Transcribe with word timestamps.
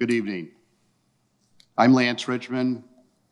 Good 0.00 0.12
evening. 0.12 0.48
I'm 1.76 1.92
Lance 1.92 2.26
Richmond. 2.26 2.84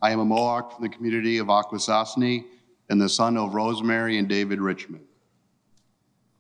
I 0.03 0.11
am 0.11 0.21
a 0.21 0.25
Mohawk 0.27 0.75
from 0.75 0.83
the 0.83 0.91
community 0.95 1.39
of 1.39 1.47
Akwesasne 1.47 2.45
and 2.91 3.01
the 3.01 3.09
son 3.09 3.39
of 3.39 3.55
Rosemary 3.55 4.19
and 4.19 4.29
David 4.29 4.61
Richmond. 4.61 5.07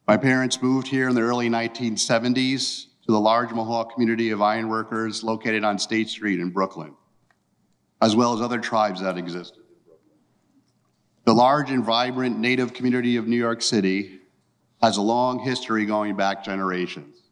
My 0.07 0.19
parents 0.19 0.61
moved 0.61 0.87
here 0.87 1.09
in 1.09 1.15
the 1.15 1.23
early 1.23 1.49
1970s 1.49 2.89
to 3.07 3.13
the 3.13 3.19
large 3.19 3.53
Mohawk 3.53 3.95
community 3.95 4.29
of 4.29 4.43
ironworkers 4.43 5.25
located 5.25 5.65
on 5.65 5.79
State 5.79 6.11
Street 6.11 6.41
in 6.41 6.51
Brooklyn, 6.51 6.93
as 8.03 8.15
well 8.15 8.35
as 8.35 8.43
other 8.43 8.59
tribes 8.59 9.01
that 9.01 9.17
existed. 9.17 9.61
In 9.61 9.83
Brooklyn. 9.87 10.19
The 11.25 11.33
large 11.33 11.71
and 11.71 11.83
vibrant 11.83 12.39
native 12.39 12.75
community 12.75 13.17
of 13.17 13.27
New 13.27 13.39
York 13.39 13.63
City 13.63 14.21
has 14.83 14.99
a 14.99 15.03
long 15.03 15.39
history 15.39 15.87
going 15.87 16.17
back 16.17 16.45
generations. 16.45 17.28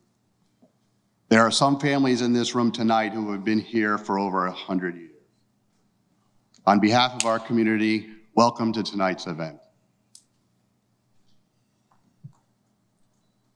There 1.28 1.40
are 1.40 1.50
some 1.50 1.80
families 1.80 2.22
in 2.22 2.32
this 2.32 2.54
room 2.54 2.70
tonight 2.70 3.12
who 3.12 3.32
have 3.32 3.44
been 3.44 3.58
here 3.58 3.98
for 3.98 4.18
over 4.18 4.46
a 4.46 4.52
hundred 4.52 4.96
years. 4.96 5.10
On 6.66 6.78
behalf 6.78 7.16
of 7.16 7.24
our 7.24 7.40
community, 7.40 8.08
welcome 8.36 8.72
to 8.72 8.84
tonight's 8.84 9.26
event. 9.26 9.58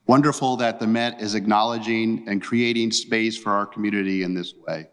Wonderful 0.08 0.56
that 0.56 0.80
the 0.80 0.86
Met 0.88 1.20
is 1.20 1.36
acknowledging 1.36 2.24
and 2.26 2.42
creating 2.42 2.90
space 2.90 3.38
for 3.38 3.52
our 3.52 3.66
community 3.66 4.24
in 4.24 4.34
this 4.34 4.52
way. 4.66 4.88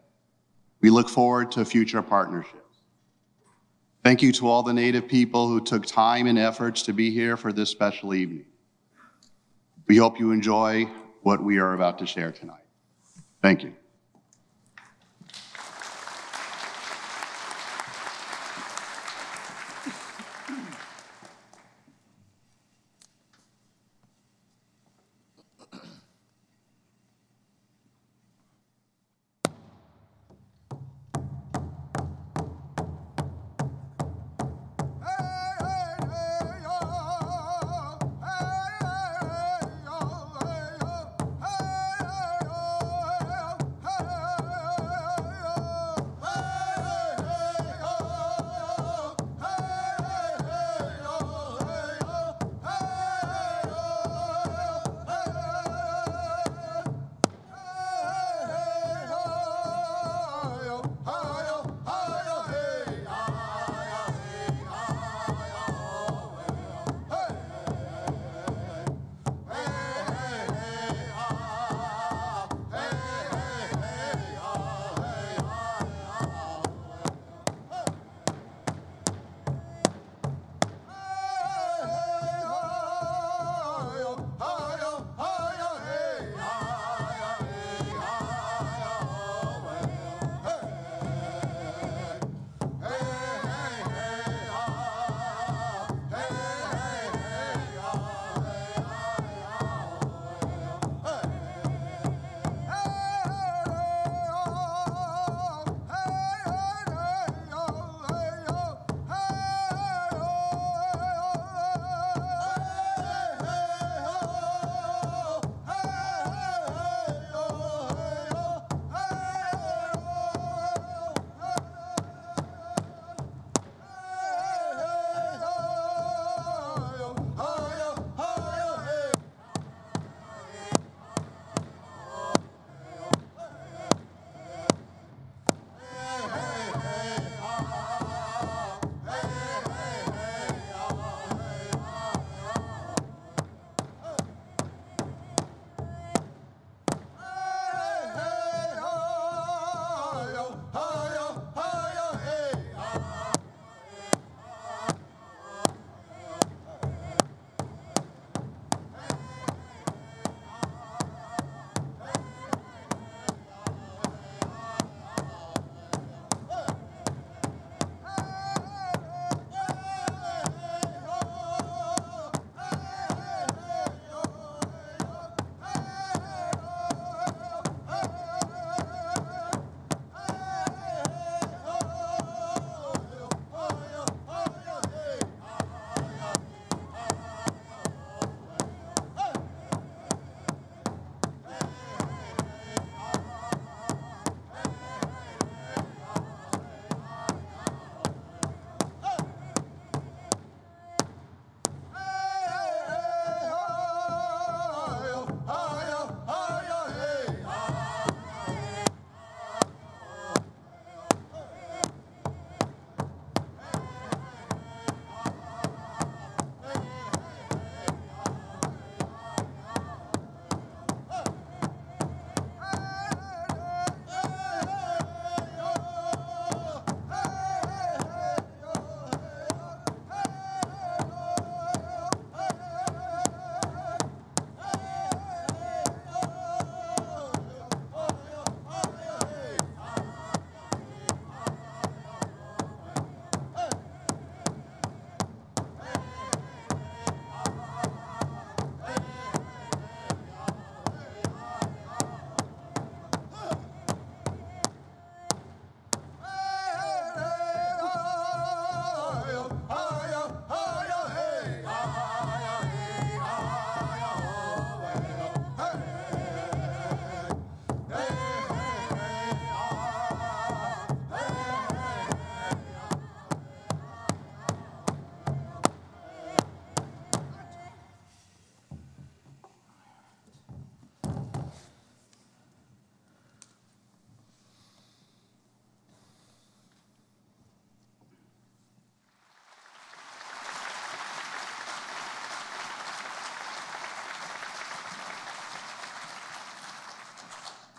We 0.80 0.90
look 0.90 1.08
forward 1.08 1.50
to 1.52 1.64
future 1.64 2.02
partnerships. 2.02 2.54
Thank 4.04 4.22
you 4.22 4.30
to 4.34 4.46
all 4.46 4.62
the 4.62 4.72
Native 4.72 5.08
people 5.08 5.48
who 5.48 5.60
took 5.60 5.84
time 5.84 6.28
and 6.28 6.38
efforts 6.38 6.82
to 6.82 6.92
be 6.92 7.10
here 7.10 7.36
for 7.36 7.52
this 7.52 7.70
special 7.70 8.14
evening. 8.14 8.46
We 9.88 9.96
hope 9.96 10.20
you 10.20 10.30
enjoy 10.30 10.84
what 11.22 11.42
we 11.42 11.58
are 11.58 11.74
about 11.74 11.98
to 11.98 12.06
share 12.06 12.30
tonight. 12.30 12.67
Thank 13.42 13.62
you. 13.62 13.74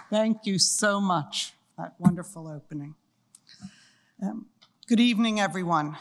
Thank 0.09 0.47
you 0.47 0.57
so 0.57 0.99
much 0.99 1.53
for 1.75 1.83
that 1.83 1.93
wonderful 1.99 2.47
opening. 2.47 2.95
Um, 4.19 4.47
good 4.87 4.99
evening, 4.99 5.39
everyone. 5.39 5.97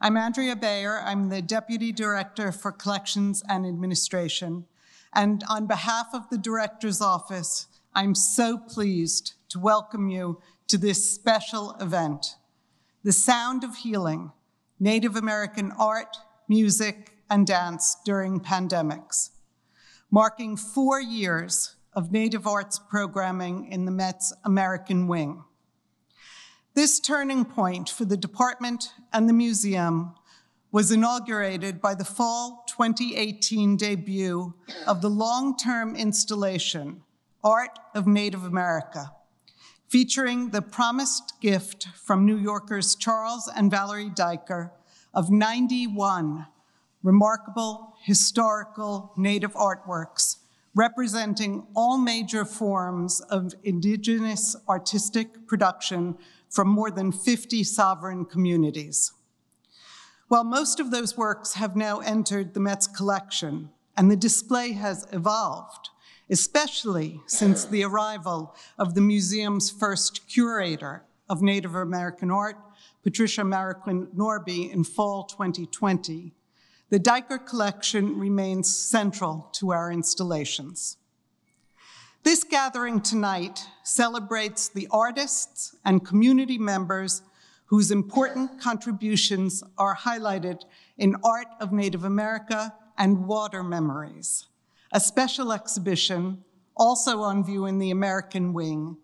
I'm 0.00 0.16
Andrea 0.16 0.54
Bayer. 0.54 1.00
I'm 1.00 1.28
the 1.28 1.42
Deputy 1.42 1.90
Director 1.90 2.52
for 2.52 2.70
Collections 2.70 3.42
and 3.48 3.66
Administration. 3.66 4.66
And 5.12 5.42
on 5.50 5.66
behalf 5.66 6.06
of 6.14 6.30
the 6.30 6.38
Director's 6.38 7.00
Office, 7.00 7.66
I'm 7.96 8.14
so 8.14 8.56
pleased 8.56 9.32
to 9.48 9.58
welcome 9.58 10.08
you 10.08 10.40
to 10.68 10.78
this 10.78 11.12
special 11.12 11.72
event, 11.80 12.36
The 13.02 13.12
Sound 13.12 13.64
of 13.64 13.78
Healing, 13.78 14.30
Native 14.78 15.16
American 15.16 15.72
Art, 15.72 16.16
Music, 16.46 17.16
and 17.28 17.44
Dance 17.44 17.96
During 18.04 18.38
Pandemics, 18.38 19.30
marking 20.12 20.56
four 20.56 21.00
years 21.00 21.74
of 21.92 22.12
Native 22.12 22.46
Arts 22.46 22.78
programming 22.78 23.70
in 23.70 23.84
the 23.84 23.90
Met's 23.90 24.32
American 24.44 25.08
Wing. 25.08 25.44
This 26.74 27.00
turning 27.00 27.44
point 27.44 27.88
for 27.88 28.04
the 28.04 28.16
department 28.16 28.92
and 29.12 29.28
the 29.28 29.32
museum 29.32 30.14
was 30.70 30.92
inaugurated 30.92 31.80
by 31.80 31.94
the 31.96 32.04
fall 32.04 32.64
2018 32.68 33.76
debut 33.76 34.54
of 34.86 35.02
the 35.02 35.10
long-term 35.10 35.96
installation, 35.96 37.02
Art 37.42 37.76
of 37.94 38.06
Native 38.06 38.44
America, 38.44 39.12
featuring 39.88 40.50
the 40.50 40.62
promised 40.62 41.40
gift 41.40 41.88
from 41.96 42.24
New 42.24 42.36
Yorkers 42.36 42.94
Charles 42.94 43.50
and 43.54 43.68
Valerie 43.68 44.10
Diker 44.10 44.70
of 45.12 45.28
91 45.28 46.46
remarkable 47.02 47.96
historical 48.04 49.12
Native 49.16 49.54
artworks 49.54 50.36
representing 50.74 51.66
all 51.74 51.98
major 51.98 52.44
forms 52.44 53.20
of 53.22 53.54
indigenous 53.64 54.56
artistic 54.68 55.46
production 55.46 56.16
from 56.48 56.68
more 56.68 56.90
than 56.90 57.12
50 57.12 57.64
sovereign 57.64 58.24
communities. 58.24 59.12
While 60.28 60.44
most 60.44 60.78
of 60.78 60.90
those 60.90 61.16
works 61.16 61.54
have 61.54 61.74
now 61.74 61.98
entered 61.98 62.54
the 62.54 62.60
Met's 62.60 62.86
collection 62.86 63.70
and 63.96 64.10
the 64.10 64.16
display 64.16 64.72
has 64.72 65.06
evolved, 65.12 65.90
especially 66.30 67.20
since 67.26 67.64
the 67.64 67.84
arrival 67.84 68.54
of 68.78 68.94
the 68.94 69.00
museum's 69.00 69.70
first 69.70 70.28
curator 70.28 71.02
of 71.28 71.42
Native 71.42 71.74
American 71.74 72.30
art, 72.30 72.56
Patricia 73.02 73.42
Marroquin 73.42 74.06
Norby, 74.14 74.72
in 74.72 74.84
fall 74.84 75.24
2020, 75.24 76.32
the 76.90 76.98
Diker 76.98 77.38
collection 77.46 78.18
remains 78.18 78.76
central 78.76 79.48
to 79.52 79.70
our 79.70 79.92
installations. 79.92 80.96
This 82.24 82.42
gathering 82.42 83.00
tonight 83.00 83.64
celebrates 83.84 84.68
the 84.68 84.88
artists 84.90 85.76
and 85.84 86.04
community 86.04 86.58
members 86.58 87.22
whose 87.66 87.92
important 87.92 88.60
contributions 88.60 89.62
are 89.78 89.94
highlighted 89.94 90.62
in 90.98 91.14
Art 91.22 91.46
of 91.60 91.72
Native 91.72 92.02
America 92.02 92.74
and 92.98 93.26
Water 93.26 93.62
Memories, 93.62 94.46
a 94.92 94.98
special 94.98 95.52
exhibition 95.52 96.44
also 96.76 97.20
on 97.20 97.44
view 97.44 97.66
in 97.66 97.78
the 97.78 97.92
American 97.92 98.52
Wing 98.52 98.96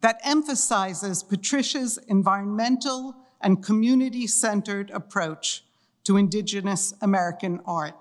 that 0.00 0.20
emphasizes 0.24 1.22
Patricia's 1.22 1.98
environmental 2.08 3.14
and 3.40 3.62
community-centered 3.62 4.90
approach 4.90 5.62
to 6.08 6.16
Indigenous 6.16 6.94
American 7.02 7.60
art. 7.66 7.94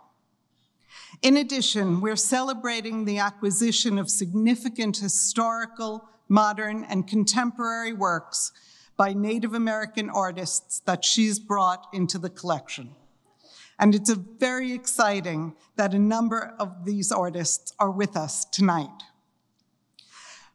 In 1.22 1.36
addition, 1.36 2.00
we're 2.00 2.16
celebrating 2.16 3.04
the 3.04 3.18
acquisition 3.18 4.00
of 4.00 4.10
significant 4.10 4.96
historical, 4.96 6.08
modern, 6.30 6.86
and 6.86 7.06
contemporary 7.06 7.92
works 7.92 8.54
by 8.96 9.12
Native 9.12 9.54
American 9.54 10.10
artists 10.10 10.80
that 10.86 11.04
she's 11.04 11.38
brought 11.38 11.86
into 11.92 12.18
the 12.18 12.30
collection. 12.30 12.92
And 13.78 13.94
it's 13.94 14.12
very 14.12 14.72
exciting 14.72 15.58
that 15.76 15.94
a 15.94 16.00
number 16.00 16.56
of 16.58 16.86
these 16.86 17.12
artists 17.12 17.74
are 17.78 17.92
with 17.92 18.16
us 18.16 18.46
tonight. 18.46 19.04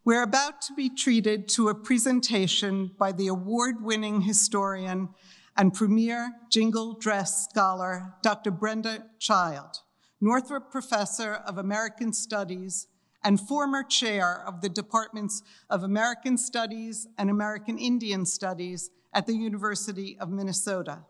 We're 0.06 0.22
about 0.22 0.62
to 0.62 0.74
be 0.74 0.88
treated 0.88 1.48
to 1.48 1.68
a 1.68 1.74
presentation 1.74 2.92
by 2.98 3.12
the 3.12 3.28
award-winning 3.28 4.22
historian 4.22 5.10
and 5.56 5.74
premier 5.74 6.32
jingle 6.50 6.94
dress 6.94 7.48
scholar, 7.48 8.14
Dr. 8.22 8.50
Brenda 8.50 9.06
Child, 9.18 9.80
Northrop 10.20 10.70
Professor 10.70 11.34
of 11.34 11.58
American 11.58 12.12
Studies 12.12 12.86
and 13.24 13.40
former 13.40 13.82
chair 13.82 14.42
of 14.46 14.60
the 14.60 14.68
Departments 14.68 15.42
of 15.70 15.82
American 15.82 16.36
Studies 16.36 17.06
and 17.18 17.30
American 17.30 17.78
Indian 17.78 18.26
Studies 18.26 18.90
at 19.12 19.26
the 19.26 19.34
University 19.34 20.16
of 20.18 20.30
Minnesota. 20.30 21.04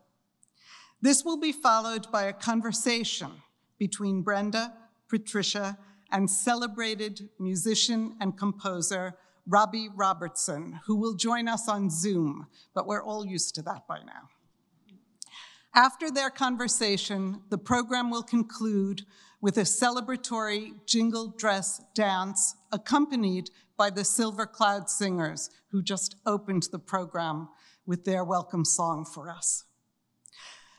This 1.01 1.25
will 1.25 1.39
be 1.39 1.53
followed 1.53 2.11
by 2.13 2.25
a 2.25 2.33
conversation 2.33 3.31
between 3.79 4.23
Brenda, 4.23 4.75
Patricia, 5.09 5.79
and 6.11 6.31
celebrated 6.31 7.29
musician 7.39 8.17
and 8.21 8.37
composer 8.37 9.15
Robbie 9.47 9.89
Robertson, 9.95 10.81
who 10.87 10.97
will 10.97 11.15
join 11.15 11.49
us 11.49 11.69
on 11.69 11.91
Zoom, 11.91 12.47
but 12.75 12.87
we're 12.87 13.03
all 13.03 13.27
used 13.27 13.55
to 13.57 13.63
that 13.63 13.87
by 13.89 13.99
now. 13.99 14.29
After 15.75 16.11
their 16.11 16.31
conversation, 16.31 17.41
the 17.49 17.59
program 17.59 18.11
will 18.11 18.23
conclude 18.23 19.03
with 19.41 19.57
a 19.57 19.63
celebratory 19.63 20.73
jingle 20.87 21.35
dress 21.37 21.81
dance 21.95 22.55
accompanied 22.71 23.51
by 23.77 23.91
the 23.91 24.05
Silver 24.05 24.47
Cloud 24.47 24.89
Singers, 24.89 25.51
who 25.71 25.83
just 25.83 26.15
opened 26.27 26.69
the 26.71 26.79
program 26.79 27.49
with 27.85 28.05
their 28.05 28.23
welcome 28.23 28.65
song 28.65 29.05
for 29.05 29.31
us. 29.31 29.65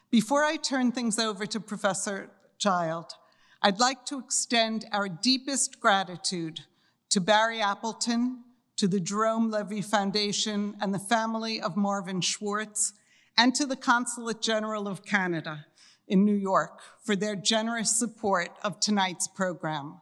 Before 0.09 0.43
I 0.43 0.55
turn 0.57 0.91
things 0.91 1.19
over 1.19 1.45
to 1.47 1.59
Professor 1.59 2.29
Child, 2.59 3.13
I'd 3.61 3.79
like 3.79 4.05
to 4.05 4.19
extend 4.19 4.85
our 4.91 5.09
deepest 5.09 5.79
gratitude 5.79 6.61
to 7.09 7.19
Barry 7.19 7.59
Appleton, 7.59 8.43
to 8.83 8.87
the 8.89 8.99
Jerome 8.99 9.49
Levy 9.49 9.81
Foundation 9.81 10.75
and 10.81 10.93
the 10.93 10.99
family 10.99 11.61
of 11.61 11.77
Marvin 11.77 12.19
Schwartz, 12.19 12.91
and 13.37 13.55
to 13.55 13.65
the 13.65 13.77
Consulate 13.77 14.41
General 14.41 14.89
of 14.89 15.05
Canada 15.05 15.67
in 16.05 16.25
New 16.25 16.35
York 16.35 16.81
for 17.01 17.15
their 17.15 17.33
generous 17.33 17.97
support 17.97 18.49
of 18.61 18.81
tonight's 18.81 19.25
program. 19.25 20.01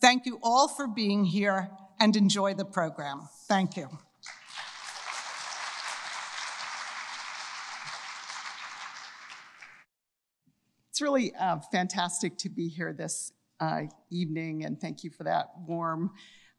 Thank 0.00 0.24
you 0.24 0.38
all 0.42 0.68
for 0.68 0.86
being 0.86 1.26
here 1.26 1.68
and 2.00 2.16
enjoy 2.16 2.54
the 2.54 2.64
program. 2.64 3.28
Thank 3.46 3.76
you. 3.76 3.90
It's 10.88 11.02
really 11.02 11.34
uh, 11.34 11.58
fantastic 11.70 12.38
to 12.38 12.48
be 12.48 12.68
here 12.68 12.94
this 12.94 13.32
uh, 13.60 13.82
evening, 14.10 14.64
and 14.64 14.80
thank 14.80 15.04
you 15.04 15.10
for 15.10 15.24
that 15.24 15.50
warm 15.66 16.12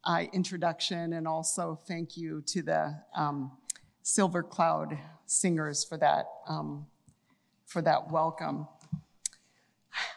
uh, 0.05 0.23
introduction, 0.33 1.13
and 1.13 1.27
also 1.27 1.79
thank 1.87 2.15
you 2.15 2.41
to 2.47 2.61
the 2.61 2.95
um, 3.15 3.51
Silver 4.03 4.43
Cloud 4.43 4.97
singers 5.25 5.83
for 5.83 5.97
that, 5.97 6.25
um, 6.47 6.85
for 7.65 7.81
that 7.81 8.11
welcome. 8.11 8.67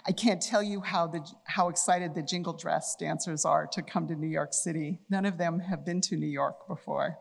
I 0.07 0.13
can't 0.13 0.43
tell 0.43 0.63
you 0.63 0.81
how, 0.81 1.07
the, 1.07 1.27
how 1.45 1.69
excited 1.69 2.15
the 2.15 2.23
jingle 2.23 2.53
dress 2.53 2.97
dancers 2.97 3.45
are 3.45 3.67
to 3.69 3.83
come 3.83 4.09
to 4.09 4.15
New 4.15 4.27
York 4.29 4.53
City. 4.53 4.99
None 5.09 5.25
of 5.25 5.39
them 5.39 5.61
have 5.61 5.85
been 5.85 6.01
to 6.03 6.17
New 6.17 6.27
York 6.27 6.67
before. 6.67 7.19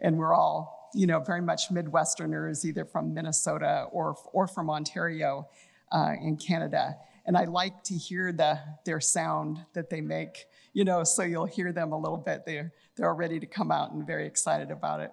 And 0.00 0.18
we're 0.18 0.34
all, 0.34 0.90
you 0.94 1.06
know, 1.06 1.20
very 1.20 1.42
much 1.42 1.68
Midwesterners, 1.68 2.64
either 2.64 2.84
from 2.84 3.12
Minnesota 3.12 3.86
or, 3.92 4.16
or 4.32 4.46
from 4.46 4.70
Ontario 4.70 5.48
uh, 5.92 6.14
in 6.20 6.36
Canada. 6.36 6.96
And 7.26 7.36
I 7.36 7.44
like 7.44 7.82
to 7.84 7.94
hear 7.94 8.32
the, 8.32 8.58
their 8.84 9.00
sound 9.00 9.58
that 9.74 9.90
they 9.90 10.00
make, 10.00 10.46
you 10.72 10.84
know, 10.84 11.04
so 11.04 11.22
you'll 11.22 11.46
hear 11.46 11.72
them 11.72 11.92
a 11.92 11.98
little 11.98 12.18
bit. 12.18 12.44
They're, 12.46 12.72
they're 12.96 13.14
ready 13.14 13.40
to 13.40 13.46
come 13.46 13.70
out 13.70 13.92
and 13.92 14.06
very 14.06 14.26
excited 14.26 14.70
about 14.70 15.00
it. 15.00 15.12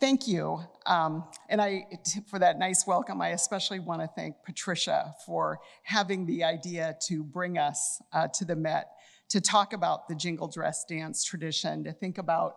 Thank 0.00 0.26
you. 0.26 0.58
Um, 0.84 1.24
and 1.48 1.62
I, 1.62 1.86
for 2.28 2.40
that 2.40 2.58
nice 2.58 2.88
welcome, 2.88 3.20
I 3.20 3.28
especially 3.28 3.78
want 3.78 4.00
to 4.00 4.08
thank 4.08 4.34
Patricia 4.44 5.14
for 5.24 5.60
having 5.84 6.26
the 6.26 6.42
idea 6.42 6.96
to 7.06 7.22
bring 7.22 7.56
us 7.56 8.02
uh, 8.12 8.26
to 8.34 8.44
the 8.44 8.56
Met 8.56 8.88
to 9.28 9.40
talk 9.40 9.72
about 9.72 10.08
the 10.08 10.14
jingle 10.14 10.48
dress 10.48 10.84
dance 10.84 11.24
tradition, 11.24 11.84
to 11.84 11.92
think 11.92 12.18
about 12.18 12.56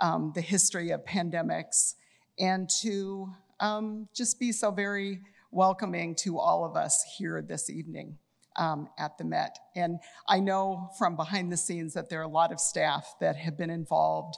um, 0.00 0.32
the 0.34 0.40
history 0.40 0.90
of 0.90 1.04
pandemics, 1.04 1.94
and 2.38 2.68
to 2.82 3.32
um, 3.60 4.08
just 4.12 4.38
be 4.38 4.52
so 4.52 4.70
very 4.70 5.20
welcoming 5.50 6.14
to 6.16 6.38
all 6.38 6.64
of 6.64 6.76
us 6.76 7.04
here 7.16 7.40
this 7.40 7.70
evening. 7.70 8.18
Um, 8.56 8.88
at 8.98 9.16
the 9.16 9.24
Met. 9.24 9.56
And 9.76 10.00
I 10.26 10.40
know 10.40 10.90
from 10.98 11.14
behind 11.14 11.52
the 11.52 11.56
scenes 11.56 11.94
that 11.94 12.08
there 12.08 12.18
are 12.18 12.24
a 12.24 12.28
lot 12.28 12.50
of 12.50 12.58
staff 12.58 13.14
that 13.20 13.36
have 13.36 13.56
been 13.56 13.70
involved 13.70 14.36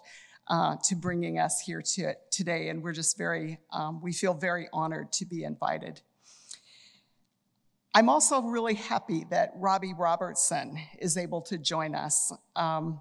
uh, 0.49 0.77
to 0.85 0.95
bringing 0.95 1.39
us 1.39 1.61
here 1.61 1.83
to, 1.83 2.15
today. 2.31 2.69
And 2.69 2.83
we're 2.83 2.93
just 2.93 3.17
very, 3.17 3.59
um, 3.73 4.03
we 4.03 4.13
feel 4.13 4.35
very 4.35 4.69
honored 4.73 5.13
to 5.13 5.25
be 5.25 5.45
invited. 5.45 6.03
I'm 7.95 8.09
also 8.09 8.43
really 8.43 8.75
happy 8.75 9.27
that 9.31 9.53
Robbie 9.57 9.95
Robertson 9.95 10.79
is 10.99 11.17
able 11.17 11.43
to 11.43 11.59
join 11.59 11.95
us. 11.95 12.33
Um, 12.57 13.01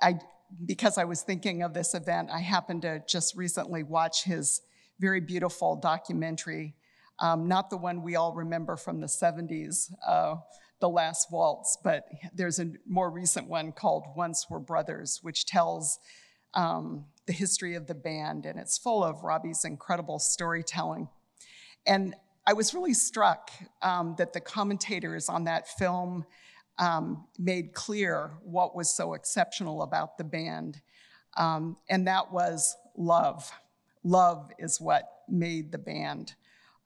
I, 0.00 0.18
because 0.64 0.98
I 0.98 1.04
was 1.04 1.22
thinking 1.22 1.62
of 1.62 1.72
this 1.72 1.94
event, 1.94 2.30
I 2.32 2.40
happened 2.40 2.82
to 2.82 3.02
just 3.08 3.36
recently 3.36 3.82
watch 3.82 4.24
his 4.24 4.62
very 4.98 5.20
beautiful 5.20 5.76
documentary, 5.76 6.74
um, 7.18 7.48
not 7.48 7.70
the 7.70 7.76
one 7.76 8.02
we 8.02 8.16
all 8.16 8.32
remember 8.32 8.76
from 8.76 9.00
the 9.00 9.06
70s, 9.06 9.92
uh, 10.06 10.36
The 10.80 10.88
Last 10.88 11.30
Waltz, 11.30 11.78
but 11.82 12.08
there's 12.34 12.58
a 12.58 12.72
more 12.86 13.10
recent 13.10 13.48
one 13.48 13.72
called 13.72 14.04
Once 14.16 14.46
Were 14.50 14.60
Brothers, 14.60 15.20
which 15.22 15.46
tells 15.46 15.98
um, 16.54 17.04
the 17.26 17.32
history 17.32 17.74
of 17.74 17.86
the 17.86 17.94
band, 17.94 18.46
and 18.46 18.58
it's 18.58 18.78
full 18.78 19.02
of 19.02 19.22
Robbie's 19.22 19.64
incredible 19.64 20.18
storytelling. 20.18 21.08
And 21.86 22.14
I 22.46 22.52
was 22.52 22.74
really 22.74 22.94
struck 22.94 23.50
um, 23.82 24.14
that 24.18 24.32
the 24.32 24.40
commentators 24.40 25.28
on 25.28 25.44
that 25.44 25.68
film 25.68 26.26
um, 26.78 27.26
made 27.38 27.72
clear 27.72 28.32
what 28.42 28.74
was 28.74 28.94
so 28.94 29.14
exceptional 29.14 29.82
about 29.82 30.18
the 30.18 30.24
band, 30.24 30.80
um, 31.36 31.76
and 31.88 32.06
that 32.06 32.32
was 32.32 32.76
love. 32.96 33.50
Love 34.02 34.50
is 34.58 34.80
what 34.80 35.08
made 35.28 35.72
the 35.72 35.78
band, 35.78 36.34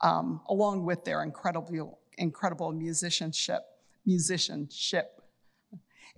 um, 0.00 0.40
along 0.48 0.84
with 0.84 1.04
their 1.04 1.22
incredible, 1.22 1.98
incredible 2.16 2.72
musicianship. 2.72 3.62
Musicianship, 4.06 5.20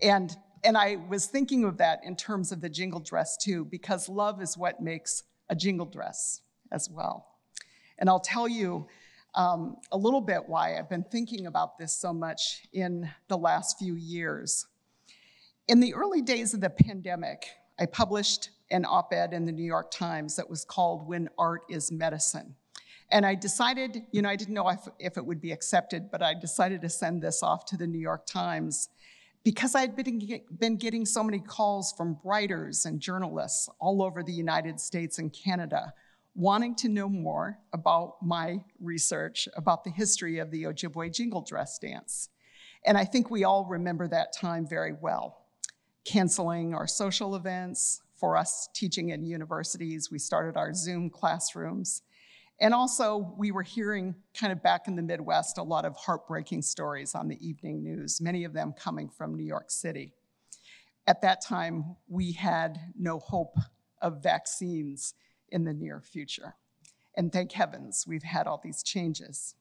and 0.01 0.37
and 0.63 0.77
I 0.77 0.97
was 1.09 1.27
thinking 1.27 1.65
of 1.65 1.79
that 1.79 2.01
in 2.05 2.15
terms 2.15 2.53
of 2.53 2.61
the 2.61 2.69
jingle 2.69 3.01
dress 3.01 3.37
too, 3.37 3.65
because 3.65 4.09
love 4.09 4.41
is 4.41 4.57
what 4.57 4.81
makes 4.81 5.25
a 5.49 5.57
jingle 5.57 5.87
dress 5.87 6.43
as 6.71 6.89
well. 6.89 7.27
And 7.99 8.09
I'll 8.09 8.21
tell 8.21 8.47
you 8.47 8.87
um, 9.35 9.77
a 9.91 9.97
little 9.97 10.21
bit 10.21 10.43
why 10.47 10.79
I've 10.79 10.89
been 10.89 11.05
thinking 11.05 11.47
about 11.47 11.79
this 11.79 11.93
so 11.93 12.13
much 12.13 12.67
in 12.73 13.11
the 13.29 13.39
last 13.39 13.79
few 13.79 13.95
years. 13.95 14.67
In 15.69 15.81
the 15.81 15.95
early 15.95 16.21
days 16.23 16.53
of 16.55 16.61
the 16.61 16.71
pandemic, 16.71 17.47
I 17.79 17.87
published 17.87 18.51
an 18.71 18.85
op 18.85 19.13
ed 19.13 19.33
in 19.33 19.47
the 19.47 19.53
New 19.53 19.65
York 19.65 19.91
Times 19.91 20.37
that 20.37 20.49
was 20.49 20.65
called 20.65 21.07
When 21.07 21.29
Art 21.39 21.63
is 21.69 21.91
Medicine. 21.91 22.55
And 23.13 23.27
I 23.27 23.35
decided, 23.35 24.03
you 24.13 24.23
know, 24.23 24.29
I 24.29 24.37
didn't 24.37 24.55
know 24.55 24.69
if, 24.69 24.89
if 24.99 25.17
it 25.17 25.25
would 25.25 25.41
be 25.41 25.53
accepted, 25.53 26.11
but 26.11 26.23
I 26.23 26.35
decided 26.35 26.81
to 26.83 26.89
send 26.89 27.23
this 27.23 27.43
off 27.43 27.65
to 27.67 27.77
the 27.77 27.87
New 27.87 27.99
York 27.99 28.27
Times 28.27 28.89
because 29.43 29.75
I'd 29.75 29.97
been, 29.97 30.43
been 30.59 30.77
getting 30.77 31.07
so 31.07 31.23
many 31.23 31.41
calls 31.41 31.93
from 31.97 32.19
writers 32.23 32.85
and 32.85 33.01
journalists 33.01 33.69
all 33.81 34.03
over 34.03 34.23
the 34.23 34.33
United 34.33 34.79
States 34.79 35.19
and 35.19 35.33
Canada 35.33 35.93
wanting 36.35 36.77
to 36.77 36.89
know 36.89 37.09
more 37.09 37.59
about 37.73 38.17
my 38.23 38.63
research 38.81 39.49
about 39.57 39.83
the 39.83 39.91
history 39.91 40.39
of 40.39 40.51
the 40.51 40.65
Ojibwe 40.65 41.13
jingle 41.13 41.43
dress 41.43 41.79
dance. 41.79 42.29
And 42.87 42.97
I 42.97 43.05
think 43.05 43.31
we 43.31 43.45
all 43.45 43.67
remember 43.67 44.07
that 44.09 44.33
time 44.33 44.67
very 44.67 44.93
well. 44.93 45.47
Canceling 46.05 46.75
our 46.75 46.87
social 46.87 47.35
events, 47.35 48.01
for 48.21 48.37
us 48.37 48.69
teaching 48.75 49.09
in 49.09 49.25
universities, 49.25 50.11
we 50.11 50.19
started 50.19 50.57
our 50.57 50.75
Zoom 50.75 51.11
classrooms. 51.11 52.03
And 52.61 52.75
also, 52.75 53.35
we 53.39 53.53
were 53.53 53.63
hearing 53.63 54.15
kind 54.39 54.53
of 54.53 54.63
back 54.63 54.87
in 54.87 54.95
the 54.95 55.03
Midwest 55.03 55.57
a 55.57 55.63
lot 55.63 55.87
of 55.87 55.97
heartbreaking 55.97 56.61
stories 56.61 57.15
on 57.15 57.27
the 57.27 57.39
evening 57.47 57.83
news, 57.83 58.21
many 58.21 58.45
of 58.45 58.53
them 58.53 58.75
coming 58.75 59.09
from 59.09 59.35
New 59.35 59.47
York 59.47 59.71
City. 59.71 60.13
At 61.07 61.23
that 61.23 61.41
time, 61.41 61.97
we 62.07 62.33
had 62.33 62.79
no 62.99 63.19
hope 63.19 63.57
of 64.03 64.23
vaccines 64.23 65.15
in 65.49 65.65
the 65.65 65.73
near 65.73 66.03
future. 66.03 66.55
And 67.17 67.33
thank 67.33 67.53
heavens 67.53 68.05
we've 68.07 68.23
had 68.23 68.47
all 68.47 68.61
these 68.63 68.83
changes. 68.83 69.55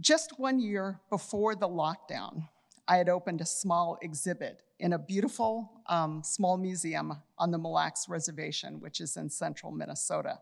Just 0.00 0.38
one 0.38 0.58
year 0.58 1.00
before 1.10 1.54
the 1.54 1.68
lockdown, 1.68 2.48
I 2.88 2.96
had 2.96 3.08
opened 3.08 3.40
a 3.40 3.46
small 3.46 3.98
exhibit 4.02 4.62
in 4.80 4.94
a 4.94 4.98
beautiful 4.98 5.70
um, 5.86 6.22
small 6.24 6.56
museum 6.56 7.22
on 7.38 7.52
the 7.52 7.58
Mille 7.58 7.74
Lacs 7.74 8.08
Reservation, 8.08 8.80
which 8.80 9.00
is 9.00 9.16
in 9.16 9.30
central 9.30 9.70
Minnesota. 9.70 10.40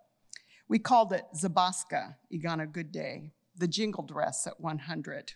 We 0.71 0.79
called 0.79 1.13
it 1.13 1.25
Zabaska, 1.35 2.15
Igana 2.33 2.71
Good 2.71 2.93
Day, 2.93 3.33
the 3.57 3.67
jingle 3.67 4.05
dress 4.05 4.47
at 4.47 4.61
100. 4.61 5.33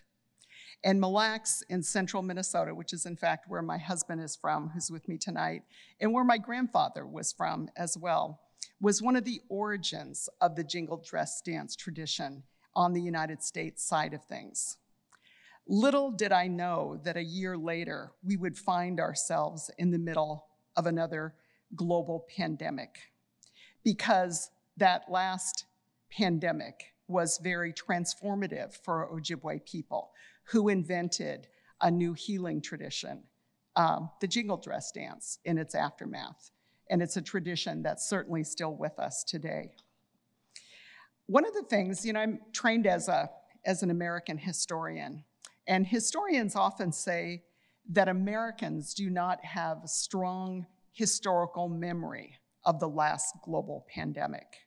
And 0.81 1.01
Mille 1.01 1.11
Lacs 1.11 1.61
in 1.67 1.83
central 1.83 2.23
Minnesota, 2.23 2.73
which 2.73 2.93
is 2.93 3.05
in 3.05 3.17
fact 3.17 3.49
where 3.49 3.61
my 3.61 3.77
husband 3.77 4.21
is 4.21 4.37
from, 4.37 4.69
who's 4.69 4.89
with 4.89 5.09
me 5.09 5.17
tonight, 5.17 5.63
and 5.99 6.13
where 6.13 6.23
my 6.23 6.37
grandfather 6.37 7.05
was 7.05 7.33
from 7.33 7.67
as 7.75 7.97
well, 7.97 8.39
was 8.79 9.01
one 9.01 9.17
of 9.17 9.25
the 9.25 9.41
origins 9.49 10.29
of 10.39 10.55
the 10.55 10.63
jingle 10.63 11.03
dress 11.05 11.41
dance 11.41 11.75
tradition 11.75 12.43
on 12.73 12.93
the 12.93 13.01
United 13.01 13.43
States 13.43 13.83
side 13.83 14.13
of 14.13 14.23
things. 14.23 14.77
Little 15.67 16.11
did 16.11 16.31
I 16.31 16.47
know 16.47 16.97
that 17.03 17.17
a 17.17 17.23
year 17.23 17.57
later 17.57 18.13
we 18.23 18.37
would 18.37 18.57
find 18.57 19.01
ourselves 19.01 19.69
in 19.77 19.91
the 19.91 19.99
middle 19.99 20.45
of 20.77 20.85
another 20.85 21.35
global 21.75 22.25
pandemic 22.37 23.11
because 23.83 24.49
that 24.77 25.03
last 25.09 25.65
pandemic 26.11 26.93
was 27.07 27.39
very 27.43 27.73
transformative 27.73 28.75
for 28.83 29.09
Ojibwe 29.13 29.65
people 29.65 30.11
who 30.45 30.69
invented 30.69 31.47
a 31.81 31.91
new 31.91 32.13
healing 32.13 32.61
tradition, 32.61 33.23
um, 33.75 34.09
the 34.21 34.27
jingle 34.27 34.57
dress 34.57 34.91
dance 34.91 35.39
in 35.45 35.57
its 35.57 35.75
aftermath. 35.75 36.51
And 36.89 37.01
it's 37.01 37.17
a 37.17 37.21
tradition 37.21 37.83
that's 37.83 38.07
certainly 38.07 38.43
still 38.43 38.75
with 38.75 38.97
us 38.99 39.23
today. 39.23 39.71
One 41.27 41.45
of 41.45 41.53
the 41.53 41.63
things, 41.63 42.05
you 42.05 42.13
know, 42.13 42.19
I'm 42.19 42.39
trained 42.53 42.85
as, 42.85 43.07
a, 43.07 43.29
as 43.65 43.81
an 43.81 43.89
American 43.89 44.37
historian, 44.37 45.23
and 45.67 45.85
historians 45.87 46.55
often 46.55 46.91
say 46.91 47.43
that 47.89 48.07
Americans 48.07 48.93
do 48.93 49.09
not 49.09 49.43
have 49.43 49.81
strong 49.85 50.67
historical 50.91 51.67
memory 51.67 52.35
of 52.63 52.79
the 52.79 52.87
last 52.87 53.35
global 53.43 53.85
pandemic. 53.93 54.64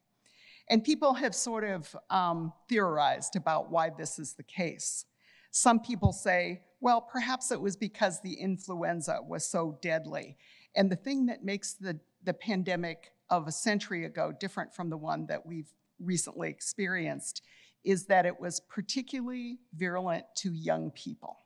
And 0.70 0.84
people 0.84 1.14
have 1.14 1.34
sort 1.34 1.64
of 1.64 1.96
um, 2.10 2.52
theorized 2.68 3.36
about 3.36 3.70
why 3.70 3.90
this 3.90 4.18
is 4.18 4.34
the 4.34 4.42
case. 4.42 5.06
Some 5.50 5.80
people 5.80 6.12
say, 6.12 6.62
well, 6.80 7.00
perhaps 7.00 7.50
it 7.50 7.60
was 7.60 7.76
because 7.76 8.20
the 8.20 8.34
influenza 8.34 9.18
was 9.26 9.44
so 9.44 9.78
deadly. 9.80 10.36
And 10.76 10.90
the 10.90 10.96
thing 10.96 11.26
that 11.26 11.44
makes 11.44 11.72
the, 11.72 11.98
the 12.22 12.34
pandemic 12.34 13.12
of 13.30 13.48
a 13.48 13.52
century 13.52 14.04
ago 14.04 14.32
different 14.38 14.74
from 14.74 14.90
the 14.90 14.96
one 14.96 15.26
that 15.26 15.44
we've 15.44 15.72
recently 15.98 16.50
experienced 16.50 17.42
is 17.84 18.06
that 18.06 18.26
it 18.26 18.38
was 18.38 18.60
particularly 18.60 19.58
virulent 19.74 20.24
to 20.36 20.52
young 20.52 20.90
people, 20.90 21.38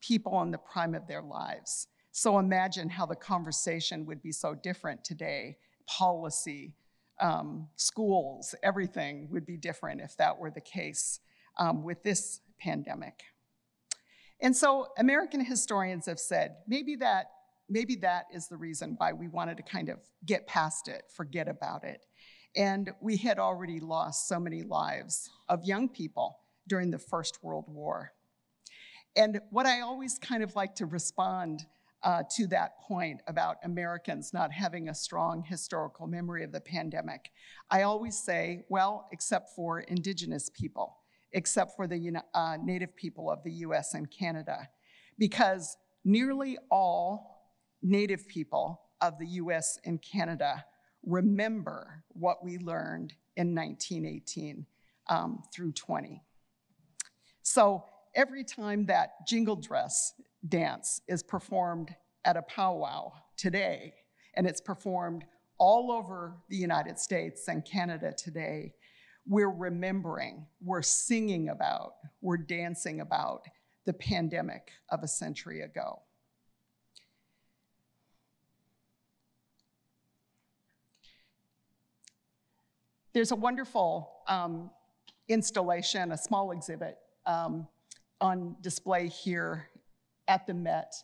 people 0.00 0.40
in 0.42 0.50
the 0.50 0.58
prime 0.58 0.94
of 0.94 1.06
their 1.06 1.22
lives. 1.22 1.88
So 2.12 2.38
imagine 2.38 2.88
how 2.88 3.06
the 3.06 3.16
conversation 3.16 4.04
would 4.06 4.22
be 4.22 4.32
so 4.32 4.54
different 4.54 5.04
today. 5.04 5.56
Policy, 5.86 6.74
um, 7.20 7.68
schools, 7.76 8.54
everything 8.62 9.28
would 9.30 9.46
be 9.46 9.56
different 9.56 10.00
if 10.00 10.16
that 10.16 10.38
were 10.38 10.50
the 10.50 10.60
case 10.60 11.20
um, 11.58 11.82
with 11.82 12.02
this 12.02 12.40
pandemic. 12.58 13.22
And 14.40 14.56
so 14.56 14.88
American 14.98 15.44
historians 15.44 16.06
have 16.06 16.18
said 16.18 16.56
maybe 16.66 16.96
that, 16.96 17.26
maybe 17.68 17.96
that 17.96 18.26
is 18.32 18.48
the 18.48 18.56
reason 18.56 18.94
why 18.96 19.12
we 19.12 19.28
wanted 19.28 19.58
to 19.58 19.62
kind 19.62 19.88
of 19.88 19.98
get 20.24 20.46
past 20.46 20.88
it, 20.88 21.02
forget 21.14 21.48
about 21.48 21.84
it. 21.84 22.06
And 22.56 22.90
we 23.00 23.16
had 23.16 23.38
already 23.38 23.80
lost 23.80 24.26
so 24.26 24.40
many 24.40 24.62
lives 24.62 25.30
of 25.48 25.64
young 25.64 25.88
people 25.88 26.38
during 26.66 26.90
the 26.90 26.98
First 26.98 27.44
World 27.44 27.66
War. 27.68 28.12
And 29.14 29.40
what 29.50 29.66
I 29.66 29.80
always 29.80 30.18
kind 30.18 30.42
of 30.42 30.56
like 30.56 30.76
to 30.76 30.86
respond 30.86 31.66
uh, 32.02 32.22
to 32.36 32.46
that 32.46 32.80
point 32.80 33.20
about 33.26 33.58
Americans 33.64 34.32
not 34.32 34.52
having 34.52 34.88
a 34.88 34.94
strong 34.94 35.42
historical 35.42 36.06
memory 36.06 36.44
of 36.44 36.52
the 36.52 36.60
pandemic. 36.60 37.30
I 37.70 37.82
always 37.82 38.18
say, 38.18 38.64
well, 38.68 39.08
except 39.12 39.50
for 39.54 39.80
Indigenous 39.80 40.48
people, 40.48 40.96
except 41.32 41.76
for 41.76 41.86
the 41.86 42.22
uh, 42.34 42.56
Native 42.62 42.96
people 42.96 43.30
of 43.30 43.42
the 43.44 43.52
US 43.52 43.94
and 43.94 44.10
Canada, 44.10 44.68
because 45.18 45.76
nearly 46.04 46.56
all 46.70 47.52
Native 47.82 48.26
people 48.26 48.80
of 49.00 49.18
the 49.18 49.26
US 49.26 49.78
and 49.84 50.00
Canada 50.00 50.64
remember 51.04 52.04
what 52.08 52.44
we 52.44 52.58
learned 52.58 53.14
in 53.36 53.54
1918 53.54 54.66
um, 55.08 55.42
through 55.52 55.72
20. 55.72 56.22
So 57.42 57.84
every 58.14 58.44
time 58.44 58.86
that 58.86 59.26
jingle 59.26 59.56
dress 59.56 60.12
dance 60.48 61.00
is 61.08 61.22
performed 61.22 61.94
at 62.24 62.36
a 62.36 62.42
powwow 62.42 63.12
today, 63.36 63.94
and 64.34 64.46
it's 64.46 64.60
performed 64.60 65.24
all 65.58 65.92
over 65.92 66.36
the 66.48 66.56
United 66.56 66.98
States 66.98 67.48
and 67.48 67.64
Canada 67.64 68.12
today, 68.16 68.72
we're 69.26 69.50
remembering, 69.50 70.46
we're 70.64 70.82
singing 70.82 71.50
about, 71.50 71.92
we're 72.22 72.38
dancing 72.38 73.00
about 73.00 73.42
the 73.84 73.92
pandemic 73.92 74.70
of 74.88 75.02
a 75.02 75.08
century 75.08 75.60
ago. 75.60 76.00
There's 83.12 83.32
a 83.32 83.36
wonderful 83.36 84.10
um, 84.28 84.70
installation, 85.28 86.12
a 86.12 86.18
small 86.18 86.52
exhibit 86.52 86.96
um, 87.26 87.66
on 88.20 88.56
display 88.60 89.08
here 89.08 89.69
at 90.30 90.46
the 90.46 90.54
Met. 90.54 90.94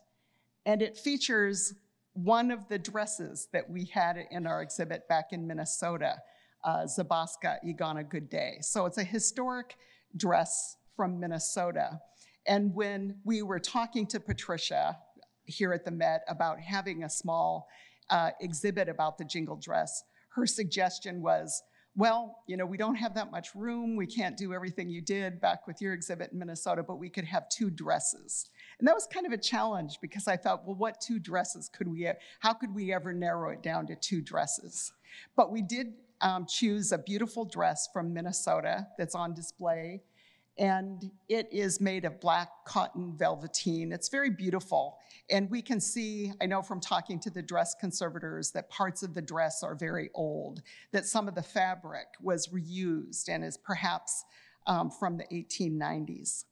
And 0.65 0.81
it 0.81 0.97
features 0.97 1.75
one 2.13 2.51
of 2.53 2.69
the 2.69 2.79
dresses 2.79 3.49
that 3.53 3.69
we 3.69 3.85
had 3.87 4.17
in 4.31 4.47
our 4.47 4.63
exhibit 4.63 5.09
back 5.09 5.33
in 5.33 5.47
Minnesota, 5.47 6.17
uh, 6.65 6.87
Zabaska 6.87 7.57
Igana 7.67 8.09
Good 8.09 8.31
Day. 8.31 8.59
So 8.61 8.87
it's 8.87 8.99
a 8.99 9.05
historic 9.05 9.77
dress 10.17 10.77
from 10.97 11.19
Minnesota. 11.19 12.01
And 12.47 12.73
when 12.73 13.17
we 13.25 13.43
were 13.43 13.59
talking 13.59 14.07
to 14.07 14.21
Patricia 14.21 14.97
here 15.45 15.73
at 15.73 15.85
the 15.85 15.91
Met 15.91 16.23
about 16.29 16.61
having 16.61 17.03
a 17.03 17.11
small 17.11 17.69
uh, 18.09 18.31
exhibit 18.41 18.89
about 18.89 19.19
the 19.19 19.25
jingle 19.25 19.57
dress, 19.57 20.05
her 20.37 20.47
suggestion 20.47 21.21
was, 21.21 21.63
well, 21.97 22.43
you 22.47 22.59
know, 22.59 22.67
we 22.67 22.77
don't 22.77 22.95
have 22.97 23.15
that 23.15 23.31
much 23.31 23.55
room. 23.55 23.97
We 23.97 24.07
can't 24.07 24.37
do 24.37 24.53
everything 24.53 24.91
you 24.91 25.01
did 25.01 25.41
back 25.41 25.67
with 25.67 25.81
your 25.81 25.95
exhibit 25.95 26.31
in 26.33 26.39
Minnesota, 26.39 26.83
but 26.83 26.99
we 26.99 27.09
could 27.09 27.25
have 27.25 27.49
two 27.49 27.71
dresses. 27.71 28.51
And 28.79 28.87
that 28.87 28.95
was 28.95 29.07
kind 29.07 29.25
of 29.25 29.33
a 29.33 29.39
challenge 29.39 29.99
because 30.03 30.29
I 30.29 30.37
thought, 30.37 30.67
well, 30.67 30.77
what 30.77 31.01
two 31.01 31.19
dresses 31.19 31.71
could 31.71 31.89
we, 31.89 32.07
how 32.41 32.53
could 32.53 32.75
we 32.75 32.93
ever 32.93 33.15
narrow 33.15 33.51
it 33.51 33.63
down 33.63 33.87
to 33.87 33.97
two 33.97 34.21
dresses? 34.21 34.93
But 35.37 35.51
we 35.51 35.63
did 35.63 35.95
um, 36.21 36.47
choose 36.47 36.93
a 36.93 36.99
beautiful 36.99 37.47
dress 37.47 37.89
from 37.93 38.13
Minnesota 38.13 38.87
that's 38.99 39.15
on 39.15 39.33
display 39.33 40.03
and 40.59 41.11
it 41.29 41.49
is 41.53 41.81
made 41.81 42.05
of 42.05 42.21
black 42.21 42.49
cotton 42.65 43.15
velveteen. 43.17 43.93
It's 43.93 44.09
very 44.09 44.31
beautiful. 44.31 44.99
And 45.31 45.51
we 45.51 45.61
can 45.61 45.81
see, 45.81 46.33
I 46.41 46.47
know 46.47 46.63
from 46.63 46.81
talking 46.81 47.19
to 47.21 47.31
the 47.31 47.43
dress 47.43 47.75
conservators, 47.75 48.53
that 48.53 48.71
parts 48.71 49.03
of 49.03 49.13
the 49.13 49.23
dress 49.23 49.63
are 49.63 49.75
very 49.75 50.11
old, 50.15 50.63
that 50.93 51.05
some 51.05 51.29
of 51.29 51.35
the 51.35 51.43
fabric 51.43 52.07
was 52.23 52.49
reused 52.49 53.29
and 53.29 53.45
is 53.45 53.59
perhaps 53.59 54.25
um, 54.67 54.91
from 54.91 55.19
the 55.19 55.25
1890s. 55.25 56.45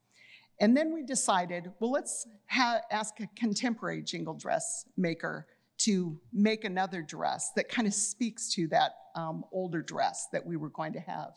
And 0.61 0.77
then 0.77 0.93
we 0.93 1.03
decided, 1.03 1.73
well, 1.81 1.91
let's 1.91 2.27
ask 2.51 3.19
a 3.21 3.29
contemporary 3.37 4.03
jingle 4.03 4.35
dress 4.35 4.85
maker 4.97 5.47
to 5.79 6.19
make 6.33 6.65
another 6.65 7.03
dress 7.03 7.51
that 7.57 7.69
kind 7.69 7.89
of 7.89 7.95
speaks 7.95 8.53
to 8.55 8.69
that 8.69 8.93
um, 9.17 9.45
older 9.53 9.83
dress 9.83 10.29
that 10.33 10.45
we 10.45 10.57
were 10.57 10.69
going 10.71 10.93
to 10.93 11.01
have 11.01 11.35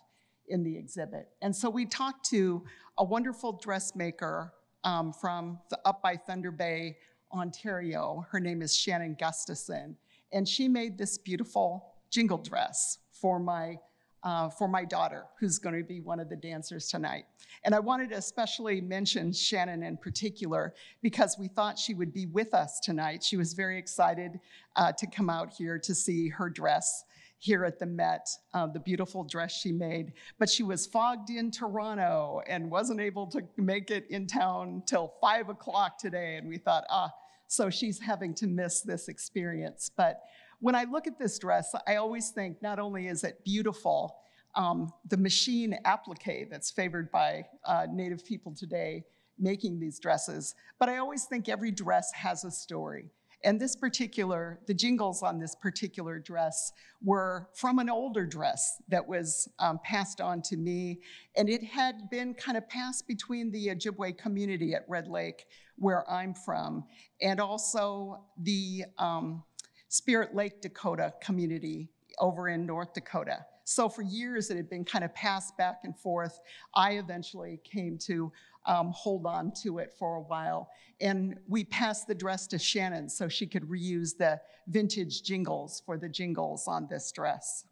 in 0.47 0.63
the 0.63 0.77
exhibit. 0.77 1.29
And 1.41 1.55
so 1.55 1.69
we 1.69 1.85
talked 1.85 2.25
to 2.29 2.63
a 2.97 3.03
wonderful 3.03 3.53
dressmaker 3.53 4.53
um, 4.83 5.13
from 5.13 5.59
the, 5.69 5.79
up 5.85 6.01
by 6.01 6.15
Thunder 6.15 6.51
Bay, 6.51 6.97
Ontario. 7.31 8.25
Her 8.31 8.39
name 8.39 8.61
is 8.61 8.75
Shannon 8.75 9.15
Gustafson. 9.19 9.97
And 10.31 10.47
she 10.47 10.67
made 10.67 10.97
this 10.97 11.17
beautiful 11.17 11.93
jingle 12.09 12.37
dress 12.37 12.99
for 13.11 13.39
my, 13.39 13.77
uh, 14.23 14.49
for 14.49 14.67
my 14.67 14.85
daughter, 14.85 15.25
who's 15.39 15.59
going 15.59 15.75
to 15.75 15.83
be 15.83 15.99
one 15.99 16.19
of 16.19 16.29
the 16.29 16.35
dancers 16.35 16.87
tonight. 16.87 17.25
And 17.63 17.73
I 17.75 17.79
wanted 17.79 18.09
to 18.11 18.17
especially 18.17 18.81
mention 18.81 19.33
Shannon 19.33 19.83
in 19.83 19.97
particular 19.97 20.73
because 21.01 21.37
we 21.37 21.47
thought 21.47 21.77
she 21.77 21.93
would 21.93 22.13
be 22.13 22.25
with 22.27 22.53
us 22.53 22.79
tonight. 22.79 23.23
She 23.23 23.37
was 23.37 23.53
very 23.53 23.77
excited 23.77 24.39
uh, 24.75 24.91
to 24.93 25.07
come 25.07 25.29
out 25.29 25.53
here 25.53 25.77
to 25.79 25.95
see 25.95 26.29
her 26.29 26.49
dress 26.49 27.03
here 27.39 27.65
at 27.65 27.79
the 27.79 27.85
Met, 27.85 28.27
uh, 28.53 28.67
the 28.67 28.79
beautiful 28.79 29.23
dress 29.23 29.51
she 29.51 29.71
made. 29.71 30.13
But 30.39 30.49
she 30.49 30.63
was 30.63 30.85
fogged 30.85 31.29
in 31.29 31.51
Toronto 31.51 32.41
and 32.47 32.69
wasn't 32.71 32.99
able 32.99 33.27
to 33.27 33.43
make 33.57 33.91
it 33.91 34.07
in 34.09 34.27
town 34.27 34.83
till 34.85 35.13
five 35.21 35.49
o'clock 35.49 35.97
today. 35.99 36.35
And 36.37 36.47
we 36.47 36.57
thought, 36.57 36.85
ah, 36.89 37.11
so 37.47 37.69
she's 37.69 37.99
having 37.99 38.33
to 38.35 38.47
miss 38.47 38.81
this 38.81 39.07
experience. 39.07 39.91
But 39.95 40.21
when 40.59 40.75
I 40.75 40.85
look 40.85 41.07
at 41.07 41.19
this 41.19 41.37
dress, 41.37 41.73
I 41.87 41.95
always 41.97 42.31
think 42.31 42.61
not 42.61 42.79
only 42.79 43.07
is 43.07 43.23
it 43.23 43.43
beautiful, 43.43 44.17
um, 44.55 44.91
the 45.07 45.17
machine 45.17 45.77
applique 45.85 46.49
that's 46.49 46.71
favored 46.71 47.11
by 47.11 47.45
uh, 47.63 47.85
Native 47.91 48.25
people 48.25 48.53
today 48.53 49.05
making 49.39 49.79
these 49.79 49.99
dresses, 49.99 50.55
but 50.79 50.89
I 50.89 50.97
always 50.97 51.25
think 51.25 51.47
every 51.47 51.69
dress 51.69 52.11
has 52.13 52.43
a 52.43 52.49
story. 52.49 53.11
And 53.43 53.59
this 53.59 53.75
particular, 53.75 54.59
the 54.65 54.73
jingles 54.73 55.21
on 55.21 55.39
this 55.39 55.55
particular 55.55 56.19
dress 56.19 56.71
were 57.03 57.49
from 57.53 57.79
an 57.79 57.89
older 57.89 58.25
dress 58.25 58.81
that 58.89 59.07
was 59.07 59.47
um, 59.59 59.79
passed 59.83 60.19
on 60.21 60.41
to 60.43 60.57
me. 60.57 60.99
And 61.35 61.49
it 61.49 61.63
had 61.63 62.09
been 62.09 62.33
kind 62.33 62.57
of 62.57 62.67
passed 62.67 63.07
between 63.07 63.51
the 63.51 63.67
Ojibwe 63.67 64.17
community 64.17 64.73
at 64.73 64.85
Red 64.87 65.07
Lake, 65.07 65.45
where 65.77 66.09
I'm 66.09 66.33
from, 66.33 66.85
and 67.21 67.39
also 67.39 68.23
the 68.41 68.85
um, 68.97 69.43
Spirit 69.89 70.35
Lake 70.35 70.61
Dakota 70.61 71.13
community 71.21 71.89
over 72.19 72.49
in 72.49 72.65
North 72.65 72.93
Dakota. 72.93 73.45
So 73.63 73.89
for 73.89 74.01
years, 74.01 74.49
it 74.49 74.55
had 74.55 74.69
been 74.69 74.85
kind 74.85 75.03
of 75.03 75.13
passed 75.13 75.57
back 75.57 75.81
and 75.83 75.97
forth. 75.97 76.39
I 76.73 76.93
eventually 76.93 77.59
came 77.63 77.97
to 78.05 78.31
um, 78.67 78.91
hold 78.91 79.25
on 79.25 79.51
to 79.63 79.79
it 79.79 79.93
for 79.97 80.17
a 80.17 80.21
while. 80.21 80.69
And 80.99 81.39
we 81.47 81.63
passed 81.63 82.07
the 82.07 82.15
dress 82.15 82.47
to 82.47 82.59
Shannon 82.59 83.09
so 83.09 83.27
she 83.27 83.47
could 83.47 83.63
reuse 83.63 84.17
the 84.17 84.39
vintage 84.67 85.23
jingles 85.23 85.81
for 85.85 85.97
the 85.97 86.09
jingles 86.09 86.67
on 86.67 86.87
this 86.89 87.11
dress. 87.11 87.65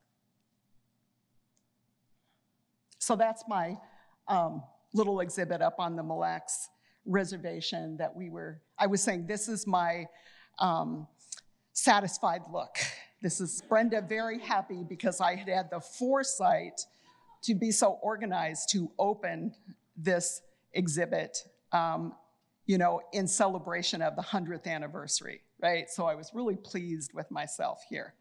So 2.98 3.16
that's 3.16 3.44
my 3.48 3.78
um, 4.28 4.64
little 4.94 5.20
exhibit 5.20 5.62
up 5.62 5.76
on 5.80 5.96
the 5.96 6.02
Mille 6.02 6.20
Lacs 6.20 6.70
reservation 7.06 7.98
that 7.98 8.16
we 8.16 8.30
were, 8.30 8.62
I 8.80 8.88
was 8.88 9.02
saying, 9.02 9.28
this 9.28 9.48
is 9.48 9.68
my 9.68 10.08
um, 10.58 11.08
satisfied 11.74 12.42
look. 12.52 12.78
This 13.22 13.42
is 13.42 13.62
Brenda 13.68 14.02
very 14.02 14.40
happy 14.40 14.84
because 14.88 15.20
I 15.22 15.36
had 15.36 15.48
had 15.48 15.70
the 15.70 15.80
foresight 15.80 16.82
to 17.44 17.54
be 17.54 17.72
so 17.72 18.00
organized 18.02 18.70
to 18.72 18.92
open 18.98 19.54
this 19.98 20.42
exhibit, 20.76 21.40
um, 21.72 22.14
you 22.66 22.78
know, 22.78 23.02
in 23.14 23.28
celebration 23.28 24.02
of 24.02 24.16
the 24.16 24.22
100th 24.22 24.68
anniversary, 24.68 25.42
right? 25.62 25.90
So 25.90 26.06
I 26.06 26.16
was 26.16 26.32
really 26.34 26.56
pleased 26.56 27.14
with 27.14 27.30
myself 27.32 27.82
here. 27.90 28.14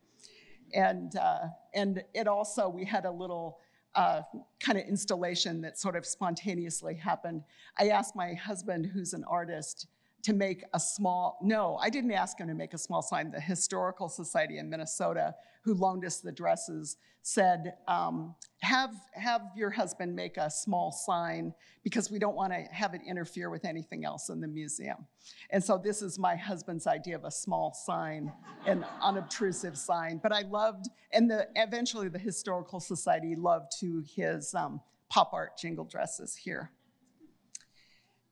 And, 0.73 1.15
uh, 1.17 1.49
and 1.75 2.03
it 2.15 2.27
also, 2.27 2.69
we 2.69 2.85
had 2.85 3.05
a 3.05 3.11
little 3.11 3.59
uh, 3.95 4.23
kind 4.61 4.79
of 4.79 4.87
installation 4.87 5.61
that 5.61 5.79
sort 5.79 5.97
of 5.97 6.05
spontaneously 6.05 6.95
happened. 6.95 7.43
I 7.79 7.89
asked 7.89 8.17
my 8.17 8.35
husband, 8.35 8.87
who's 8.87 9.13
an 9.13 9.25
artist, 9.25 9.87
to 10.25 10.33
make 10.33 10.65
a 10.73 10.81
small, 10.81 11.39
no, 11.43 11.79
I 11.81 11.91
didn't 11.91 12.13
ask 12.13 12.41
him 12.41 12.49
to 12.49 12.55
make 12.55 12.75
a 12.75 12.79
small 12.79 13.03
sign. 13.03 13.31
The 13.31 13.41
Historical 13.41 14.09
Society 14.09 14.59
in 14.59 14.71
Minnesota, 14.71 15.35
who 15.63 15.75
loaned 15.75 16.05
us 16.05 16.21
the 16.21 16.33
dresses, 16.33 16.97
said, 17.21 17.75
um, 17.89 18.35
have, 18.61 18.95
have 19.13 19.43
your 19.57 19.71
husband 19.71 20.15
make 20.15 20.37
a 20.37 20.51
small 20.51 20.93
sign 20.93 21.55
because 21.83 22.11
we 22.11 22.19
don't 22.19 22.37
want 22.37 22.53
to 22.53 22.61
have 22.71 22.95
it 22.95 23.03
interfere 23.07 23.51
with 23.51 23.65
anything 23.67 24.05
else 24.05 24.31
in 24.31 24.41
the 24.41 24.49
museum. 24.49 25.07
And 25.51 25.63
so 25.63 25.79
this 25.79 26.01
is 26.01 26.19
my 26.19 26.37
husband's 26.37 26.87
idea 26.87 27.17
of 27.17 27.25
a 27.25 27.31
small 27.31 27.75
sign, 27.75 28.33
an 28.67 28.85
unobtrusive 29.03 29.77
sign. 29.77 30.21
But 30.23 30.33
I 30.33 30.43
loved, 30.43 30.87
and 31.13 31.31
the, 31.31 31.49
eventually 31.55 32.09
the 32.09 32.19
Historical 32.19 32.81
Society 32.81 33.35
loved 33.37 33.73
to 33.81 34.03
his 34.07 34.55
um, 34.55 34.81
pop 35.11 35.33
art 35.35 35.59
jingle 35.59 35.85
dresses 35.85 36.35
here. 36.35 36.71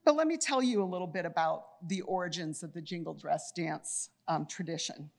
But 0.05 0.15
let 0.15 0.27
me 0.27 0.37
tell 0.37 0.61
you 0.61 0.83
a 0.83 0.85
little 0.85 1.07
bit 1.07 1.25
about 1.25 1.87
the 1.87 2.01
origins 2.01 2.63
of 2.63 2.73
the 2.73 2.81
jingle 2.81 3.13
dress 3.13 3.51
dance 3.51 4.09
um, 4.27 4.45
tradition. 4.45 5.09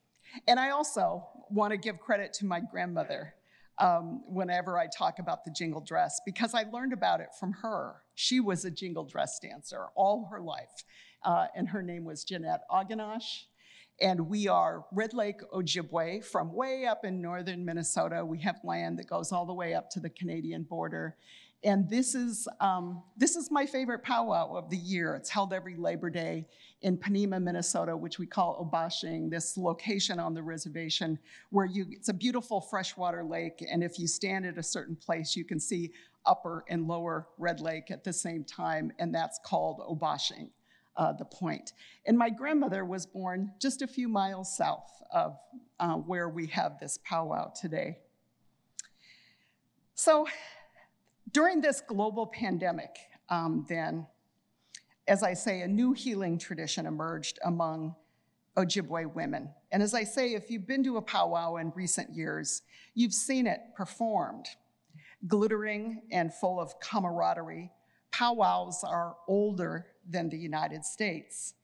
And 0.47 0.61
I 0.61 0.71
also 0.71 1.27
want 1.51 1.71
to 1.71 1.77
give 1.77 2.01
credit 2.01 2.33
to 2.35 2.47
my 2.47 2.61
grandmother 2.61 3.35
um, 3.79 4.23
whenever 4.27 4.79
I 4.79 4.87
talk 4.87 5.19
about 5.19 5.45
the 5.45 5.51
jingle 5.51 5.81
dress 5.81 6.21
because 6.25 6.55
I 6.55 6.65
learned 6.73 6.93
about 6.93 7.21
it 7.21 7.29
from 7.39 7.53
her. 7.63 7.97
She 8.15 8.41
was 8.41 8.65
a 8.65 8.71
jingle 8.71 9.05
dress 9.05 9.39
dancer 9.41 9.87
all 9.97 10.29
her 10.31 10.41
life, 10.41 10.85
uh, 11.25 11.47
and 11.57 11.69
her 11.69 11.83
name 11.83 12.05
was 12.05 12.25
Jeanette 12.25 12.63
Auginash. 12.71 13.45
And 14.01 14.29
we 14.29 14.49
are 14.49 14.85
Red 14.91 15.15
Lake 15.15 15.41
Ojibwe 15.53 16.25
from 16.25 16.53
way 16.53 16.85
up 16.85 17.05
in 17.05 17.23
northern 17.23 17.65
Minnesota. 17.65 18.25
We 18.25 18.39
have 18.41 18.57
land 18.65 18.99
that 18.99 19.07
goes 19.07 19.31
all 19.31 19.47
the 19.47 19.55
way 19.55 19.75
up 19.75 19.89
to 19.91 20.01
the 20.01 20.11
Canadian 20.11 20.65
border. 20.65 21.17
And 21.65 21.89
this 21.89 22.15
is, 22.15 22.47
um, 22.61 23.03
this 23.17 23.37
is 23.37 23.51
my 23.51 23.65
favorite 23.65 24.03
powwow 24.03 24.55
of 24.55 24.69
the 24.69 24.77
year. 24.77 25.15
It's 25.15 25.31
held 25.31 25.55
every 25.55 25.77
Labor 25.77 26.11
Day 26.11 26.47
in 26.83 26.99
Ponemah, 26.99 27.43
Minnesota, 27.43 27.97
which 27.97 28.19
we 28.19 28.27
call 28.27 28.59
Obashing, 28.59 29.31
this 29.31 29.57
location 29.57 30.19
on 30.19 30.35
the 30.35 30.43
reservation 30.43 31.19
where 31.49 31.65
you, 31.65 31.87
it's 31.91 32.11
a 32.11 32.13
beautiful 32.13 32.61
freshwater 32.61 33.25
lake. 33.25 33.65
And 33.67 33.83
if 33.83 33.99
you 33.99 34.07
stand 34.07 34.45
at 34.45 34.59
a 34.59 34.63
certain 34.63 34.95
place, 34.95 35.35
you 35.35 35.45
can 35.45 35.59
see 35.59 35.93
upper 36.27 36.65
and 36.69 36.87
lower 36.87 37.29
Red 37.39 37.61
Lake 37.61 37.91
at 37.91 38.05
the 38.05 38.13
same 38.13 38.45
time. 38.45 38.93
And 38.99 39.15
that's 39.15 39.41
called 39.43 39.81
Obashing, 39.89 40.51
uh, 40.99 41.15
the 41.15 41.25
point. 41.25 41.73
And 42.05 42.19
my 42.19 42.29
grandmother 42.29 42.85
was 42.85 43.07
born 43.07 43.53
just 43.59 43.81
a 43.81 43.87
few 43.87 44.09
miles 44.09 44.55
south 44.55 45.03
of 45.11 45.39
uh, 45.81 45.95
where 45.95 46.29
we 46.29 46.47
have 46.49 46.79
this 46.79 46.99
powwow 47.05 47.53
today. 47.59 47.97
So 49.95 50.27
during 51.35 51.61
this 51.61 51.83
global 51.83 52.27
pandemic, 52.29 52.97
um, 53.29 53.67
then, 53.69 54.07
as 55.07 55.23
I 55.23 55.35
say, 55.35 55.61
a 55.61 55.69
new 55.69 55.93
healing 55.93 56.39
tradition 56.39 56.87
emerged 56.87 57.39
among 57.45 57.97
Ojibwe 58.57 59.13
women. 59.13 59.51
And 59.73 59.83
as 59.83 59.95
I 59.95 60.05
say, 60.05 60.35
if 60.35 60.49
you've 60.49 60.67
been 60.67 60.85
to 60.85 60.97
a 60.97 61.03
powwow 61.03 61.57
in 61.57 61.73
recent 61.75 62.15
years, 62.15 62.63
you've 62.95 63.13
seen 63.13 63.49
it 63.49 63.61
performed. 63.77 64.47
Glittering 65.27 66.03
and 66.13 66.33
full 66.33 66.61
of 66.61 66.79
camaraderie, 66.79 67.73
powwows 68.13 68.85
are 68.85 69.17
older 69.27 69.87
than 70.09 70.29
the 70.29 70.39
United 70.39 70.85
States, 70.85 71.55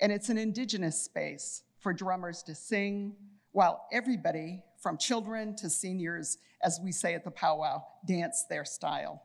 and 0.00 0.12
it's 0.12 0.28
an 0.28 0.36
indigenous 0.36 1.00
space 1.00 1.62
for 1.78 1.92
drummers 1.94 2.42
to 2.42 2.54
sing 2.54 3.14
while 3.52 3.86
everybody, 3.92 4.62
from 4.84 4.98
children 4.98 5.56
to 5.56 5.70
seniors, 5.70 6.36
as 6.62 6.78
we 6.84 6.92
say 6.92 7.14
at 7.14 7.24
the 7.24 7.30
powwow, 7.30 7.82
dance 8.06 8.44
their 8.50 8.66
style. 8.66 9.22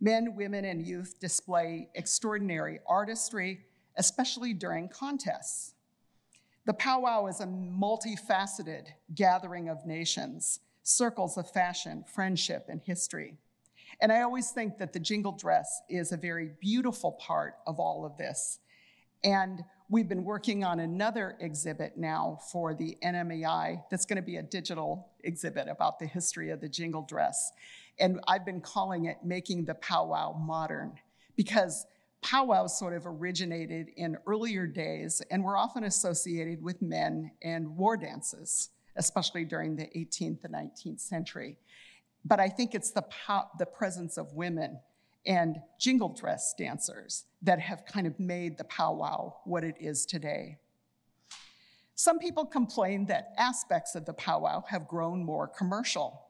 Men, 0.00 0.34
women, 0.34 0.64
and 0.64 0.84
youth 0.84 1.20
display 1.20 1.88
extraordinary 1.94 2.80
artistry, 2.88 3.60
especially 3.96 4.52
during 4.52 4.88
contests. 4.88 5.74
The 6.66 6.72
powwow 6.72 7.28
is 7.28 7.38
a 7.38 7.46
multifaceted 7.46 8.88
gathering 9.14 9.68
of 9.68 9.86
nations, 9.86 10.58
circles 10.82 11.38
of 11.38 11.48
fashion, 11.48 12.04
friendship, 12.12 12.66
and 12.68 12.80
history. 12.82 13.36
And 14.00 14.10
I 14.10 14.22
always 14.22 14.50
think 14.50 14.78
that 14.78 14.92
the 14.92 14.98
jingle 14.98 15.30
dress 15.30 15.80
is 15.88 16.10
a 16.10 16.16
very 16.16 16.50
beautiful 16.60 17.12
part 17.12 17.54
of 17.68 17.78
all 17.78 18.04
of 18.04 18.16
this. 18.16 18.58
And 19.22 19.62
we've 19.92 20.08
been 20.08 20.24
working 20.24 20.64
on 20.64 20.80
another 20.80 21.36
exhibit 21.38 21.98
now 21.98 22.38
for 22.50 22.72
the 22.72 22.96
NMAI 23.04 23.82
that's 23.90 24.06
going 24.06 24.16
to 24.16 24.22
be 24.22 24.36
a 24.36 24.42
digital 24.42 25.10
exhibit 25.22 25.68
about 25.68 25.98
the 25.98 26.06
history 26.06 26.48
of 26.48 26.62
the 26.62 26.68
jingle 26.68 27.02
dress. 27.02 27.52
And 27.98 28.18
I've 28.26 28.46
been 28.46 28.62
calling 28.62 29.04
it 29.04 29.18
Making 29.22 29.66
the 29.66 29.74
Powwow 29.74 30.32
Modern 30.32 30.94
because 31.36 31.84
powwows 32.22 32.78
sort 32.78 32.94
of 32.94 33.06
originated 33.06 33.88
in 33.96 34.16
earlier 34.26 34.66
days 34.66 35.20
and 35.30 35.44
were 35.44 35.58
often 35.58 35.84
associated 35.84 36.62
with 36.62 36.80
men 36.80 37.30
and 37.42 37.76
war 37.76 37.98
dances, 37.98 38.70
especially 38.96 39.44
during 39.44 39.76
the 39.76 39.88
18th 39.94 40.42
and 40.44 40.54
19th 40.54 41.00
century. 41.00 41.58
But 42.24 42.40
I 42.40 42.48
think 42.48 42.74
it's 42.74 42.92
the, 42.92 43.04
the 43.58 43.66
presence 43.66 44.16
of 44.16 44.32
women 44.32 44.78
and 45.26 45.60
jingle 45.78 46.08
dress 46.08 46.54
dancers 46.58 47.24
that 47.42 47.60
have 47.60 47.84
kind 47.86 48.06
of 48.06 48.18
made 48.18 48.58
the 48.58 48.64
powwow 48.64 49.34
what 49.44 49.64
it 49.64 49.76
is 49.80 50.04
today. 50.06 50.58
Some 51.94 52.18
people 52.18 52.46
complain 52.46 53.06
that 53.06 53.32
aspects 53.38 53.94
of 53.94 54.06
the 54.06 54.14
powwow 54.14 54.64
have 54.68 54.88
grown 54.88 55.24
more 55.24 55.46
commercial. 55.46 56.26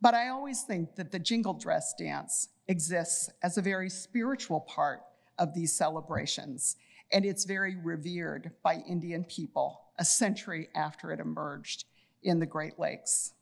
But 0.00 0.14
I 0.14 0.28
always 0.28 0.62
think 0.62 0.94
that 0.96 1.10
the 1.10 1.18
jingle 1.18 1.54
dress 1.54 1.94
dance 1.98 2.48
exists 2.68 3.28
as 3.42 3.58
a 3.58 3.62
very 3.62 3.90
spiritual 3.90 4.60
part 4.60 5.02
of 5.38 5.54
these 5.54 5.72
celebrations, 5.72 6.76
and 7.12 7.24
it's 7.24 7.44
very 7.44 7.76
revered 7.76 8.52
by 8.62 8.82
Indian 8.88 9.24
people 9.24 9.82
a 9.98 10.04
century 10.04 10.68
after 10.74 11.12
it 11.12 11.20
emerged 11.20 11.84
in 12.22 12.38
the 12.38 12.46
Great 12.46 12.78
Lakes. 12.78 13.32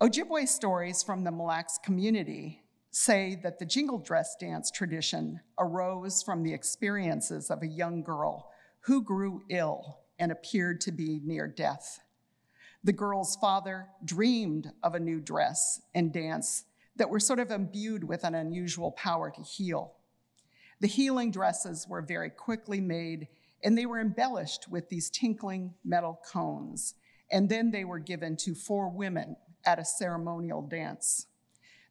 Ojibwe 0.00 0.48
stories 0.48 1.02
from 1.02 1.24
the 1.24 1.30
Mille 1.30 1.46
Lacs 1.46 1.78
community 1.84 2.62
say 2.90 3.38
that 3.42 3.58
the 3.58 3.64
jingle 3.64 3.98
dress 3.98 4.36
dance 4.38 4.70
tradition 4.70 5.40
arose 5.58 6.22
from 6.22 6.42
the 6.42 6.52
experiences 6.52 7.50
of 7.50 7.62
a 7.62 7.66
young 7.66 8.02
girl 8.02 8.50
who 8.80 9.02
grew 9.02 9.42
ill 9.48 10.00
and 10.18 10.32
appeared 10.32 10.80
to 10.80 10.92
be 10.92 11.20
near 11.24 11.46
death. 11.46 12.00
The 12.82 12.92
girl's 12.92 13.36
father 13.36 13.88
dreamed 14.04 14.70
of 14.82 14.94
a 14.94 15.00
new 15.00 15.20
dress 15.20 15.80
and 15.94 16.12
dance 16.12 16.64
that 16.96 17.10
were 17.10 17.20
sort 17.20 17.38
of 17.38 17.50
imbued 17.50 18.04
with 18.04 18.24
an 18.24 18.34
unusual 18.34 18.92
power 18.92 19.30
to 19.30 19.42
heal. 19.42 19.94
The 20.80 20.88
healing 20.88 21.30
dresses 21.30 21.86
were 21.88 22.02
very 22.02 22.30
quickly 22.30 22.80
made 22.80 23.28
and 23.62 23.76
they 23.76 23.86
were 23.86 24.00
embellished 24.00 24.68
with 24.68 24.88
these 24.88 25.10
tinkling 25.10 25.74
metal 25.84 26.20
cones. 26.30 26.94
And 27.30 27.48
then 27.48 27.70
they 27.70 27.84
were 27.84 27.98
given 27.98 28.36
to 28.38 28.54
four 28.54 28.88
women 28.88 29.36
at 29.64 29.78
a 29.78 29.84
ceremonial 29.84 30.62
dance. 30.62 31.26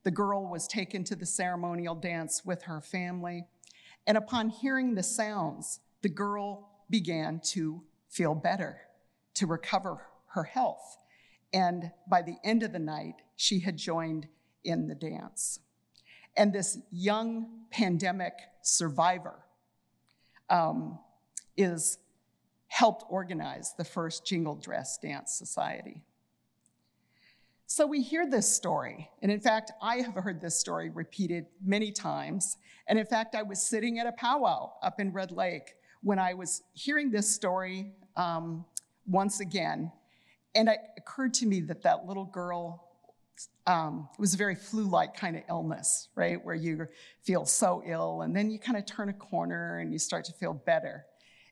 The 0.04 0.12
girl 0.12 0.48
was 0.48 0.68
taken 0.68 1.04
to 1.06 1.16
the 1.16 1.26
ceremonial 1.26 1.96
dance 1.96 2.46
with 2.46 2.64
her 2.64 2.82
family, 2.82 3.46
and 4.08 4.18
upon 4.18 4.50
hearing 4.50 4.96
the 4.96 5.04
sounds, 5.04 5.80
the 6.02 6.10
girl 6.10 6.70
began 6.90 7.42
to 7.52 7.84
feel 8.10 8.34
better, 8.34 8.82
to 9.36 9.46
recover 9.46 10.02
her 10.34 10.44
health. 10.44 10.98
And 11.54 11.92
by 12.08 12.22
the 12.22 12.38
end 12.44 12.64
of 12.64 12.72
the 12.72 12.80
night, 12.80 13.16
she 13.36 13.60
had 13.60 13.78
joined 13.78 14.28
in 14.64 14.88
the 14.88 14.96
dance. 14.96 15.60
And 16.38 16.54
this 16.54 16.78
young 16.92 17.66
pandemic 17.72 18.34
survivor 18.62 19.40
um, 20.50 21.00
is 21.58 21.98
helped 22.68 23.04
organize 23.10 23.74
the 23.78 23.84
first 23.84 24.26
Jingle 24.26 24.56
Dress 24.56 24.98
Dance 24.98 25.34
Society. 25.34 26.04
So 27.72 27.86
we 27.86 28.02
hear 28.02 28.28
this 28.28 28.52
story, 28.52 29.08
and 29.22 29.32
in 29.32 29.40
fact, 29.40 29.74
I 29.80 29.98
have 29.98 30.16
heard 30.16 30.42
this 30.42 30.60
story 30.60 30.90
repeated 30.90 31.46
many 31.64 31.92
times. 31.92 32.58
And 32.88 32.98
in 32.98 33.06
fact, 33.06 33.36
I 33.36 33.44
was 33.44 33.62
sitting 33.62 34.00
at 34.00 34.08
a 34.08 34.12
powwow 34.14 34.72
up 34.82 35.00
in 35.00 35.14
Red 35.14 35.32
Lake 35.32 35.76
when 36.02 36.18
I 36.18 36.34
was 36.34 36.64
hearing 36.74 37.12
this 37.12 37.30
story 37.30 37.94
um, 38.16 38.66
once 39.06 39.40
again, 39.40 39.92
and 40.56 40.68
it 40.68 40.80
occurred 40.98 41.36
to 41.36 41.46
me 41.46 41.62
that 41.62 41.84
that 41.84 42.08
little 42.08 42.26
girl 42.26 42.88
um, 43.68 44.10
was 44.18 44.34
a 44.34 44.38
very 44.38 44.56
flu-like 44.56 45.16
kind 45.16 45.36
of 45.38 45.44
illness, 45.48 46.08
right, 46.16 46.44
where 46.44 46.56
you 46.56 46.88
feel 47.22 47.46
so 47.46 47.84
ill, 47.86 48.24
and 48.24 48.36
then 48.36 48.50
you 48.50 48.58
kind 48.58 48.80
of 48.80 48.88
turn 48.88 49.10
a 49.10 49.14
corner 49.14 49.78
and 49.78 49.94
you 49.94 50.00
start 50.00 50.26
to 50.26 50.34
feel 50.34 50.56
better. 50.56 51.06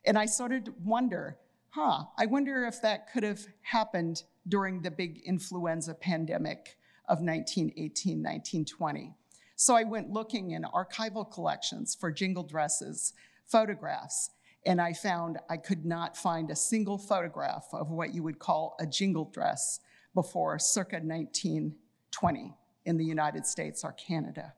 And 0.03 0.17
I 0.17 0.25
started 0.25 0.65
to 0.65 0.73
wonder, 0.84 1.38
huh, 1.69 2.06
I 2.17 2.25
wonder 2.25 2.65
if 2.65 2.82
that 2.82 3.13
could 3.13 3.21
have 3.21 3.45
happened 3.62 4.23
during 4.47 4.81
the 4.81 4.91
big 4.91 5.21
influenza 5.25 5.93
pandemic 5.93 6.77
of 7.07 7.19
1918, 7.19 8.17
1920. 8.17 9.13
So 9.55 9.75
I 9.75 9.83
went 9.83 10.12
looking 10.12 10.51
in 10.51 10.63
archival 10.63 11.29
collections 11.29 11.95
for 11.95 12.12
jingle 12.12 12.43
dresses, 12.43 13.13
photographs, 13.45 14.29
and 14.65 14.81
I 14.81 14.93
found 14.93 15.39
I 15.49 15.57
could 15.57 15.86
not 15.86 16.17
find 16.17 16.51
a 16.51 16.55
single 16.55 16.97
photograph 16.97 17.67
of 17.73 17.89
what 17.89 18.13
you 18.13 18.21
would 18.23 18.39
call 18.39 18.75
a 18.79 18.86
jingle 18.86 19.25
dress 19.33 19.79
before 20.13 20.60
circa 20.60 20.97
1920 20.97 22.53
in 22.86 22.97
the 22.97 23.05
United 23.05 23.45
States 23.45 23.83
or 23.83 23.93
Canada. 23.93 24.53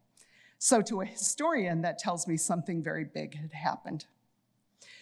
So, 0.58 0.82
to 0.82 1.02
a 1.02 1.06
historian, 1.06 1.82
that 1.84 1.99
tells 1.99 2.28
me 2.28 2.36
something 2.36 2.84
very 2.84 3.06
big 3.06 3.36
had 3.36 3.54
happened. 3.54 4.06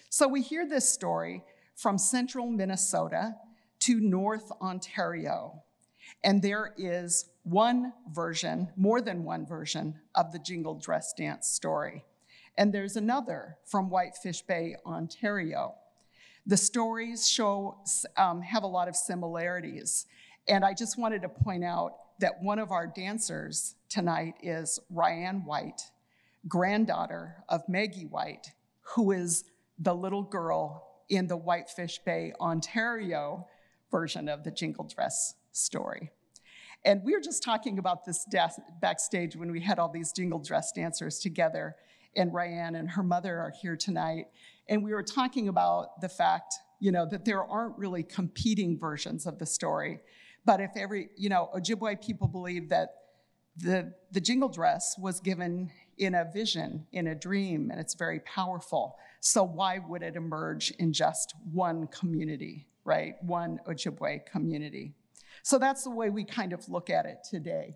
So, 0.10 0.28
we 0.28 0.41
hear 0.41 0.67
this 0.67 0.88
story 0.88 1.43
from 1.76 1.97
central 1.97 2.47
Minnesota 2.47 3.36
to 3.80 4.00
North 4.00 4.52
Ontario. 4.62 5.63
And 6.24 6.42
there 6.42 6.74
is 6.78 7.30
one 7.44 7.94
version, 8.12 8.70
more 8.76 9.02
than 9.02 9.24
one 9.24 9.46
version, 9.46 10.00
of 10.16 10.32
the 10.32 10.40
Jingle 10.40 10.76
Dress 10.76 11.13
Dance 11.13 11.48
story. 11.48 12.04
And 12.58 12.74
there's 12.74 12.96
another 12.96 13.58
from 13.66 13.90
Whitefish 13.90 14.42
Bay, 14.42 14.76
Ontario. 14.86 15.76
The 16.46 16.58
stories 16.58 17.28
show, 17.28 17.78
um, 18.16 18.42
have 18.42 18.63
a 18.63 18.68
lot 18.68 18.88
of 18.88 18.96
similarities. 18.96 20.06
And 20.48 20.66
I 20.66 20.74
just 20.74 20.98
wanted 20.98 21.22
to 21.22 21.30
point 21.30 21.63
out 21.63 21.94
that 22.20 22.42
one 22.42 22.58
of 22.58 22.72
our 22.72 22.88
dancers 22.88 23.76
tonight 23.90 24.36
is 24.42 24.80
Ryan 24.90 25.46
White, 25.46 25.82
granddaughter 26.48 27.44
of 27.48 27.68
Maggie 27.68 28.06
White, 28.06 28.48
who 28.82 29.12
is 29.12 29.44
the 29.78 29.94
little 29.94 30.24
girl 30.24 30.88
in 31.10 31.28
the 31.28 31.38
Whitefish 31.38 32.00
Bay, 32.00 32.34
Ontario 32.42 33.48
version 33.91 34.30
of 34.30 34.43
the 34.43 34.52
Jingle 34.52 34.86
Dress 34.86 35.36
story. 35.52 36.12
And 36.86 37.04
we 37.04 37.13
were 37.13 37.21
just 37.21 37.43
talking 37.43 37.80
about 37.80 38.06
this 38.06 38.26
death 38.26 38.60
backstage 38.82 39.36
when 39.36 39.52
we 39.52 39.62
had 39.62 39.80
all 39.80 39.89
these 39.89 40.12
Jingle 40.12 40.39
Dress 40.39 40.71
dancers 40.71 41.19
together. 41.19 41.76
And 42.15 42.34
Ryan 42.34 42.76
and 42.76 42.89
her 42.91 43.04
mother 43.04 43.38
are 43.39 43.52
here 43.62 43.76
tonight. 43.76 44.28
And 44.69 44.84
we 44.84 44.93
were 44.93 45.04
talking 45.04 45.47
about 45.47 46.02
the 46.02 46.10
fact, 46.10 46.56
you 46.80 46.91
know, 46.91 47.06
that 47.06 47.26
there 47.26 47.43
aren't 47.43 47.78
really 47.78 48.04
competing 48.04 48.80
versions 48.80 49.26
of 49.26 49.39
the 49.39 49.45
story. 49.45 50.00
But 50.45 50.62
if 50.62 50.71
every, 50.76 51.10
you 51.17 51.30
know, 51.30 51.50
Ojibwe 51.56 52.02
people 52.02 52.28
believe 52.28 52.69
that 52.69 52.89
the, 53.58 53.93
the 54.12 54.21
jingle 54.21 54.50
dress 54.50 54.95
was 54.97 55.19
given 55.19 55.71
in 55.97 56.15
a 56.15 56.23
vision, 56.23 56.86
in 56.91 57.08
a 57.08 57.15
dream, 57.15 57.71
and 57.71 57.80
it's 57.80 57.95
very 57.95 58.19
powerful. 58.19 58.97
So 59.19 59.43
why 59.43 59.80
would 59.80 60.04
it 60.04 60.15
emerge 60.15 60.71
in 60.80 60.93
just 60.93 61.34
one 61.52 61.88
community? 61.88 62.67
Right? 62.88 63.21
One 63.21 63.60
Ojibwe 63.67 64.26
community. 64.26 64.93
So 65.43 65.60
that's 65.60 65.84
the 65.84 65.91
way 65.91 66.10
we 66.10 66.23
kind 66.23 66.54
of 66.54 66.67
look 66.69 66.89
at 66.89 67.06
it 67.06 67.19
today. 67.30 67.76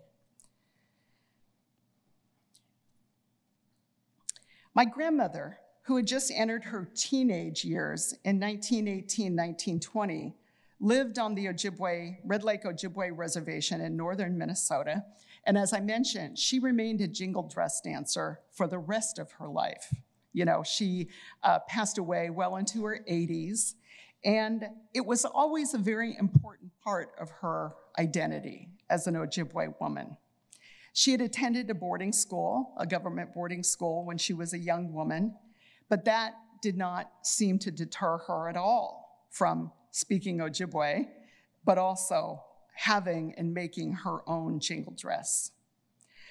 My 4.74 4.86
grandmother, 4.86 5.58
who 5.82 5.96
had 5.96 6.06
just 6.06 6.32
entered 6.34 6.64
her 6.64 6.88
teenage 6.94 7.62
years 7.62 8.14
in 8.24 8.40
1918 8.40 9.36
1920, 9.36 10.34
lived 10.80 11.18
on 11.18 11.34
the 11.34 11.46
Ojibwe, 11.46 12.16
Red 12.24 12.42
Lake 12.42 12.64
Ojibwe 12.64 13.10
Reservation 13.14 13.82
in 13.82 13.96
northern 13.96 14.38
Minnesota. 14.38 15.04
And 15.44 15.58
as 15.58 15.74
I 15.74 15.80
mentioned, 15.80 16.38
she 16.38 16.58
remained 16.58 17.02
a 17.02 17.06
jingle 17.06 17.42
dress 17.42 17.82
dancer 17.82 18.40
for 18.50 18.66
the 18.66 18.78
rest 18.78 19.18
of 19.18 19.32
her 19.32 19.48
life. 19.48 19.92
You 20.32 20.46
know, 20.46 20.62
she 20.62 21.08
uh, 21.42 21.58
passed 21.68 21.98
away 21.98 22.30
well 22.30 22.56
into 22.56 22.84
her 22.84 23.04
80s, 23.08 23.74
and 24.24 24.64
it 24.94 25.04
was 25.04 25.24
always 25.24 25.74
a 25.74 25.78
very 25.78 26.16
important 26.18 26.70
part 26.82 27.12
of 27.20 27.30
her 27.40 27.74
identity 27.98 28.68
as 28.88 29.06
an 29.06 29.14
Ojibwe 29.14 29.74
woman. 29.80 30.16
She 30.92 31.12
had 31.12 31.20
attended 31.20 31.70
a 31.70 31.74
boarding 31.74 32.12
school, 32.12 32.74
a 32.78 32.86
government 32.86 33.32
boarding 33.34 33.62
school, 33.62 34.04
when 34.04 34.18
she 34.18 34.34
was 34.34 34.52
a 34.52 34.58
young 34.58 34.92
woman, 34.92 35.34
but 35.88 36.04
that 36.04 36.34
did 36.60 36.76
not 36.76 37.10
seem 37.22 37.58
to 37.60 37.70
deter 37.70 38.18
her 38.18 38.48
at 38.48 38.56
all 38.56 39.26
from 39.30 39.72
speaking 39.90 40.38
Ojibwe, 40.38 41.08
but 41.64 41.78
also 41.78 42.44
having 42.74 43.34
and 43.36 43.52
making 43.52 43.92
her 43.92 44.28
own 44.28 44.60
jingle 44.60 44.94
dress. 44.96 45.50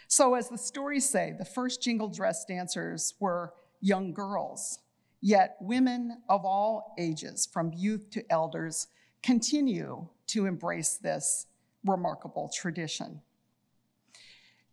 So, 0.08 0.36
as 0.36 0.50
the 0.50 0.58
stories 0.58 1.10
say, 1.10 1.34
the 1.38 1.46
first 1.46 1.82
jingle 1.82 2.10
dress 2.10 2.46
dancers 2.46 3.14
were 3.20 3.54
young 3.80 4.14
girls, 4.14 4.80
yet 5.22 5.56
women 5.62 6.18
of 6.28 6.44
all 6.44 6.94
ages, 6.98 7.46
from 7.46 7.72
youth 7.74 8.10
to 8.12 8.32
elders, 8.32 8.88
continue 9.22 10.08
to 10.28 10.46
embrace 10.46 10.98
this 10.98 11.46
remarkable 11.86 12.50
tradition. 12.54 13.22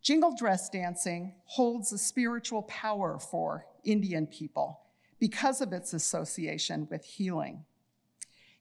Jingle 0.01 0.35
dress 0.35 0.69
dancing 0.71 1.35
holds 1.45 1.93
a 1.93 1.99
spiritual 1.99 2.63
power 2.63 3.19
for 3.19 3.67
Indian 3.85 4.27
people 4.27 4.81
because 5.19 5.61
of 5.61 5.73
its 5.73 5.93
association 5.93 6.87
with 6.91 7.05
healing. 7.05 7.65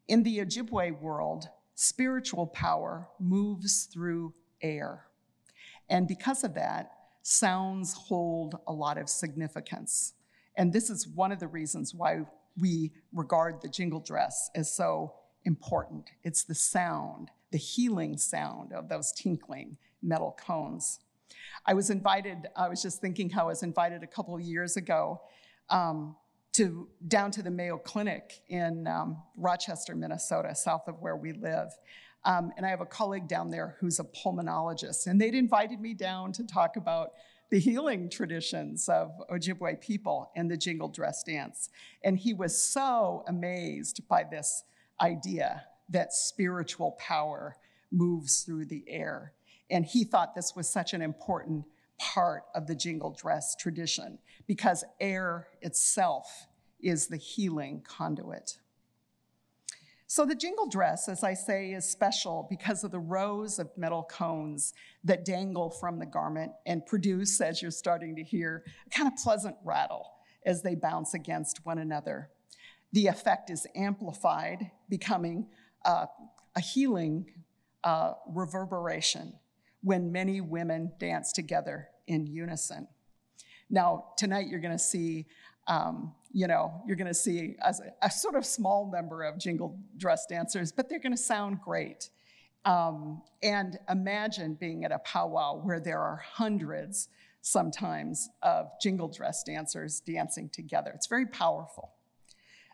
In 0.08 0.24
the 0.24 0.40
Ojibwe 0.40 1.00
world, 1.00 1.50
spiritual 1.76 2.48
power 2.48 3.08
moves 3.20 3.84
through 3.86 4.34
air. 4.62 5.06
And 5.90 6.08
because 6.08 6.44
of 6.44 6.56
that, 6.56 6.92
sounds 7.22 7.94
hold 7.94 8.58
a 8.68 8.74
lot 8.74 8.98
of 8.98 9.10
significance. 9.10 10.14
And 10.58 10.74
this 10.74 10.90
is 10.90 11.08
one 11.08 11.32
of 11.32 11.40
the 11.40 11.48
reasons 11.48 11.94
why 11.94 12.26
we 12.60 12.92
regard 13.14 13.62
the 13.62 13.70
jingle 13.70 14.00
dress 14.00 14.50
as 14.56 14.74
so 14.74 15.14
important. 15.46 16.10
It's 16.24 16.44
the 16.44 16.56
sound, 16.56 17.30
the 17.52 17.58
healing 17.58 18.18
sound 18.18 18.74
of 18.74 18.90
those 18.90 19.12
tinkling 19.12 19.78
metal 20.02 20.36
cones. 20.46 21.00
I 21.66 21.74
was 21.76 21.90
invited, 21.90 22.48
I 22.56 22.68
was 22.68 22.82
just 22.82 23.00
thinking 23.00 23.30
how 23.30 23.44
I 23.44 23.48
was 23.48 23.64
invited 23.64 24.04
a 24.04 24.08
couple 24.08 24.34
of 24.34 24.42
years 24.42 24.78
ago 24.78 25.22
um, 25.70 26.16
to 26.54 26.88
down 27.08 27.30
to 27.32 27.44
the 27.44 27.52
Mayo 27.52 27.78
Clinic 27.78 28.42
in 28.48 28.88
um, 28.88 29.22
Rochester, 29.38 29.96
Minnesota, 29.96 30.56
south 30.56 30.88
of 30.88 31.00
where 31.02 31.16
we 31.16 31.34
live. 31.34 31.70
Um, 32.26 32.52
and 32.58 32.66
I 32.66 32.70
have 32.70 32.82
a 32.82 32.86
colleague 32.86 33.28
down 33.28 33.52
there 33.52 33.76
who's 33.80 34.00
a 34.00 34.04
pulmonologist, 34.04 35.08
and 35.08 35.22
they'd 35.22 35.36
invited 35.36 35.80
me 35.80 35.94
down 35.94 36.32
to 36.34 36.44
talk 36.44 36.76
about 36.76 37.12
the 37.50 37.60
healing 37.60 38.10
traditions 38.10 38.90
of 38.90 39.12
Ojibwe 39.30 39.80
people 39.80 40.32
and 40.36 40.52
the 40.52 40.58
jingle 40.58 40.90
dress 40.90 41.24
dance. 41.24 41.70
And 42.04 42.18
he 42.18 42.34
was 42.34 42.62
so 42.62 43.24
amazed 43.28 44.08
by 44.08 44.24
this 44.24 44.64
idea 45.02 45.64
that 45.90 46.14
spiritual 46.14 46.92
power 47.00 47.56
moves 47.92 48.42
through 48.42 48.66
the 48.66 48.84
air. 48.88 49.34
And 49.70 49.86
he 49.86 50.04
thought 50.04 50.36
this 50.36 50.56
was 50.56 50.70
such 50.70 50.94
an 50.94 51.02
important 51.02 51.66
part 51.98 52.44
of 52.54 52.68
the 52.68 52.76
jingle 52.76 53.12
dress 53.12 53.56
tradition 53.56 54.20
because 54.46 54.84
air 55.00 55.48
itself 55.62 56.48
is 56.80 57.08
the 57.08 57.18
healing 57.18 57.82
conduit. 57.88 58.58
So 60.10 60.26
the 60.26 60.36
jingle 60.36 60.68
dress, 60.70 61.10
as 61.10 61.22
I 61.22 61.34
say, 61.34 61.72
is 61.72 61.84
special 61.84 62.48
because 62.50 62.86
of 62.86 62.92
the 62.92 63.00
rows 63.00 63.60
of 63.60 63.70
metal 63.78 64.04
cones 64.10 64.74
that 65.04 65.26
dangle 65.26 65.70
from 65.70 66.00
the 66.00 66.06
garment 66.06 66.54
and 66.66 66.86
produce, 66.86 67.42
as 67.42 67.62
you're 67.62 67.72
starting 67.72 68.16
to 68.16 68.24
hear, 68.24 68.64
a 68.86 68.90
kind 68.90 69.12
of 69.12 69.22
pleasant 69.22 69.58
rattle 69.66 70.10
as 70.46 70.64
they 70.64 70.76
bounce 70.76 71.14
against 71.14 71.66
one 71.66 71.78
another. 71.78 72.30
The 72.94 73.08
effect 73.08 73.50
is 73.50 73.68
amplified, 73.76 74.72
becoming 74.90 75.48
uh, 75.84 76.06
a 76.56 76.62
healing 76.62 77.26
uh, 77.84 78.14
reverberation 78.30 79.34
when 79.82 80.14
many 80.14 80.40
women 80.40 80.94
dance 81.00 81.34
together 81.34 81.90
in 82.08 82.26
unison. 82.28 82.88
Now, 83.70 84.14
tonight 84.18 84.48
you're 84.48 84.62
going 84.62 84.72
to 84.78 84.80
see, 84.80 85.26
um, 85.68 86.16
you 86.32 86.48
know, 86.48 86.82
you're 86.86 86.96
going 86.96 87.08
to 87.08 87.14
see 87.14 87.56
a, 87.62 87.74
a, 88.02 88.12
sort 88.12 88.36
of 88.36 88.46
small 88.46 88.92
number 88.92 89.24
of 89.24 89.38
jingle 89.38 89.80
dress 89.98 90.26
dancers, 90.26 90.72
but 90.72 90.90
they're 90.90 91.00
going 91.00 91.16
to 91.16 91.18
sound 91.18 91.62
great. 91.62 92.10
Um, 92.66 93.22
and 93.42 93.78
imagine 93.90 94.56
being 94.56 94.84
at 94.84 94.92
a 94.92 95.00
powwow 95.00 95.62
where 95.62 95.80
there 95.80 96.00
are 96.00 96.18
hundreds, 96.18 97.08
sometimes, 97.42 98.30
of 98.44 98.70
jingle 98.82 99.08
dress 99.08 99.44
dancers 99.44 100.02
dancing 100.02 100.50
together. 100.50 100.92
It's 100.94 101.08
very 101.08 101.26
powerful. 101.26 101.94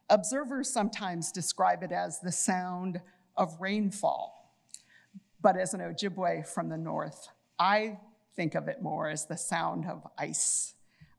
Observers 0.10 0.70
sometimes 0.70 1.32
describe 1.32 1.84
it 1.84 1.92
as 1.92 2.20
the 2.20 2.32
sound 2.32 3.02
of 3.38 3.56
rainfall. 3.60 4.56
But 5.42 5.58
as 5.58 5.74
an 5.74 5.82
Ojibwe 5.82 6.48
from 6.48 6.70
the 6.70 6.78
north, 6.78 7.28
I 7.60 8.00
think 8.36 8.56
of 8.56 8.68
it 8.68 8.82
more 8.82 9.10
as 9.10 9.26
the 9.26 9.38
sound 9.38 9.86
of 9.86 10.08
ice 10.18 10.73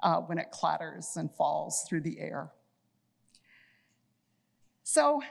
uh, 0.04 0.18
when 0.18 0.38
it 0.38 0.50
clatters 0.52 1.16
and 1.16 1.34
falls 1.34 1.84
through 1.88 2.02
the 2.02 2.20
air. 2.20 2.50
So 4.84 5.22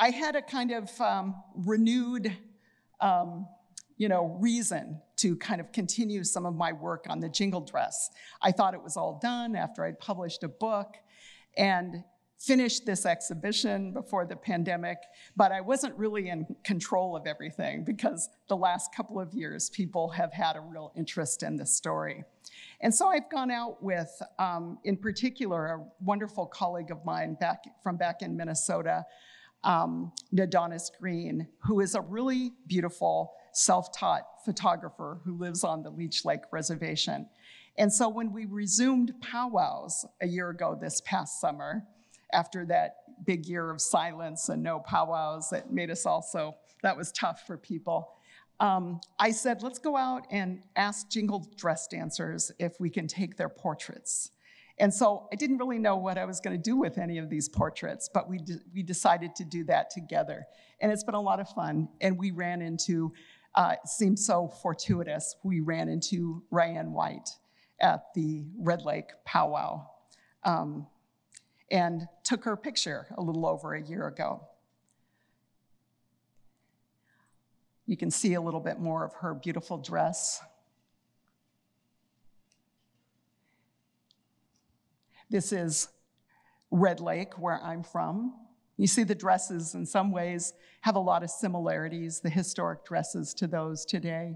I 0.00 0.10
had 0.10 0.34
a 0.34 0.42
kind 0.42 0.72
of 0.72 1.00
um, 1.00 1.36
renewed, 1.54 2.34
um, 3.00 3.46
you 3.98 4.08
know, 4.08 4.38
reason 4.40 5.00
to 5.18 5.36
kind 5.36 5.60
of 5.60 5.70
continue 5.70 6.24
some 6.24 6.46
of 6.46 6.56
my 6.56 6.72
work 6.72 7.04
on 7.08 7.20
the 7.20 7.28
jingle 7.28 7.60
dress. 7.60 8.10
I 8.40 8.52
thought 8.52 8.72
it 8.72 8.82
was 8.82 8.96
all 8.96 9.20
done 9.22 9.54
after 9.54 9.84
I'd 9.84 10.00
published 10.00 10.42
a 10.42 10.48
book, 10.48 10.96
and 11.56 12.02
finished 12.46 12.84
this 12.84 13.06
exhibition 13.06 13.92
before 13.92 14.26
the 14.26 14.34
pandemic, 14.34 14.98
but 15.36 15.52
I 15.52 15.60
wasn't 15.60 15.96
really 15.96 16.28
in 16.28 16.44
control 16.64 17.14
of 17.14 17.26
everything 17.26 17.84
because 17.84 18.28
the 18.48 18.56
last 18.56 18.92
couple 18.94 19.20
of 19.20 19.32
years 19.32 19.70
people 19.70 20.08
have 20.10 20.32
had 20.32 20.56
a 20.56 20.60
real 20.60 20.92
interest 20.96 21.42
in 21.44 21.56
this 21.56 21.74
story. 21.74 22.24
And 22.80 22.92
so 22.92 23.08
I've 23.08 23.30
gone 23.30 23.50
out 23.50 23.80
with, 23.82 24.10
um, 24.40 24.78
in 24.82 24.96
particular, 24.96 25.66
a 25.66 25.84
wonderful 26.04 26.46
colleague 26.46 26.90
of 26.90 27.04
mine 27.04 27.36
back 27.38 27.64
from 27.82 27.96
back 27.96 28.22
in 28.22 28.36
Minnesota, 28.36 29.04
um, 29.62 30.12
Nedahness 30.34 30.90
Greene, 31.00 31.46
who 31.60 31.80
is 31.80 31.94
a 31.94 32.00
really 32.00 32.52
beautiful 32.66 33.34
self-taught 33.52 34.22
photographer 34.44 35.20
who 35.24 35.38
lives 35.38 35.62
on 35.62 35.82
the 35.82 35.90
Leech 35.90 36.24
Lake 36.24 36.42
Reservation. 36.50 37.28
And 37.78 37.92
so 37.92 38.08
when 38.08 38.32
we 38.32 38.46
resumed 38.46 39.14
powwows 39.20 40.04
a 40.20 40.26
year 40.26 40.50
ago 40.50 40.76
this 40.78 41.00
past 41.02 41.40
summer, 41.40 41.84
after 42.32 42.64
that 42.66 42.96
big 43.24 43.46
year 43.46 43.70
of 43.70 43.80
silence 43.80 44.48
and 44.48 44.62
no 44.62 44.80
powwows 44.80 45.50
that 45.50 45.72
made 45.72 45.90
us 45.90 46.06
also, 46.06 46.56
that 46.82 46.96
was 46.96 47.12
tough 47.12 47.46
for 47.46 47.56
people. 47.56 48.14
Um, 48.60 49.00
I 49.18 49.32
said, 49.32 49.62
let's 49.62 49.78
go 49.78 49.96
out 49.96 50.26
and 50.30 50.62
ask 50.76 51.08
jingle 51.10 51.46
dress 51.56 51.88
dancers 51.88 52.52
if 52.58 52.78
we 52.78 52.90
can 52.90 53.06
take 53.06 53.36
their 53.36 53.48
portraits. 53.48 54.30
And 54.78 54.92
so 54.92 55.28
I 55.32 55.36
didn't 55.36 55.58
really 55.58 55.78
know 55.78 55.96
what 55.96 56.16
I 56.16 56.24
was 56.24 56.40
going 56.40 56.56
to 56.56 56.62
do 56.62 56.76
with 56.76 56.98
any 56.98 57.18
of 57.18 57.28
these 57.28 57.48
portraits, 57.48 58.08
but 58.12 58.28
we, 58.28 58.40
we 58.74 58.82
decided 58.82 59.34
to 59.36 59.44
do 59.44 59.64
that 59.64 59.90
together. 59.90 60.46
And 60.80 60.90
it's 60.90 61.04
been 61.04 61.14
a 61.14 61.20
lot 61.20 61.40
of 61.40 61.48
fun. 61.50 61.88
And 62.00 62.18
we 62.18 62.30
ran 62.30 62.62
into, 62.62 63.12
uh, 63.54 63.74
it 63.82 63.88
seemed 63.88 64.18
so 64.18 64.48
fortuitous, 64.48 65.36
we 65.42 65.60
ran 65.60 65.88
into 65.88 66.42
Ryan 66.50 66.92
White 66.92 67.30
at 67.80 68.14
the 68.14 68.44
Red 68.58 68.82
Lake 68.82 69.10
powwow. 69.24 69.86
Um, 70.44 70.86
and 71.72 72.06
took 72.22 72.44
her 72.44 72.54
picture 72.54 73.06
a 73.16 73.22
little 73.22 73.46
over 73.46 73.74
a 73.74 73.82
year 73.82 74.06
ago. 74.06 74.46
You 77.86 77.96
can 77.96 78.10
see 78.10 78.34
a 78.34 78.40
little 78.40 78.60
bit 78.60 78.78
more 78.78 79.04
of 79.04 79.14
her 79.14 79.34
beautiful 79.34 79.78
dress. 79.78 80.40
This 85.30 85.50
is 85.50 85.88
Red 86.70 87.00
Lake, 87.00 87.38
where 87.38 87.58
I'm 87.62 87.82
from. 87.82 88.34
You 88.76 88.86
see, 88.86 89.02
the 89.02 89.14
dresses 89.14 89.74
in 89.74 89.86
some 89.86 90.12
ways 90.12 90.52
have 90.82 90.96
a 90.96 91.00
lot 91.00 91.22
of 91.22 91.30
similarities, 91.30 92.20
the 92.20 92.30
historic 92.30 92.84
dresses 92.84 93.32
to 93.34 93.46
those 93.46 93.86
today. 93.86 94.34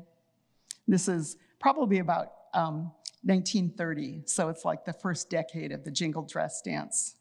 This 0.88 1.06
is 1.06 1.36
probably 1.60 1.98
about 1.98 2.32
um, 2.54 2.92
1930, 3.24 4.22
so 4.24 4.48
it's 4.48 4.64
like 4.64 4.86
the 4.86 4.92
first 4.92 5.28
decade 5.28 5.72
of 5.72 5.84
the 5.84 5.90
jingle 5.90 6.22
dress 6.22 6.62
dance. 6.62 7.16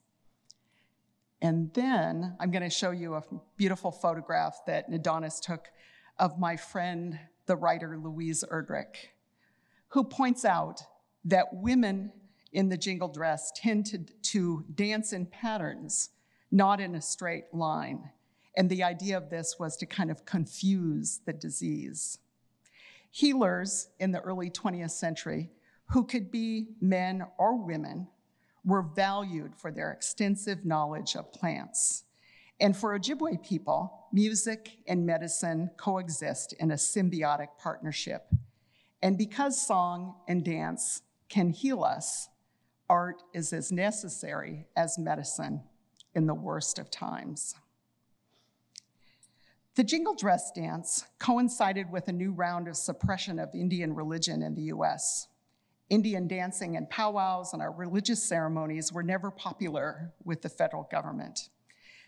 And 1.46 1.72
then 1.76 2.36
I'm 2.40 2.50
going 2.50 2.64
to 2.64 2.72
show 2.72 2.90
you 2.90 3.14
a 3.14 3.24
beautiful 3.56 3.92
photograph 3.92 4.62
that 4.66 4.90
Nedahness 4.90 5.40
took 5.40 5.68
of 6.18 6.40
my 6.40 6.58
friend, 6.58 7.20
the 7.46 7.56
writer 7.56 8.00
Louise 8.02 8.44
Erdrich, 8.52 9.10
who 9.90 10.04
points 10.04 10.44
out 10.44 10.82
that 11.24 11.54
women 11.54 12.12
in 12.52 12.70
the 12.70 12.78
jingle 12.78 13.10
dress 13.10 13.52
tend 13.56 13.86
to, 13.86 14.00
to 14.24 14.66
dance 14.74 15.14
in 15.14 15.28
patterns, 15.28 16.10
not 16.50 16.82
in 16.82 16.96
a 16.96 17.02
straight 17.02 17.54
line. 17.54 18.10
And 18.58 18.68
the 18.68 18.82
idea 18.82 19.16
of 19.16 19.30
this 19.30 19.58
was 19.60 19.78
to 19.78 19.86
kind 19.86 20.10
of 20.10 20.26
confuse 20.26 21.20
the 21.28 21.34
disease. 21.34 22.18
Healers 23.12 23.90
in 24.00 24.12
the 24.12 24.22
early 24.22 24.50
20th 24.50 24.90
century, 24.90 25.52
who 25.92 26.06
could 26.06 26.32
be 26.32 26.70
men 26.82 27.24
or 27.38 27.56
women, 27.56 28.08
were 28.66 28.82
valued 28.82 29.56
for 29.56 29.72
their 29.72 29.92
extensive 29.92 30.66
knowledge 30.66 31.16
of 31.16 31.32
plants. 31.32 32.04
And 32.60 32.76
for 32.76 32.98
Ojibwe 32.98 33.44
people, 33.44 34.08
music 34.12 34.78
and 34.88 35.06
medicine 35.06 35.70
coexist 35.78 36.54
in 36.54 36.72
a 36.72 36.76
symbiotic 36.76 37.50
partnership. 37.60 38.28
And 39.02 39.18
because 39.18 39.66
song 39.66 40.16
and 40.28 40.44
dance 40.44 41.02
can 41.30 41.50
heal 41.50 41.84
us, 41.84 42.30
art 42.90 43.22
is 43.34 43.52
as 43.54 43.72
necessary 43.72 44.66
as 44.76 44.98
medicine 44.98 45.62
in 46.14 46.28
the 46.28 46.34
worst 46.34 46.80
of 46.80 46.90
times. 46.90 47.56
The 49.76 49.84
jingle 49.84 50.16
dress 50.16 50.52
dance 50.54 51.06
coincided 51.20 51.92
with 51.92 52.08
a 52.08 52.14
new 52.14 52.32
round 52.32 52.70
of 52.70 52.78
suppression 52.78 53.38
of 53.40 53.54
Indian 53.54 53.94
religion 53.94 54.42
in 54.42 54.56
the 54.56 54.64
US. 54.74 55.28
Indian 55.90 56.28
dancing 56.28 56.76
and 56.76 56.90
powwows 56.90 57.54
and 57.54 57.62
our 57.62 57.72
religious 57.72 58.24
ceremonies 58.24 58.92
were 58.92 59.04
never 59.04 59.30
popular 59.30 60.14
with 60.24 60.42
the 60.42 60.50
federal 60.50 60.84
government. 60.92 61.50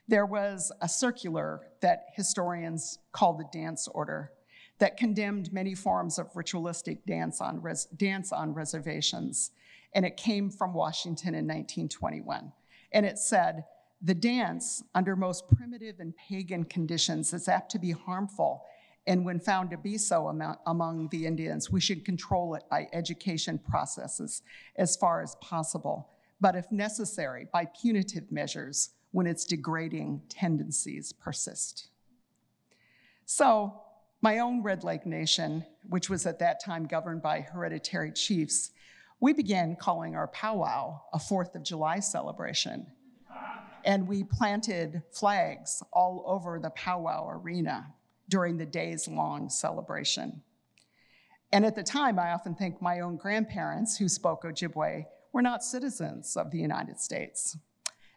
There 0.07 0.25
was 0.25 0.71
a 0.82 0.89
circular 0.89 1.67
that 1.82 2.05
historians 2.13 2.99
call 3.11 3.34
the 3.34 3.47
Dance 3.51 3.88
Order 3.88 4.32
that 4.80 4.97
condemned 4.97 5.51
many 5.51 5.75
forms 5.75 6.17
of 6.17 6.36
ritualistic 6.36 7.05
dance 7.05 7.41
on, 7.41 7.61
res- 7.61 7.86
dance 7.86 8.32
on 8.32 8.53
reservations, 8.53 9.51
and 9.93 10.05
it 10.05 10.17
came 10.17 10.49
from 10.49 10.73
Washington 10.73 11.30
in 11.30 11.45
1921. 11.45 12.51
And 12.91 13.05
it 13.05 13.17
said, 13.17 13.65
the 14.01 14.13
dance, 14.13 14.84
under 14.93 15.15
most 15.15 15.47
primitive 15.47 15.99
and 15.99 16.15
pagan 16.15 16.63
conditions, 16.65 17.34
is 17.34 17.47
apt 17.47 17.71
to 17.71 17.80
be 17.80 17.91
harmful. 17.91 18.63
And 19.07 19.23
when 19.23 19.39
found 19.39 19.71
to 19.71 19.77
be 19.77 19.97
so 19.97 20.27
among, 20.27 20.57
among 20.65 21.07
the 21.09 21.25
Indians, 21.25 21.71
we 21.71 21.79
should 21.79 22.03
control 22.03 22.55
it 22.55 22.63
by 22.69 22.89
education 22.91 23.57
processes 23.57 24.41
as 24.75 24.97
far 24.97 25.21
as 25.21 25.35
possible. 25.35 26.09
But 26.41 26.55
if 26.55 26.71
necessary, 26.71 27.47
by 27.51 27.65
punitive 27.81 28.31
measures 28.31 28.89
when 29.11 29.25
its 29.25 29.45
degrading 29.45 30.21
tendencies 30.29 31.13
persist. 31.13 31.87
So, 33.25 33.81
my 34.21 34.39
own 34.39 34.61
Red 34.61 34.83
Lake 34.83 35.05
Nation, 35.05 35.65
which 35.87 36.09
was 36.09 36.25
at 36.25 36.39
that 36.39 36.63
time 36.63 36.85
governed 36.85 37.21
by 37.21 37.41
hereditary 37.41 38.11
chiefs, 38.11 38.71
we 39.19 39.31
began 39.31 39.75
calling 39.75 40.15
our 40.15 40.27
powwow 40.27 41.01
a 41.13 41.19
Fourth 41.19 41.55
of 41.55 41.63
July 41.63 41.99
celebration 41.99 42.87
and 43.87 44.05
we 44.05 44.21
planted 44.21 45.01
flags 45.11 45.81
all 45.93 46.23
over 46.27 46.59
the 46.59 46.69
powwow 46.71 47.29
arena 47.29 47.87
during 48.30 48.57
the 48.57 48.65
days 48.65 49.07
long 49.07 49.49
celebration. 49.49 50.41
And 51.51 51.65
at 51.65 51.75
the 51.75 51.84
time, 51.84 52.19
I 52.19 52.34
often 52.34 52.55
think 52.55 52.82
my 52.82 52.99
own 52.99 53.15
grandparents 53.15 53.97
who 53.97 54.09
spoke 54.09 54.43
Ojibwe 54.43 55.05
were 55.32 55.41
not 55.41 55.63
citizens 55.63 56.36
of 56.36 56.51
the 56.51 56.57
United 56.57 56.99
States. 56.99 57.57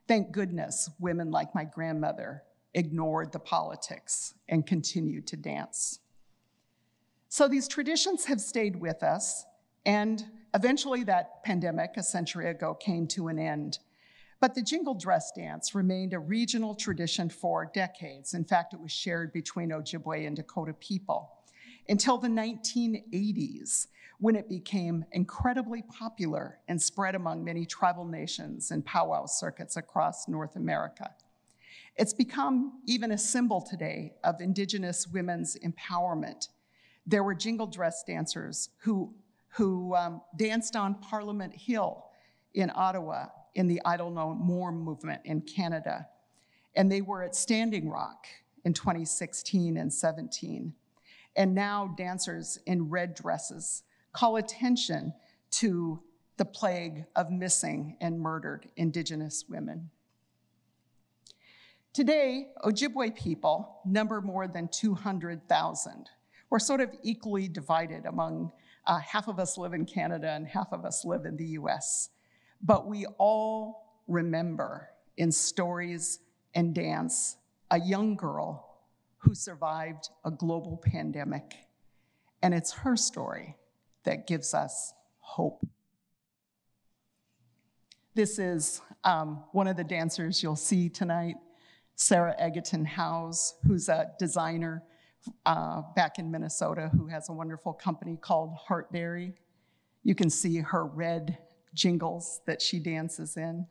Thank 0.09 0.33
goodness 0.33 0.91
women 0.99 1.31
like 1.31 1.55
my 1.55 1.65
grandmother 1.65 2.43
ignored 2.75 3.33
the 3.33 3.39
politics 3.39 4.35
and 4.49 4.67
continued 4.67 5.27
to 5.29 5.37
dance. 5.37 6.01
So 7.29 7.47
these 7.47 7.69
traditions 7.69 8.25
have 8.25 8.41
stayed 8.41 8.75
with 8.75 9.05
us, 9.05 9.45
and 9.87 10.25
eventually 10.53 11.05
that 11.05 11.45
pandemic 11.45 11.97
a 11.97 12.03
century 12.03 12.49
ago 12.51 12.75
came 12.75 13.07
to 13.09 13.29
an 13.29 13.39
end. 13.39 13.79
But 14.41 14.55
the 14.55 14.63
jingle 14.63 14.95
dress 14.95 15.31
dance 15.33 15.75
remained 15.75 16.15
a 16.15 16.19
regional 16.19 16.75
tradition 16.75 17.29
for 17.29 17.71
decades. 17.75 18.33
In 18.33 18.45
fact, 18.45 18.73
it 18.73 18.81
was 18.81 18.91
shared 18.91 19.35
between 19.35 19.69
Ojibwe 19.69 20.27
and 20.27 20.35
Dakota 20.35 20.73
people 20.73 21.31
until 21.89 22.17
the 22.17 22.29
1980s, 22.29 23.89
when 24.19 24.37
it 24.37 24.49
became 24.49 25.05
incredibly 25.13 25.83
popular 25.83 26.59
and 26.69 26.81
spread 26.81 27.15
among 27.15 27.45
many 27.45 27.67
tribal 27.67 28.07
nations 28.07 28.71
and 28.71 28.85
powwow 28.85 29.27
circuits 29.27 29.77
across 29.77 30.27
North 30.27 30.57
America. 30.57 31.15
It's 31.97 32.15
become 32.15 32.81
even 32.87 33.13
a 33.13 33.19
symbol 33.19 33.61
today 33.61 34.15
of 34.25 34.41
Indigenous 34.41 35.07
women's 35.07 35.57
empowerment. 35.59 36.49
There 37.07 37.23
were 37.23 37.35
jingle 37.35 37.67
dress 37.67 38.05
dancers 38.07 38.71
who, 38.79 39.15
who 39.49 39.95
um, 39.95 40.23
danced 40.37 40.77
on 40.77 40.95
Parliament 40.95 41.55
Hill 41.55 42.07
in 42.55 42.71
Ottawa 42.75 43.27
in 43.55 43.67
the 43.67 43.81
Idle 43.85 44.11
No 44.11 44.35
More 44.35 44.73
movement 44.73 45.23
in 45.25 45.41
Canada. 45.43 46.09
And 46.75 46.91
they 46.91 47.01
were 47.01 47.23
at 47.23 47.35
Standing 47.35 47.89
Rock 47.89 48.27
in 48.65 48.73
2016 48.75 49.77
and 49.77 49.93
17. 49.93 50.75
And 51.37 51.55
now 51.55 51.95
dancers 51.97 52.59
in 52.67 52.91
red 52.91 53.15
dresses 53.15 53.83
call 54.13 54.37
attention 54.37 55.13
to 55.53 56.01
the 56.37 56.45
plague 56.45 57.05
of 57.17 57.31
missing 57.31 57.97
and 58.01 58.21
murdered 58.21 58.69
Indigenous 58.77 59.45
women. 59.49 59.91
Today, 61.93 62.49
Ojibwe 62.65 63.15
people 63.17 63.81
number 63.85 64.21
more 64.21 64.47
than 64.47 64.69
200,000. 64.69 66.09
We're 66.49 66.59
sort 66.59 66.81
of 66.81 66.91
equally 67.03 67.49
divided 67.49 68.07
among 68.07 68.53
uh, 68.87 68.99
half 69.01 69.29
of 69.29 69.39
us 69.39 69.59
live 69.59 69.75
in 69.75 69.85
Canada 69.85 70.31
and 70.31 70.47
half 70.47 70.73
of 70.73 70.85
us 70.85 71.05
live 71.05 71.27
in 71.27 71.37
the 71.37 71.47
US. 71.59 72.11
But 72.63 72.87
we 72.87 73.07
all 73.19 74.03
remember 74.07 74.89
in 75.17 75.33
stories 75.33 76.21
and 76.55 76.75
dance 76.75 77.37
a 77.71 77.81
young 77.81 78.17
girl 78.17 78.79
who 79.19 79.35
survived 79.35 80.09
a 80.25 80.31
global 80.31 80.83
pandemic. 80.83 81.55
And 82.43 82.55
it's 82.55 82.73
her 82.73 82.97
story 82.97 83.57
that 84.05 84.27
gives 84.27 84.55
us 84.55 84.95
hope. 85.19 85.67
This 88.15 88.39
is 88.39 88.81
um, 89.05 89.45
one 89.53 89.69
of 89.69 89.77
the 89.77 89.85
dancers 89.85 90.43
you'll 90.43 90.57
see 90.57 90.89
tonight, 90.89 91.37
Sarah 91.95 92.35
Agaton 92.39 92.85
Howes, 92.85 93.55
who's 93.67 93.89
a 93.89 94.11
designer 94.19 94.83
uh, 95.47 95.83
back 95.95 96.19
in 96.19 96.31
Minnesota 96.31 96.91
who 96.97 97.07
has 97.07 97.29
a 97.29 97.33
wonderful 97.33 97.73
company 97.73 98.17
called 98.21 98.55
Heartberry. 98.69 99.35
You 100.03 100.15
can 100.15 100.31
see 100.31 100.59
her 100.59 100.87
red 100.87 101.39
jingles 101.75 102.41
that 102.47 102.61
she 102.61 102.79
dances 102.79 103.37
in. 103.37 103.67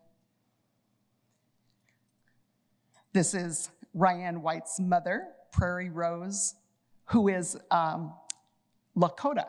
This 3.13 3.33
is 3.33 3.69
Ryan 3.93 4.41
White's 4.41 4.79
mother, 4.79 5.27
Prairie 5.51 5.89
Rose, 5.89 6.55
who 7.05 7.27
is 7.27 7.57
um, 7.71 8.13
Lakota. 8.95 9.47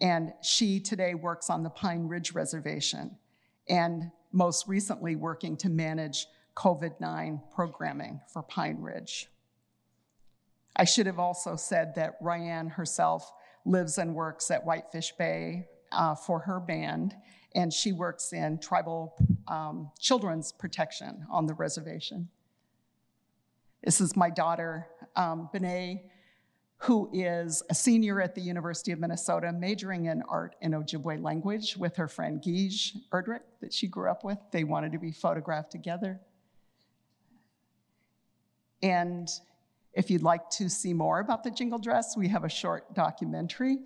And 0.00 0.32
she 0.42 0.78
today 0.78 1.14
works 1.14 1.50
on 1.50 1.64
the 1.64 1.70
Pine 1.70 2.06
Ridge 2.06 2.32
Reservation 2.32 3.16
and 3.68 4.10
most 4.32 4.68
recently 4.68 5.16
working 5.16 5.56
to 5.56 5.68
manage 5.68 6.26
COVID 6.54 7.00
9 7.00 7.40
programming 7.52 8.20
for 8.32 8.42
Pine 8.42 8.80
Ridge. 8.80 9.28
I 10.76 10.84
should 10.84 11.06
have 11.06 11.18
also 11.18 11.56
said 11.56 11.94
that 11.96 12.16
Ryan 12.20 12.68
herself 12.68 13.32
lives 13.64 13.98
and 13.98 14.14
works 14.14 14.50
at 14.50 14.64
Whitefish 14.64 15.12
Bay 15.18 15.66
uh, 15.90 16.14
for 16.14 16.38
her 16.40 16.60
band 16.60 17.16
and 17.54 17.72
she 17.72 17.92
works 17.92 18.32
in 18.32 18.58
tribal 18.58 19.14
um, 19.46 19.90
children's 19.98 20.52
protection 20.52 21.26
on 21.30 21.46
the 21.46 21.54
reservation. 21.54 22.28
This 23.82 24.00
is 24.00 24.16
my 24.16 24.30
daughter, 24.30 24.86
um, 25.16 25.48
who 26.78 27.10
is 27.12 27.62
a 27.70 27.74
senior 27.74 28.20
at 28.20 28.34
the 28.34 28.40
University 28.40 28.92
of 28.92 29.00
Minnesota, 29.00 29.52
majoring 29.52 30.06
in 30.06 30.22
art 30.28 30.56
and 30.60 30.74
Ojibwe 30.74 31.22
language 31.22 31.76
with 31.76 31.96
her 31.96 32.06
friend 32.08 32.42
Guige 32.42 32.96
Erdrich 33.10 33.40
that 33.60 33.72
she 33.72 33.86
grew 33.86 34.10
up 34.10 34.24
with. 34.24 34.38
They 34.52 34.64
wanted 34.64 34.92
to 34.92 34.98
be 34.98 35.10
photographed 35.10 35.72
together. 35.72 36.20
And 38.82 39.28
if 39.92 40.10
you'd 40.10 40.22
like 40.22 40.48
to 40.50 40.68
see 40.68 40.92
more 40.92 41.18
about 41.18 41.42
the 41.42 41.50
jingle 41.50 41.78
dress, 41.78 42.16
we 42.16 42.28
have 42.28 42.44
a 42.44 42.48
short 42.48 42.94
documentary 42.94 43.78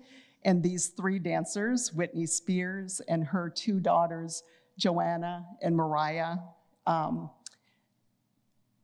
and 0.45 0.61
these 0.61 0.87
three 0.87 1.19
dancers, 1.19 1.93
Whitney 1.93 2.25
Spears 2.25 3.01
and 3.07 3.23
her 3.23 3.49
two 3.49 3.79
daughters, 3.79 4.43
Joanna 4.77 5.45
and 5.61 5.75
Mariah, 5.75 6.37
um, 6.85 7.29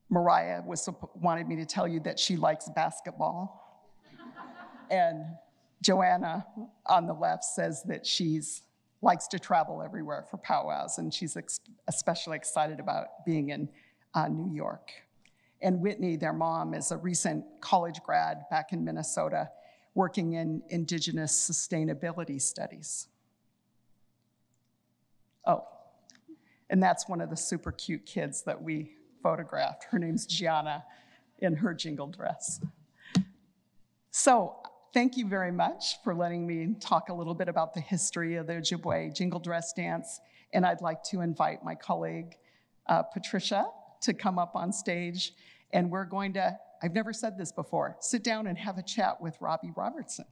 Mariah 0.10 0.62
was 0.66 0.90
wanted 1.16 1.48
me 1.48 1.56
to 1.58 1.66
tell 1.66 1.88
you 1.88 2.00
that 2.02 2.18
she 2.18 2.36
likes 2.36 2.70
basketball. 2.70 3.86
and 4.90 5.26
Joanna 5.82 6.46
on 6.88 7.06
the 7.06 7.14
left 7.14 7.44
says 7.44 7.84
that 7.84 8.06
she's 8.06 8.64
likes 9.02 9.28
to 9.28 9.40
travel 9.40 9.82
everywhere 9.82 10.26
for 10.30 10.38
powwows, 10.38 10.98
and 10.98 11.14
she's 11.14 11.38
especially 11.88 12.36
excited 12.36 12.80
about 12.80 13.24
being 13.26 13.50
in 13.50 13.70
uh, 14.14 14.28
New 14.28 14.54
York. 14.54 14.92
And 15.62 15.80
Whitney, 15.80 16.18
their 16.18 16.34
mom, 16.34 16.74
is 16.74 16.92
a 16.92 16.98
recent 16.98 17.46
college 17.62 18.02
grad 18.04 18.44
back 18.50 18.74
in 18.74 18.84
Minnesota 18.84 19.50
working 19.96 20.34
in 20.34 20.62
Indigenous 20.70 21.34
sustainability 21.34 22.42
studies. 22.42 23.08
Oh, 25.46 25.68
and 26.70 26.82
that's 26.82 27.08
one 27.08 27.22
of 27.22 27.30
the 27.30 27.38
super 27.38 27.72
cute 27.72 28.06
kids 28.06 28.44
that 28.44 28.62
we 28.62 28.94
photographed. 29.24 29.86
Her 29.86 30.00
name's 30.00 30.26
Gianna 30.26 30.84
in 31.40 31.56
her 31.56 31.74
jingle 31.74 32.08
dress. 32.08 32.60
So, 34.12 34.56
thank 34.94 35.18
you 35.18 35.28
very 35.28 35.52
much 35.52 36.02
for 36.04 36.14
letting 36.14 36.46
me 36.46 36.76
talk 36.80 37.10
a 37.10 37.14
little 37.14 37.34
bit 37.34 37.48
about 37.48 37.74
the 37.74 37.80
history 37.80 38.36
of 38.36 38.48
the 38.48 38.54
Ojibwe 38.54 39.16
jingle 39.16 39.40
dress 39.40 39.74
dance. 39.74 40.20
And 40.54 40.66
I'd 40.66 40.82
like 40.82 41.04
to 41.06 41.22
invite 41.22 41.64
my 41.64 41.76
colleague, 41.76 42.36
uh, 42.88 43.04
Patricia, 43.04 43.68
to 44.02 44.14
come 44.14 44.40
up 44.40 44.56
on 44.56 44.74
stage. 44.74 45.34
And 45.72 45.92
we're 45.92 46.06
going 46.06 46.34
to 46.34 46.58
I've 46.82 46.94
never 46.94 47.12
said 47.12 47.38
this 47.38 47.52
before. 47.52 47.98
Sit 48.00 48.24
down 48.24 48.48
and 48.48 48.58
have 48.58 48.78
a 48.78 48.84
chat 48.84 49.20
with 49.22 49.36
Robbie 49.42 49.74
Robertson. 49.76 50.26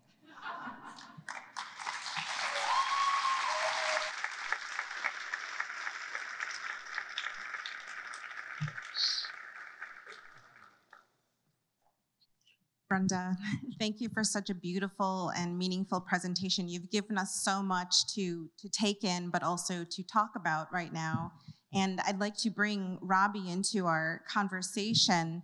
Brenda. 12.90 13.36
Thank 13.80 14.00
you 14.00 14.08
for 14.08 14.24
such 14.24 14.50
a 14.50 14.56
beautiful 14.56 15.32
and 15.36 15.58
meaningful 15.58 16.00
presentation. 16.00 16.70
You've 16.70 16.90
given 16.90 17.18
us 17.18 17.42
so 17.44 17.62
much 17.62 18.08
to, 18.16 18.50
to 18.58 18.70
take 18.70 19.04
in, 19.04 19.30
but 19.30 19.44
also 19.44 19.84
to 19.84 20.04
talk 20.04 20.32
about 20.38 20.72
right 20.72 20.94
now. 20.94 21.34
And 21.74 22.00
I'd 22.08 22.20
like 22.20 22.38
to 22.38 22.50
bring 22.50 22.98
Robbie 23.02 23.52
into 23.52 23.86
our 23.86 24.22
conversation 24.30 25.44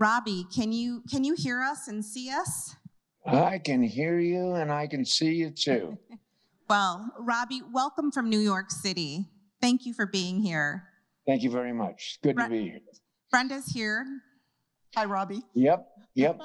Robbie, 0.00 0.46
can 0.52 0.72
you 0.72 1.02
can 1.10 1.24
you 1.24 1.34
hear 1.36 1.60
us 1.62 1.86
and 1.86 2.02
see 2.02 2.30
us? 2.30 2.74
I 3.26 3.58
can 3.58 3.82
hear 3.82 4.18
you 4.18 4.54
and 4.54 4.72
I 4.72 4.86
can 4.86 5.04
see 5.04 5.34
you 5.34 5.50
too. 5.50 5.98
Well, 6.70 7.12
Robbie, 7.18 7.62
welcome 7.72 8.12
from 8.12 8.30
New 8.30 8.38
York 8.38 8.70
City. 8.70 9.26
Thank 9.60 9.86
you 9.86 9.92
for 9.92 10.06
being 10.06 10.38
here. 10.38 10.84
Thank 11.26 11.42
you 11.42 11.50
very 11.50 11.72
much. 11.72 12.20
Good 12.22 12.36
to 12.36 12.48
be 12.48 12.62
here. 12.62 12.80
Brenda's 13.28 13.66
here. 13.66 14.06
Hi, 14.94 15.04
Robbie. 15.04 15.42
Yep, 15.54 15.84
yep. 16.14 16.40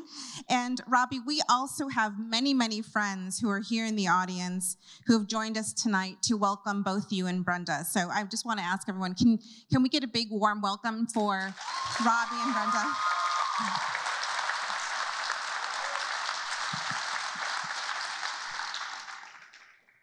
and 0.48 0.80
Robbie, 0.86 1.20
we 1.26 1.40
also 1.48 1.88
have 1.88 2.18
many, 2.18 2.54
many 2.54 2.82
friends 2.82 3.38
who 3.38 3.48
are 3.50 3.60
here 3.60 3.86
in 3.86 3.96
the 3.96 4.08
audience 4.08 4.76
who 5.06 5.18
have 5.18 5.26
joined 5.26 5.56
us 5.56 5.72
tonight 5.72 6.16
to 6.22 6.34
welcome 6.34 6.82
both 6.82 7.12
you 7.12 7.26
and 7.26 7.44
Brenda. 7.44 7.84
So 7.84 8.08
I 8.12 8.24
just 8.24 8.46
want 8.46 8.58
to 8.58 8.64
ask 8.64 8.88
everyone, 8.88 9.14
can, 9.14 9.38
can 9.70 9.82
we 9.82 9.88
get 9.88 10.04
a 10.04 10.08
big 10.08 10.28
warm 10.30 10.60
welcome 10.60 11.06
for 11.06 11.54
Robbie 12.04 12.36
and 12.36 12.52
Brenda? 12.54 12.84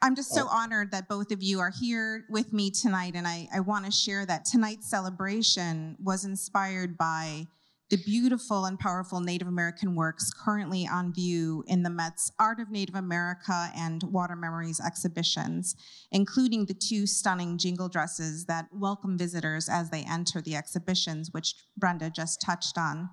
I'm 0.02 0.16
just 0.16 0.34
so 0.34 0.44
oh. 0.46 0.50
honored 0.50 0.92
that 0.92 1.10
both 1.10 1.32
of 1.32 1.42
you 1.42 1.60
are 1.60 1.72
here 1.72 2.26
with 2.30 2.54
me 2.54 2.70
tonight, 2.70 3.14
and 3.16 3.28
I, 3.28 3.50
I 3.54 3.60
want 3.60 3.84
to 3.86 3.92
share 3.92 4.26
that 4.26 4.46
tonight's 4.46 4.90
celebration 4.90 5.98
was 6.02 6.24
inspired 6.24 6.98
by 6.98 7.48
the 7.90 7.98
beautiful 7.98 8.66
and 8.66 8.78
powerful 8.78 9.22
Native 9.22 9.48
American 9.48 9.96
works 9.96 10.32
currently 10.34 10.86
on 10.86 11.14
view 11.14 11.64
in 11.68 11.84
the 11.84 11.90
Met's 11.90 12.32
Art 12.38 12.60
of 12.60 12.70
Native 12.70 12.96
America 12.96 13.72
and 13.78 14.04
Water 14.04 14.36
Memories 14.36 14.82
exhibitions, 14.86 15.76
including 16.12 16.66
the 16.66 16.74
two 16.74 17.08
stunning 17.08 17.58
jingle 17.58 17.88
dresses 17.88 18.46
that 18.46 18.68
welcome 18.74 19.18
visitors 19.18 19.70
as 19.70 19.90
they 19.90 20.04
enter 20.04 20.42
the 20.42 20.56
exhibitions, 20.56 21.32
which 21.32 21.56
Brenda 21.78 22.10
just 22.10 22.42
touched 22.42 22.78
on. 22.78 23.10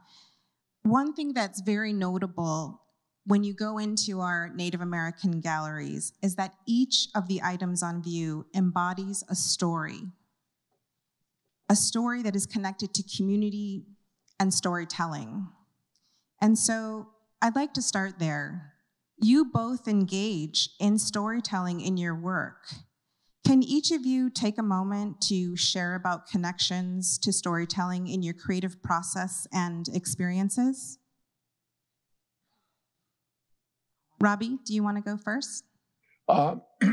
One 0.82 1.14
thing 1.14 1.34
that's 1.34 1.60
very 1.60 1.92
notable 1.92 2.80
when 3.26 3.44
you 3.44 3.54
go 3.54 3.78
into 3.78 4.20
our 4.20 4.50
Native 4.54 4.80
American 4.80 5.40
galleries 5.40 6.12
is 6.20 6.34
that 6.34 6.54
each 6.66 7.08
of 7.14 7.28
the 7.28 7.40
items 7.42 7.82
on 7.82 8.02
view 8.02 8.44
embodies 8.54 9.22
a 9.30 9.36
story, 9.36 10.00
a 11.70 11.76
story 11.76 12.22
that 12.22 12.34
is 12.34 12.44
connected 12.44 12.92
to 12.92 13.16
community 13.16 13.84
and 14.38 14.52
storytelling. 14.52 15.48
And 16.40 16.58
so 16.58 17.08
I'd 17.40 17.56
like 17.56 17.74
to 17.74 17.82
start 17.82 18.18
there. 18.18 18.74
You 19.20 19.44
both 19.44 19.86
engage 19.86 20.70
in 20.80 20.98
storytelling 20.98 21.80
in 21.80 21.96
your 21.96 22.14
work. 22.14 22.66
Can 23.46 23.62
each 23.62 23.90
of 23.90 24.06
you 24.06 24.30
take 24.30 24.56
a 24.58 24.62
moment 24.62 25.20
to 25.22 25.54
share 25.56 25.94
about 25.94 26.26
connections 26.26 27.18
to 27.18 27.32
storytelling 27.32 28.08
in 28.08 28.22
your 28.22 28.34
creative 28.34 28.82
process 28.82 29.46
and 29.52 29.86
experiences? 29.88 30.98
Robbie, 34.20 34.58
do 34.64 34.72
you 34.72 34.82
want 34.82 34.96
to 34.96 35.02
go 35.02 35.18
first? 35.18 35.64
Uh, 36.26 36.56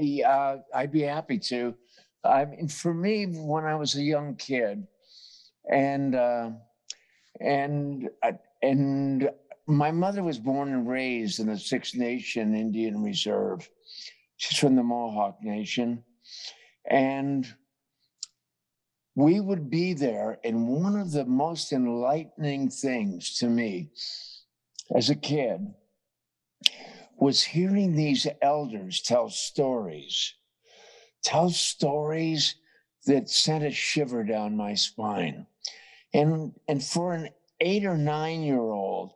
yeah, 0.00 0.56
I'd 0.74 0.90
be 0.90 1.02
happy 1.02 1.38
to. 1.38 1.74
I 2.24 2.46
mean, 2.46 2.68
for 2.68 2.94
me, 2.94 3.26
when 3.26 3.64
I 3.64 3.74
was 3.74 3.94
a 3.96 4.02
young 4.02 4.36
kid, 4.36 4.86
and 5.70 6.14
uh, 6.14 6.50
and 7.40 8.10
I- 8.22 8.38
and 8.62 9.30
my 9.66 9.90
mother 9.90 10.22
was 10.22 10.38
born 10.38 10.72
and 10.72 10.88
raised 10.88 11.40
in 11.40 11.46
the 11.46 11.58
Six 11.58 11.94
Nation 11.94 12.54
Indian 12.54 13.02
Reserve. 13.02 13.68
She's 14.36 14.58
from 14.58 14.76
the 14.76 14.82
Mohawk 14.82 15.42
Nation, 15.42 16.04
and 16.84 17.46
we 19.14 19.40
would 19.40 19.70
be 19.70 19.92
there. 19.92 20.38
And 20.44 20.68
one 20.68 20.98
of 20.98 21.12
the 21.12 21.24
most 21.24 21.72
enlightening 21.72 22.70
things 22.70 23.36
to 23.38 23.48
me 23.48 23.90
as 24.94 25.10
a 25.10 25.14
kid 25.14 25.74
was 27.16 27.42
hearing 27.42 27.94
these 27.94 28.26
elders 28.40 29.02
tell 29.02 29.28
stories, 29.28 30.34
tell 31.22 31.50
stories 31.50 32.56
that 33.06 33.28
sent 33.28 33.64
a 33.64 33.70
shiver 33.70 34.24
down 34.24 34.56
my 34.56 34.74
spine. 34.74 35.46
And, 36.12 36.52
and 36.68 36.82
for 36.82 37.14
an 37.14 37.28
eight 37.60 37.84
or 37.84 37.96
nine 37.96 38.42
year 38.42 38.58
old 38.58 39.12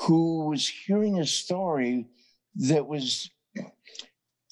who 0.00 0.46
was 0.46 0.68
hearing 0.68 1.18
a 1.18 1.26
story 1.26 2.08
that 2.56 2.86
was, 2.86 3.30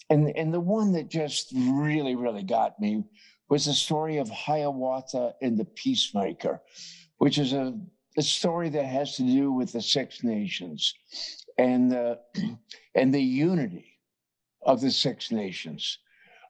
and, 0.09 0.35
and 0.37 0.53
the 0.53 0.61
one 0.61 0.93
that 0.93 1.09
just 1.09 1.53
really, 1.55 2.15
really 2.15 2.43
got 2.43 2.79
me 2.81 3.05
was 3.49 3.67
the 3.67 3.75
story 3.75 4.19
of 4.19 4.31
Hiawatha 4.31 5.35
and 5.43 5.59
the 5.59 5.65
Peacemaker, 5.65 6.63
which 7.19 7.39
is 7.39 7.53
a, 7.53 7.79
a 8.17 8.23
story 8.23 8.71
that 8.71 8.85
has 8.85 9.17
to 9.17 9.23
do 9.23 9.53
with 9.53 9.73
the 9.73 9.83
Six 9.83 10.23
Nations 10.23 10.95
and 11.59 11.91
the, 11.91 12.19
and 12.95 13.13
the 13.13 13.23
unity 13.23 13.99
of 14.63 14.81
the 14.81 14.91
Six 14.91 15.31
Nations, 15.33 15.99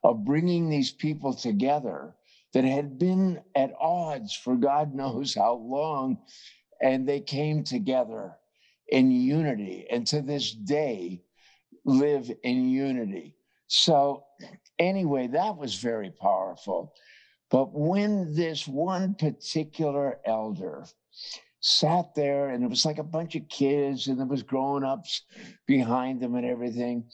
of 0.03 0.25
bringing 0.25 0.69
these 0.69 0.91
people 0.91 1.35
together 1.35 2.15
that 2.53 2.65
had 2.65 2.99
been 2.99 3.43
at 3.55 3.73
odds 3.81 4.35
for 4.35 4.57
God 4.57 4.95
knows 4.95 5.35
how 5.35 5.55
long, 5.55 6.19
and 6.81 7.09
they 7.09 7.21
came 7.21 7.65
together 7.65 8.37
in 8.89 9.11
unity, 9.11 9.87
and 9.91 10.07
to 10.09 10.21
this 10.21 10.53
day 10.53 11.23
live 11.85 12.31
in 12.43 12.69
unity. 12.69 13.37
So, 13.69 14.25
anyway, 14.79 15.29
that 15.29 15.57
was 15.57 15.77
very 15.77 16.11
powerful. 16.11 16.93
But 17.51 17.73
when 17.73 18.35
this 18.35 18.67
one 18.67 19.15
particular 19.15 20.19
elder 20.25 20.87
sat 21.61 22.15
there 22.15 22.49
and 22.49 22.65
it 22.65 22.71
was 22.71 22.87
like 22.87 22.99
a 22.99 23.05
bunch 23.05 23.37
of 23.37 23.49
kids 23.49 24.07
and 24.07 24.19
there 24.19 24.27
was 24.27 24.43
grown-ups 24.43 25.23
behind 25.67 26.21
them 26.21 26.35
and 26.35 26.47
everything 26.47 27.05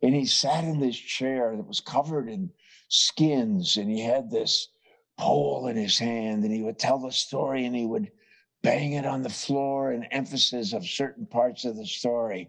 and 0.00 0.14
he 0.14 0.24
sat 0.24 0.62
in 0.62 0.78
this 0.78 0.96
chair 0.96 1.56
that 1.56 1.66
was 1.66 1.80
covered 1.80 2.28
in 2.28 2.48
skins 2.88 3.76
and 3.76 3.90
he 3.90 4.00
had 4.00 4.30
this 4.30 4.68
pole 5.18 5.68
in 5.68 5.76
his 5.76 5.98
hand 5.98 6.44
and 6.44 6.52
he 6.52 6.62
would 6.62 6.78
tell 6.78 6.98
the 6.98 7.12
story 7.12 7.64
and 7.64 7.74
he 7.74 7.86
would 7.86 8.10
bang 8.62 8.92
it 8.92 9.06
on 9.06 9.22
the 9.22 9.28
floor 9.28 9.92
and 9.92 10.06
emphasis 10.10 10.72
of 10.72 10.84
certain 10.84 11.26
parts 11.26 11.64
of 11.64 11.76
the 11.76 11.86
story 11.86 12.48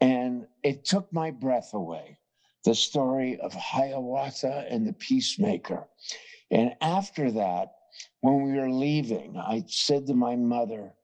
and 0.00 0.46
it 0.62 0.84
took 0.84 1.12
my 1.12 1.30
breath 1.30 1.74
away 1.74 2.18
the 2.64 2.74
story 2.74 3.38
of 3.40 3.52
hiawatha 3.54 4.66
and 4.68 4.86
the 4.86 4.92
peacemaker 4.92 5.86
and 6.50 6.74
after 6.80 7.30
that 7.30 7.68
when 8.20 8.42
we 8.42 8.58
were 8.58 8.70
leaving, 8.70 9.36
I 9.36 9.64
said 9.66 10.06
to 10.06 10.14
my 10.14 10.36
mother, 10.36 10.94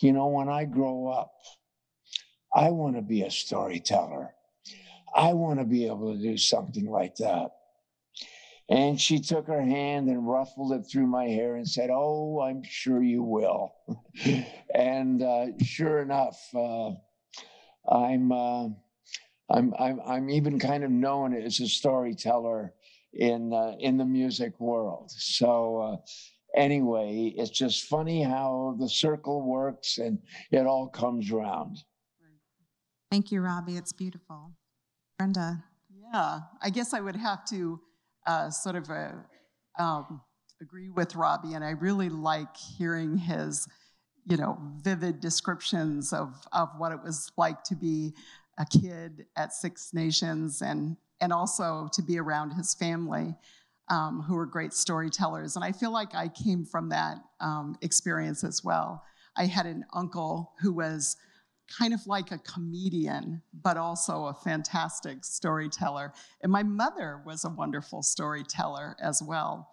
You 0.00 0.12
know, 0.12 0.28
when 0.28 0.48
I 0.48 0.64
grow 0.64 1.08
up, 1.08 1.32
I 2.54 2.70
want 2.70 2.96
to 2.96 3.02
be 3.02 3.22
a 3.22 3.30
storyteller. 3.30 4.34
I 5.14 5.32
want 5.32 5.58
to 5.58 5.64
be 5.64 5.86
able 5.86 6.14
to 6.14 6.20
do 6.20 6.36
something 6.36 6.86
like 6.86 7.16
that. 7.16 7.50
And 8.70 8.98
she 8.98 9.20
took 9.20 9.46
her 9.46 9.60
hand 9.60 10.08
and 10.08 10.26
ruffled 10.26 10.72
it 10.72 10.84
through 10.90 11.06
my 11.06 11.26
hair 11.26 11.56
and 11.56 11.68
said, 11.68 11.90
Oh, 11.92 12.40
I'm 12.40 12.62
sure 12.62 13.02
you 13.02 13.22
will. 13.22 13.74
and 14.74 15.22
uh, 15.22 15.46
sure 15.62 16.00
enough, 16.00 16.40
uh, 16.54 16.92
I'm, 17.86 18.32
uh, 18.32 18.68
I'm, 19.50 19.74
I'm, 19.78 20.00
I'm 20.06 20.30
even 20.30 20.58
kind 20.58 20.82
of 20.82 20.90
known 20.90 21.34
as 21.34 21.60
a 21.60 21.66
storyteller 21.66 22.72
in 23.12 23.52
uh, 23.52 23.76
in 23.78 23.96
the 23.96 24.04
music 24.04 24.58
world. 24.58 25.10
So 25.10 25.78
uh, 25.80 25.96
anyway, 26.56 27.34
it's 27.36 27.50
just 27.50 27.84
funny 27.84 28.22
how 28.22 28.76
the 28.78 28.88
circle 28.88 29.42
works 29.42 29.98
and 29.98 30.18
it 30.50 30.66
all 30.66 30.88
comes 30.88 31.30
around. 31.30 31.78
Thank 33.10 33.30
you, 33.30 33.42
Robbie. 33.42 33.76
It's 33.76 33.92
beautiful. 33.92 34.52
Brenda. 35.18 35.64
Yeah, 36.12 36.40
I 36.60 36.70
guess 36.70 36.92
I 36.92 37.00
would 37.00 37.16
have 37.16 37.44
to 37.50 37.80
uh, 38.26 38.50
sort 38.50 38.76
of 38.76 38.90
uh, 38.90 39.12
um, 39.78 40.20
agree 40.60 40.88
with 40.88 41.14
Robbie, 41.14 41.54
and 41.54 41.64
I 41.64 41.70
really 41.70 42.08
like 42.08 42.56
hearing 42.56 43.16
his, 43.16 43.68
you 44.24 44.36
know, 44.36 44.58
vivid 44.82 45.20
descriptions 45.20 46.12
of 46.12 46.34
of 46.52 46.68
what 46.78 46.92
it 46.92 47.02
was 47.02 47.30
like 47.36 47.62
to 47.64 47.74
be 47.76 48.14
a 48.58 48.66
kid 48.66 49.26
at 49.36 49.52
Six 49.52 49.92
Nations, 49.92 50.62
and 50.62 50.96
and 51.20 51.32
also 51.32 51.88
to 51.92 52.02
be 52.02 52.18
around 52.18 52.52
his 52.52 52.74
family, 52.74 53.34
um, 53.88 54.22
who 54.22 54.34
were 54.34 54.46
great 54.46 54.72
storytellers. 54.72 55.56
And 55.56 55.64
I 55.64 55.72
feel 55.72 55.92
like 55.92 56.14
I 56.14 56.28
came 56.28 56.64
from 56.64 56.88
that 56.90 57.18
um, 57.40 57.76
experience 57.82 58.44
as 58.44 58.62
well. 58.64 59.02
I 59.36 59.46
had 59.46 59.66
an 59.66 59.84
uncle 59.92 60.52
who 60.60 60.72
was 60.72 61.16
kind 61.68 61.94
of 61.94 62.06
like 62.06 62.30
a 62.30 62.38
comedian, 62.38 63.42
but 63.62 63.76
also 63.76 64.26
a 64.26 64.34
fantastic 64.34 65.24
storyteller. 65.24 66.12
And 66.42 66.52
my 66.52 66.62
mother 66.62 67.22
was 67.24 67.44
a 67.44 67.50
wonderful 67.50 68.02
storyteller 68.02 68.96
as 69.00 69.22
well. 69.22 69.70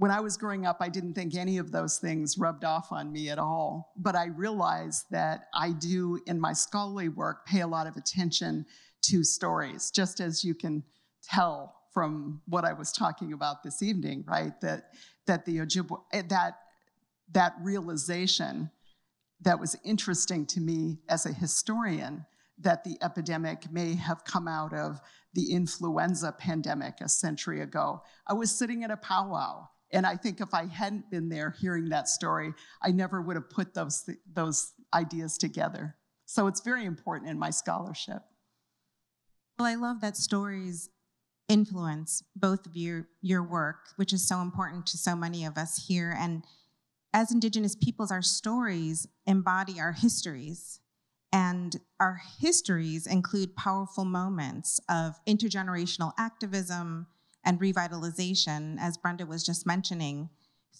when 0.00 0.12
I 0.12 0.20
was 0.20 0.36
growing 0.36 0.64
up, 0.64 0.76
I 0.80 0.88
didn't 0.88 1.14
think 1.14 1.34
any 1.34 1.58
of 1.58 1.72
those 1.72 1.98
things 1.98 2.38
rubbed 2.38 2.64
off 2.64 2.92
on 2.92 3.10
me 3.10 3.30
at 3.30 3.38
all. 3.38 3.92
But 3.96 4.14
I 4.14 4.26
realized 4.26 5.06
that 5.10 5.48
I 5.52 5.72
do, 5.72 6.20
in 6.26 6.38
my 6.38 6.52
scholarly 6.52 7.08
work, 7.08 7.44
pay 7.46 7.62
a 7.62 7.66
lot 7.66 7.88
of 7.88 7.96
attention 7.96 8.64
to 9.02 9.24
stories, 9.24 9.90
just 9.90 10.20
as 10.20 10.44
you 10.44 10.54
can 10.54 10.84
tell 11.24 11.74
from 11.92 12.40
what 12.46 12.64
I 12.64 12.72
was 12.72 12.92
talking 12.92 13.32
about 13.32 13.64
this 13.64 13.82
evening, 13.82 14.24
right? 14.28 14.58
That 14.60 14.92
that 15.26 15.44
the 15.44 15.58
Ojibwe 15.58 15.98
eh, 16.12 16.22
that 16.28 16.58
that 17.32 17.54
realization 17.60 18.70
that 19.40 19.60
was 19.60 19.76
interesting 19.84 20.46
to 20.46 20.60
me 20.60 20.98
as 21.08 21.26
a 21.26 21.32
historian 21.32 22.26
that 22.60 22.84
the 22.84 22.98
epidemic 23.02 23.70
may 23.70 23.94
have 23.94 24.24
come 24.24 24.48
out 24.48 24.72
of 24.72 25.00
the 25.34 25.52
influenza 25.52 26.32
pandemic 26.32 27.00
a 27.00 27.08
century 27.08 27.60
ago. 27.60 28.02
I 28.26 28.32
was 28.32 28.50
sitting 28.50 28.82
at 28.82 28.90
a 28.90 28.96
powwow, 28.96 29.68
and 29.92 30.04
I 30.04 30.16
think 30.16 30.40
if 30.40 30.52
I 30.52 30.66
hadn't 30.66 31.10
been 31.10 31.28
there 31.28 31.54
hearing 31.60 31.88
that 31.90 32.08
story, 32.08 32.52
I 32.82 32.90
never 32.90 33.22
would 33.22 33.36
have 33.36 33.48
put 33.48 33.74
those, 33.74 34.08
those 34.32 34.72
ideas 34.92 35.38
together. 35.38 35.96
So 36.26 36.46
it's 36.46 36.60
very 36.60 36.84
important 36.84 37.30
in 37.30 37.38
my 37.38 37.50
scholarship. 37.50 38.22
Well, 39.58 39.68
I 39.68 39.76
love 39.76 40.00
that 40.00 40.16
stories 40.16 40.90
influence 41.48 42.22
both 42.36 42.66
of 42.66 42.76
your, 42.76 43.08
your 43.22 43.42
work, 43.42 43.88
which 43.96 44.12
is 44.12 44.26
so 44.26 44.40
important 44.40 44.86
to 44.86 44.98
so 44.98 45.16
many 45.16 45.44
of 45.44 45.56
us 45.56 45.86
here. 45.86 46.14
And 46.18 46.44
as 47.12 47.32
Indigenous 47.32 47.74
peoples, 47.74 48.10
our 48.10 48.22
stories 48.22 49.06
embody 49.26 49.80
our 49.80 49.92
histories. 49.92 50.80
And 51.32 51.76
our 52.00 52.20
histories 52.40 53.06
include 53.06 53.54
powerful 53.54 54.04
moments 54.04 54.80
of 54.88 55.16
intergenerational 55.26 56.12
activism 56.18 57.06
and 57.44 57.60
revitalization, 57.60 58.76
as 58.80 58.96
Brenda 58.96 59.26
was 59.26 59.44
just 59.44 59.66
mentioning, 59.66 60.30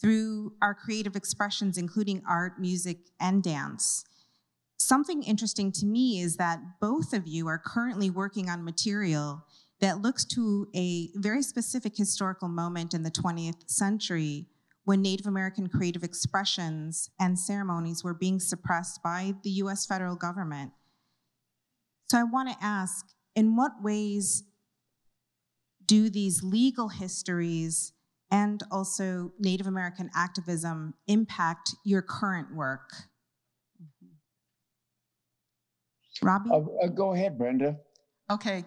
through 0.00 0.52
our 0.62 0.74
creative 0.74 1.16
expressions, 1.16 1.76
including 1.76 2.22
art, 2.28 2.60
music, 2.60 2.98
and 3.20 3.42
dance. 3.42 4.04
Something 4.78 5.22
interesting 5.22 5.72
to 5.72 5.86
me 5.86 6.20
is 6.20 6.36
that 6.36 6.60
both 6.80 7.12
of 7.12 7.26
you 7.26 7.48
are 7.48 7.58
currently 7.58 8.10
working 8.10 8.48
on 8.48 8.64
material 8.64 9.44
that 9.80 10.02
looks 10.02 10.24
to 10.24 10.68
a 10.74 11.10
very 11.14 11.42
specific 11.42 11.96
historical 11.96 12.48
moment 12.48 12.94
in 12.94 13.02
the 13.02 13.10
20th 13.10 13.68
century 13.68 14.46
when 14.88 15.02
Native 15.02 15.26
American 15.26 15.66
creative 15.68 16.02
expressions 16.02 17.10
and 17.20 17.38
ceremonies 17.38 18.02
were 18.02 18.14
being 18.14 18.40
suppressed 18.40 19.02
by 19.02 19.34
the 19.42 19.50
US 19.50 19.84
federal 19.84 20.16
government. 20.16 20.72
So 22.08 22.16
I 22.16 22.22
want 22.22 22.48
to 22.48 22.56
ask 22.64 23.04
in 23.36 23.54
what 23.54 23.82
ways 23.82 24.44
do 25.84 26.08
these 26.08 26.42
legal 26.42 26.88
histories 26.88 27.92
and 28.30 28.62
also 28.70 29.32
Native 29.38 29.66
American 29.66 30.08
activism 30.16 30.94
impact 31.06 31.74
your 31.84 32.00
current 32.00 32.54
work? 32.54 32.88
Robbie? 36.22 36.48
Uh, 36.50 36.60
uh, 36.82 36.86
go 36.86 37.12
ahead, 37.12 37.36
Brenda. 37.36 37.76
Okay. 38.30 38.64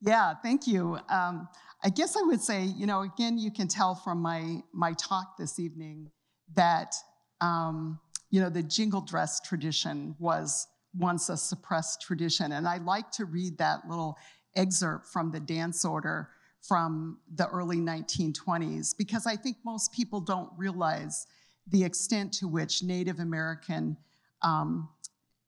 Yeah, 0.00 0.34
thank 0.42 0.66
you. 0.66 0.98
Um, 1.08 1.48
I 1.84 1.88
guess 1.88 2.16
I 2.16 2.22
would 2.22 2.40
say, 2.40 2.64
you 2.64 2.86
know, 2.86 3.02
again, 3.02 3.38
you 3.38 3.50
can 3.50 3.66
tell 3.66 3.94
from 3.94 4.22
my 4.22 4.62
my 4.72 4.92
talk 4.92 5.36
this 5.36 5.58
evening 5.58 6.10
that 6.54 6.94
um, 7.40 7.98
you 8.30 8.40
know 8.40 8.48
the 8.48 8.62
jingle 8.62 9.00
dress 9.00 9.40
tradition 9.40 10.14
was 10.18 10.68
once 10.96 11.28
a 11.28 11.36
suppressed 11.36 12.02
tradition, 12.02 12.52
and 12.52 12.68
I 12.68 12.78
like 12.78 13.10
to 13.12 13.24
read 13.24 13.58
that 13.58 13.88
little 13.88 14.16
excerpt 14.54 15.08
from 15.08 15.32
the 15.32 15.40
dance 15.40 15.84
order 15.84 16.28
from 16.60 17.18
the 17.34 17.48
early 17.48 17.78
1920s 17.78 18.94
because 18.96 19.26
I 19.26 19.34
think 19.34 19.56
most 19.64 19.92
people 19.92 20.20
don't 20.20 20.50
realize 20.56 21.26
the 21.66 21.82
extent 21.82 22.32
to 22.34 22.46
which 22.46 22.82
Native 22.84 23.18
American 23.18 23.96
um, 24.42 24.88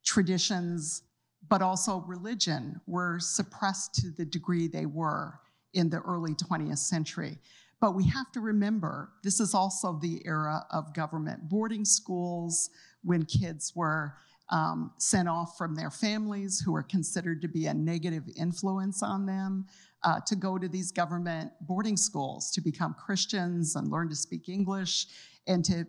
traditions, 0.05 1.03
but 1.49 1.63
also 1.63 1.99
religion, 2.09 2.81
were 2.87 3.21
suppressed 3.21 3.95
to 3.97 4.11
the 4.11 4.25
degree 4.25 4.67
they 4.67 4.87
were 4.87 5.39
in 5.75 5.91
the 5.91 5.99
early 5.99 6.35
20th 6.35 6.79
century. 6.79 7.39
But 7.81 7.95
we 7.95 8.05
have 8.09 8.33
to 8.33 8.41
remember 8.41 9.11
this 9.23 9.41
is 9.41 9.53
also 9.53 9.99
the 10.01 10.23
era 10.25 10.65
of 10.71 10.95
government 10.95 11.49
boarding 11.49 11.85
schools 11.85 12.71
when 13.03 13.25
kids 13.25 13.73
were 13.77 14.15
um, 14.51 14.93
sent 14.99 15.29
off 15.29 15.57
from 15.59 15.75
their 15.75 15.91
families 15.91 16.61
who 16.61 16.73
were 16.73 16.83
considered 16.83 17.43
to 17.43 17.49
be 17.49 17.67
a 17.67 17.75
negative 17.75 18.25
influence 18.37 19.03
on 19.03 19.27
them 19.27 19.67
uh, 20.03 20.21
to 20.27 20.37
go 20.37 20.59
to 20.59 20.69
these 20.69 20.93
government 20.93 21.51
boarding 21.63 21.97
schools 21.97 22.51
to 22.53 22.61
become 22.61 22.95
Christians 22.95 23.75
and 23.77 23.91
learn 23.91 24.09
to 24.11 24.17
speak 24.17 24.49
English 24.49 25.07
and 25.47 25.65
to, 25.65 25.87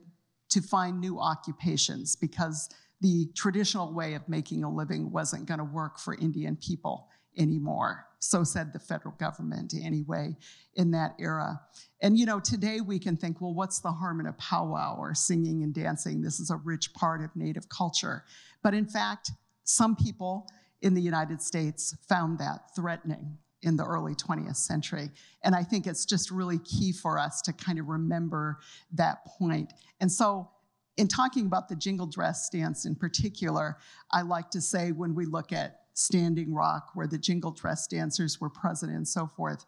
to 0.50 0.62
find 0.62 1.00
new 1.00 1.20
occupations 1.20 2.16
because 2.16 2.70
the 3.02 3.28
traditional 3.36 3.94
way 3.94 4.14
of 4.14 4.28
making 4.30 4.64
a 4.64 4.74
living 4.74 5.12
wasn't 5.12 5.46
going 5.46 5.58
to 5.60 5.66
work 5.66 6.00
for 6.00 6.16
Indian 6.16 6.56
people 6.56 7.10
anymore. 7.38 8.06
So 8.20 8.44
said 8.44 8.74
the 8.74 8.80
federal 8.80 9.14
government 9.16 9.74
anyway 9.80 10.36
in 10.76 10.92
that 10.92 11.16
era. 11.20 11.62
And 12.02 12.18
you 12.18 12.26
know, 12.26 12.40
today 12.40 12.82
we 12.82 13.00
can 13.00 13.18
think, 13.18 13.42
well, 13.42 13.54
what's 13.54 13.80
the 13.80 13.92
harm 13.92 14.20
in 14.20 14.26
a 14.26 14.34
powwow 14.34 14.98
or 14.98 15.14
singing 15.14 15.64
and 15.64 15.74
dancing? 15.74 16.22
This 16.22 16.40
is 16.40 16.50
a 16.50 16.58
rich 16.58 16.94
part 16.94 17.24
of 17.24 17.36
Native 17.36 17.70
culture. 17.70 18.24
But 18.64 18.74
in 18.74 18.86
fact, 18.86 19.32
some 19.64 19.96
people 19.96 20.48
in 20.82 20.94
the 20.94 21.02
United 21.02 21.42
States 21.42 21.96
found 22.08 22.40
that 22.40 22.76
threatening 22.76 23.38
in 23.64 23.76
the 23.76 23.84
early 23.84 24.14
20th 24.14 24.58
century. 24.58 25.10
And 25.44 25.56
I 25.56 25.64
think 25.64 25.88
it's 25.88 26.06
just 26.06 26.32
really 26.32 26.60
key 26.60 26.92
for 26.92 27.18
us 27.18 27.42
to 27.44 27.54
kind 27.54 27.80
of 27.80 27.88
remember 27.88 28.60
that 28.94 29.26
point. 29.26 29.74
And 30.00 30.12
so, 30.12 30.50
in 30.98 31.10
talking 31.10 31.46
about 31.46 31.68
the 31.68 31.76
jingle 31.76 32.06
dress 32.06 32.50
dance 32.50 32.86
in 32.86 32.96
particular, 32.96 33.78
I 34.12 34.22
like 34.22 34.50
to 34.52 34.62
say 34.62 34.94
when 34.94 35.14
we 35.14 35.26
look 35.26 35.52
at 35.52 35.82
Standing 35.96 36.54
Rock, 36.54 36.91
where 36.93 37.08
the 37.08 37.18
jingle 37.18 37.52
dress 37.52 37.88
dancers 37.88 38.39
were 38.39 38.50
present 38.50 38.91
and 38.91 39.08
so 39.08 39.28
forth, 39.36 39.66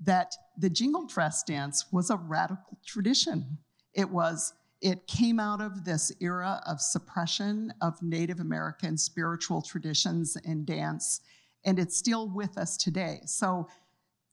that 0.00 0.34
the 0.58 0.68
jingle 0.68 1.06
dress 1.06 1.42
dance 1.42 1.86
was 1.92 2.10
a 2.10 2.16
radical 2.16 2.78
tradition. 2.84 3.58
It 3.94 4.10
was, 4.10 4.54
it 4.80 5.06
came 5.06 5.40
out 5.40 5.60
of 5.60 5.84
this 5.84 6.12
era 6.20 6.60
of 6.66 6.80
suppression 6.80 7.72
of 7.80 8.02
Native 8.02 8.40
American 8.40 8.98
spiritual 8.98 9.62
traditions 9.62 10.36
and 10.44 10.66
dance, 10.66 11.20
and 11.64 11.78
it's 11.78 11.96
still 11.96 12.28
with 12.28 12.58
us 12.58 12.76
today. 12.76 13.20
So 13.24 13.68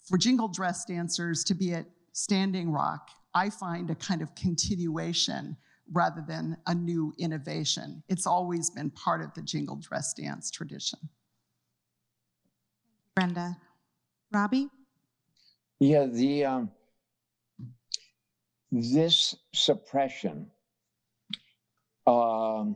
for 0.07 0.17
jingle 0.17 0.47
dress 0.47 0.85
dancers 0.85 1.43
to 1.45 1.53
be 1.53 1.73
at 1.73 1.85
Standing 2.13 2.71
Rock, 2.71 3.09
I 3.33 3.49
find 3.49 3.89
a 3.89 3.95
kind 3.95 4.21
of 4.21 4.33
continuation 4.35 5.57
rather 5.91 6.23
than 6.27 6.57
a 6.65 6.73
new 6.73 7.13
innovation. 7.19 8.03
It's 8.07 8.25
always 8.25 8.69
been 8.69 8.89
part 8.89 9.21
of 9.21 9.33
the 9.33 9.41
jingle 9.41 9.75
dress 9.75 10.13
dance 10.13 10.49
tradition. 10.49 10.99
Brenda. 13.15 13.57
Robbie? 14.33 14.67
Yeah, 15.79 16.05
the 16.05 16.45
um, 16.45 16.71
this 18.71 19.35
suppression, 19.53 20.51
um, 22.05 22.75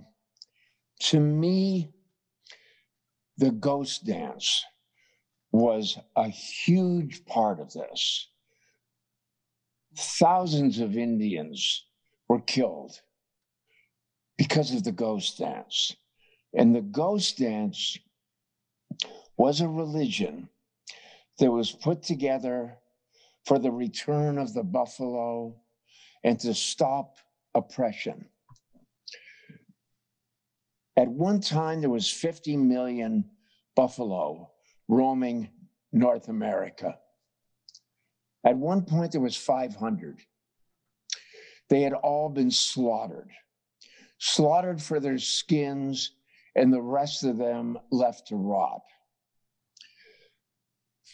to 0.99 1.19
me, 1.19 1.91
the 3.37 3.51
ghost 3.51 4.05
dance 4.05 4.63
was 5.51 5.97
a 6.15 6.29
huge 6.29 7.25
part 7.25 7.59
of 7.59 7.73
this. 7.73 8.29
Thousands 9.97 10.79
of 10.79 10.95
Indians 10.95 11.85
were 12.29 12.41
killed 12.41 13.01
because 14.37 14.73
of 14.73 14.83
the 14.83 14.91
ghost 14.91 15.39
dance. 15.39 15.95
And 16.53 16.73
the 16.73 16.81
ghost 16.81 17.39
dance 17.39 17.97
was 19.39 19.61
a 19.61 19.67
religion 19.67 20.49
that 21.39 21.49
was 21.49 21.71
put 21.71 22.03
together 22.03 22.77
for 23.45 23.57
the 23.57 23.71
return 23.71 24.37
of 24.37 24.53
the 24.53 24.63
buffalo 24.63 25.55
and 26.25 26.37
to 26.37 26.53
stop 26.53 27.15
oppression. 27.55 28.25
At 30.97 31.07
one 31.07 31.39
time, 31.39 31.79
there 31.79 31.89
was 31.89 32.11
50 32.11 32.57
million 32.57 33.23
buffalo 33.77 34.51
roaming 34.89 35.49
North 35.93 36.27
America. 36.27 36.99
At 38.43 38.57
one 38.57 38.83
point, 38.83 39.13
there 39.13 39.21
was 39.21 39.37
500. 39.37 40.19
They 41.69 41.81
had 41.81 41.93
all 41.93 42.27
been 42.27 42.51
slaughtered, 42.51 43.29
slaughtered 44.17 44.81
for 44.81 44.99
their 44.99 45.17
skins, 45.17 46.11
and 46.55 46.73
the 46.73 46.81
rest 46.81 47.23
of 47.23 47.37
them 47.37 47.77
left 47.89 48.27
to 48.27 48.35
rot 48.35 48.81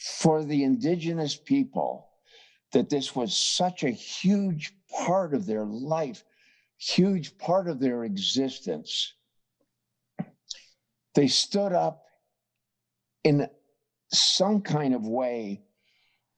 for 0.06 0.44
the 0.44 0.64
indigenous 0.64 1.36
people 1.36 2.08
that 2.74 2.90
this 2.90 3.16
was 3.16 3.36
such 3.36 3.84
a 3.84 3.90
huge 3.90 4.74
part 5.04 5.34
of 5.34 5.48
their 5.48 5.66
life, 5.66 6.24
huge 6.78 7.36
part 7.40 7.68
of 7.68 7.80
their 7.80 8.04
existence. 8.04 9.14
They 11.16 11.28
stood 11.28 11.74
up 11.74 12.04
in 13.24 13.48
some 14.14 14.62
kind 14.62 14.94
of 14.94 15.08
way 15.08 15.64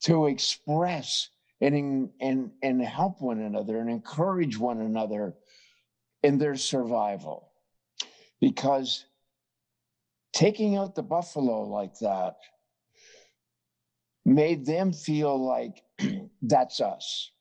to 0.04 0.28
express 0.28 1.30
and, 1.60 2.10
and, 2.22 2.52
and 2.64 2.82
help 2.82 3.22
one 3.22 3.42
another 3.42 3.80
and 3.80 3.90
encourage 3.90 4.58
one 4.58 4.80
another 4.80 5.36
in 6.24 6.38
their 6.38 6.56
survival. 6.56 7.52
Because 8.40 9.04
taking 10.32 10.78
out 10.78 10.96
the 10.96 11.04
buffalo 11.04 11.64
like 11.64 12.00
that 12.00 12.38
made 14.28 14.66
them 14.66 14.92
feel 14.92 15.42
like 15.42 15.82
that's 16.42 16.82
us. 16.82 17.32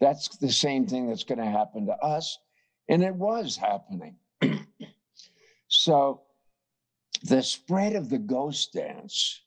That's 0.00 0.28
the 0.38 0.52
same 0.52 0.86
thing 0.86 1.08
that's 1.08 1.24
going 1.24 1.40
to 1.40 1.44
happen 1.44 1.86
to 1.86 1.94
us. 1.94 2.38
And 2.88 3.02
it 3.02 3.14
was 3.14 3.56
happening. 3.56 4.16
so 5.68 6.22
the 7.24 7.42
spread 7.42 7.96
of 7.96 8.10
the 8.10 8.18
ghost 8.18 8.72
dance 8.74 9.42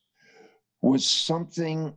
was 0.82 1.10
something, 1.10 1.96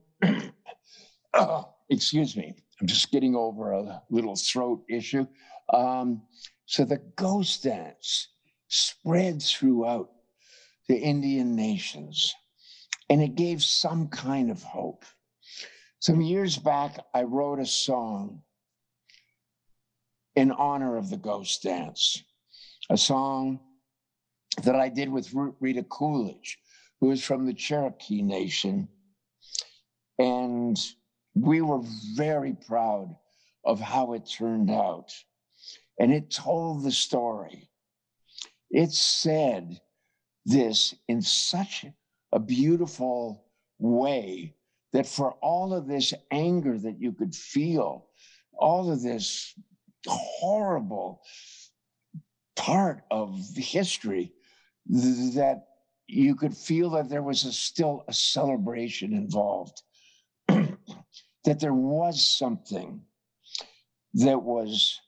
oh, 1.35 1.69
excuse 1.91 2.37
me, 2.37 2.55
I'm 2.81 2.87
just 2.87 3.11
getting 3.11 3.35
over 3.35 3.73
a 3.73 4.03
little 4.09 4.37
throat 4.37 4.85
issue. 4.89 5.27
Um, 5.73 6.23
so 6.67 6.85
the 6.85 7.03
ghost 7.17 7.65
dance 7.65 8.29
spread 8.69 9.43
throughout 9.43 10.11
the 10.87 10.97
Indian 10.97 11.57
nations 11.57 12.35
and 13.11 13.21
it 13.21 13.35
gave 13.35 13.63
some 13.63 14.09
kind 14.09 14.51
of 14.51 14.63
hope. 14.63 15.05
Some 15.99 16.21
years 16.21 16.57
back, 16.57 16.97
I 17.13 17.25
wrote 17.25 17.59
a 17.59 17.67
song 17.67 18.43
in 20.37 20.53
honor 20.53 20.97
of 20.97 21.11
the 21.11 21.17
ghost 21.17 21.65
dance, 21.65 22.23
a 22.89 22.97
song 22.97 23.59
that 24.63 24.77
I 24.77 24.89
did 24.89 25.09
with 25.09 25.35
Rita 25.61 25.83
Coolidge, 25.83 26.59
who 27.01 27.11
is 27.11 27.23
from 27.23 27.47
the 27.47 27.53
Cherokee 27.53 28.23
Nation. 28.23 28.89
And 30.19 30.79
we 31.35 31.61
were 31.63 31.81
very 32.15 32.55
proud 32.67 33.17
of 33.65 33.81
how 33.81 34.13
it 34.13 34.31
turned 34.31 34.71
out. 34.71 35.13
And 35.99 36.13
it 36.13 36.31
told 36.31 36.85
the 36.85 36.93
story. 36.93 37.71
It 38.71 38.93
said 38.93 39.81
this 40.47 40.95
in 41.09 41.23
such 41.23 41.85
a 42.33 42.39
beautiful 42.39 43.45
way 43.79 44.55
that 44.93 45.07
for 45.07 45.33
all 45.43 45.73
of 45.73 45.87
this 45.87 46.13
anger 46.31 46.79
that 46.79 47.01
you 47.01 47.13
could 47.13 47.35
feel, 47.35 48.07
all 48.53 48.91
of 48.91 49.03
this 49.03 49.55
horrible 50.07 51.23
part 52.57 53.03
of 53.11 53.39
history, 53.57 54.33
that 54.87 55.65
you 56.07 56.35
could 56.35 56.57
feel 56.57 56.91
that 56.91 57.09
there 57.09 57.23
was 57.23 57.45
a, 57.45 57.53
still 57.53 58.05
a 58.09 58.13
celebration 58.13 59.13
involved, 59.13 59.83
that 60.49 61.61
there 61.61 61.75
was 61.75 62.37
something 62.37 63.01
that 64.15 64.43
was 64.43 64.99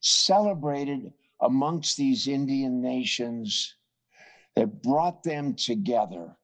celebrated 0.00 1.12
amongst 1.40 1.96
these 1.96 2.28
Indian 2.28 2.82
nations 2.82 3.74
that 4.56 4.82
brought 4.82 5.22
them 5.22 5.54
together 5.54 6.36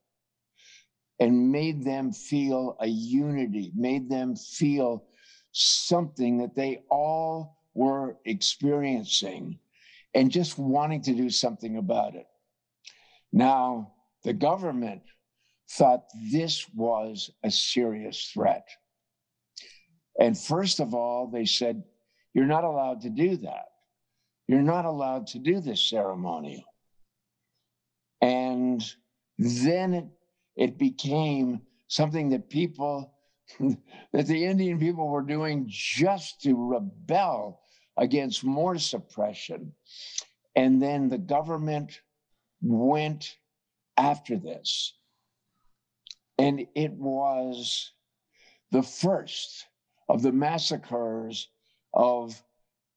and 1.18 1.50
made 1.50 1.84
them 1.84 2.12
feel 2.12 2.76
a 2.80 2.86
unity, 2.86 3.72
made 3.74 4.08
them 4.08 4.36
feel 4.36 5.04
something 5.52 6.38
that 6.38 6.54
they 6.54 6.82
all 6.90 7.58
were 7.74 8.16
experiencing 8.24 9.58
and 10.14 10.30
just 10.30 10.58
wanting 10.58 11.02
to 11.02 11.14
do 11.14 11.30
something 11.30 11.76
about 11.76 12.14
it. 12.14 12.26
Now, 13.32 13.92
the 14.24 14.32
government 14.32 15.02
thought 15.70 16.04
this 16.30 16.66
was 16.74 17.30
a 17.42 17.50
serious 17.50 18.30
threat. 18.32 18.68
And 20.18 20.38
first 20.38 20.80
of 20.80 20.94
all, 20.94 21.28
they 21.28 21.44
said, 21.44 21.82
You're 22.34 22.46
not 22.46 22.64
allowed 22.64 23.02
to 23.02 23.10
do 23.10 23.36
that. 23.38 23.66
You're 24.48 24.62
not 24.62 24.84
allowed 24.84 25.26
to 25.28 25.38
do 25.38 25.60
this 25.60 25.90
ceremonial. 25.90 26.64
And 28.20 28.82
then 29.38 29.94
it, 29.94 30.06
it 30.56 30.78
became 30.78 31.60
something 31.88 32.30
that 32.30 32.48
people, 32.48 33.14
that 33.60 34.26
the 34.26 34.44
Indian 34.44 34.78
people 34.78 35.08
were 35.08 35.22
doing 35.22 35.66
just 35.68 36.40
to 36.42 36.54
rebel 36.54 37.60
against 37.96 38.44
more 38.44 38.78
suppression. 38.78 39.72
And 40.54 40.82
then 40.82 41.08
the 41.08 41.18
government 41.18 42.00
went 42.62 43.36
after 43.96 44.36
this. 44.36 44.94
And 46.38 46.66
it 46.74 46.92
was 46.92 47.92
the 48.70 48.82
first 48.82 49.66
of 50.08 50.22
the 50.22 50.32
massacres 50.32 51.48
of 51.94 52.42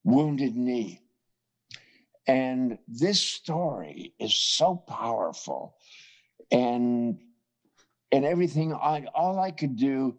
Wounded 0.03 0.55
Knee. 0.55 1.01
And 2.29 2.77
this 2.87 3.19
story 3.19 4.13
is 4.19 4.35
so 4.37 4.75
powerful. 4.75 5.77
And 6.51 7.17
and 8.11 8.23
everything 8.23 8.71
I 8.71 9.07
all 9.15 9.39
I 9.39 9.49
could 9.49 9.75
do 9.75 10.15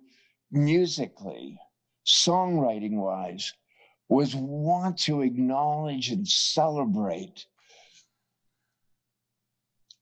musically, 0.51 1.57
songwriting 2.05 2.95
wise, 2.95 3.53
was 4.09 4.35
want 4.35 4.99
to 5.03 5.23
acknowledge 5.23 6.11
and 6.11 6.27
celebrate 6.27 7.47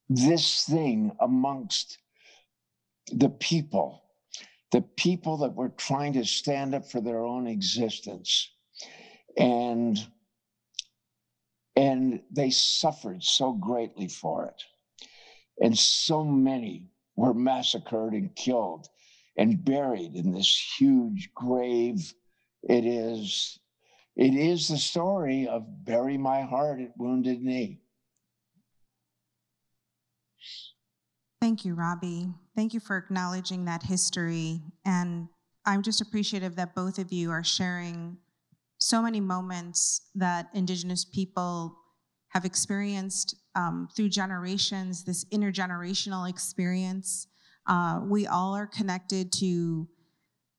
this 0.08 0.64
thing 0.64 1.12
amongst 1.20 1.98
the 3.12 3.28
people, 3.28 4.02
the 4.72 4.80
people 4.80 5.36
that 5.38 5.54
were 5.54 5.74
trying 5.76 6.14
to 6.14 6.24
stand 6.24 6.74
up 6.74 6.90
for 6.90 7.02
their 7.02 7.22
own 7.22 7.46
existence. 7.46 8.50
And 9.36 9.98
and 11.78 12.20
they 12.32 12.50
suffered 12.50 13.22
so 13.22 13.52
greatly 13.52 14.08
for 14.08 14.46
it. 14.46 14.64
And 15.60 15.78
so 15.78 16.24
many 16.24 16.90
were 17.14 17.32
massacred 17.32 18.14
and 18.14 18.34
killed 18.34 18.88
and 19.36 19.64
buried 19.64 20.16
in 20.16 20.32
this 20.32 20.74
huge 20.76 21.30
grave. 21.34 22.12
It 22.64 22.84
is, 22.84 23.60
it 24.16 24.34
is 24.34 24.66
the 24.66 24.76
story 24.76 25.46
of 25.46 25.84
bury 25.84 26.18
my 26.18 26.42
heart 26.42 26.80
at 26.80 26.98
wounded 26.98 27.42
knee. 27.42 27.80
Thank 31.40 31.64
you, 31.64 31.74
Robbie. 31.74 32.34
Thank 32.56 32.74
you 32.74 32.80
for 32.80 32.96
acknowledging 32.96 33.66
that 33.66 33.84
history. 33.84 34.62
And 34.84 35.28
I'm 35.64 35.82
just 35.82 36.00
appreciative 36.00 36.56
that 36.56 36.74
both 36.74 36.98
of 36.98 37.12
you 37.12 37.30
are 37.30 37.44
sharing 37.44 38.18
so 38.78 39.02
many 39.02 39.20
moments 39.20 40.08
that 40.14 40.48
Indigenous 40.54 41.04
people 41.04 41.76
have 42.28 42.44
experienced 42.44 43.36
um, 43.54 43.88
through 43.94 44.08
generations, 44.08 45.04
this 45.04 45.24
intergenerational 45.26 46.28
experience. 46.28 47.26
Uh, 47.66 48.00
we 48.04 48.26
all 48.26 48.54
are 48.54 48.66
connected 48.66 49.32
to 49.32 49.88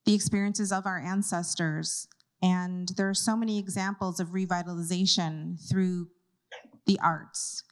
the 0.05 0.13
experiences 0.13 0.71
of 0.71 0.85
our 0.85 0.99
ancestors. 0.99 2.07
And 2.41 2.89
there 2.97 3.09
are 3.09 3.13
so 3.13 3.35
many 3.35 3.59
examples 3.59 4.19
of 4.19 4.29
revitalization 4.29 5.57
through 5.69 6.07
the 6.87 6.99
arts, 7.03 7.63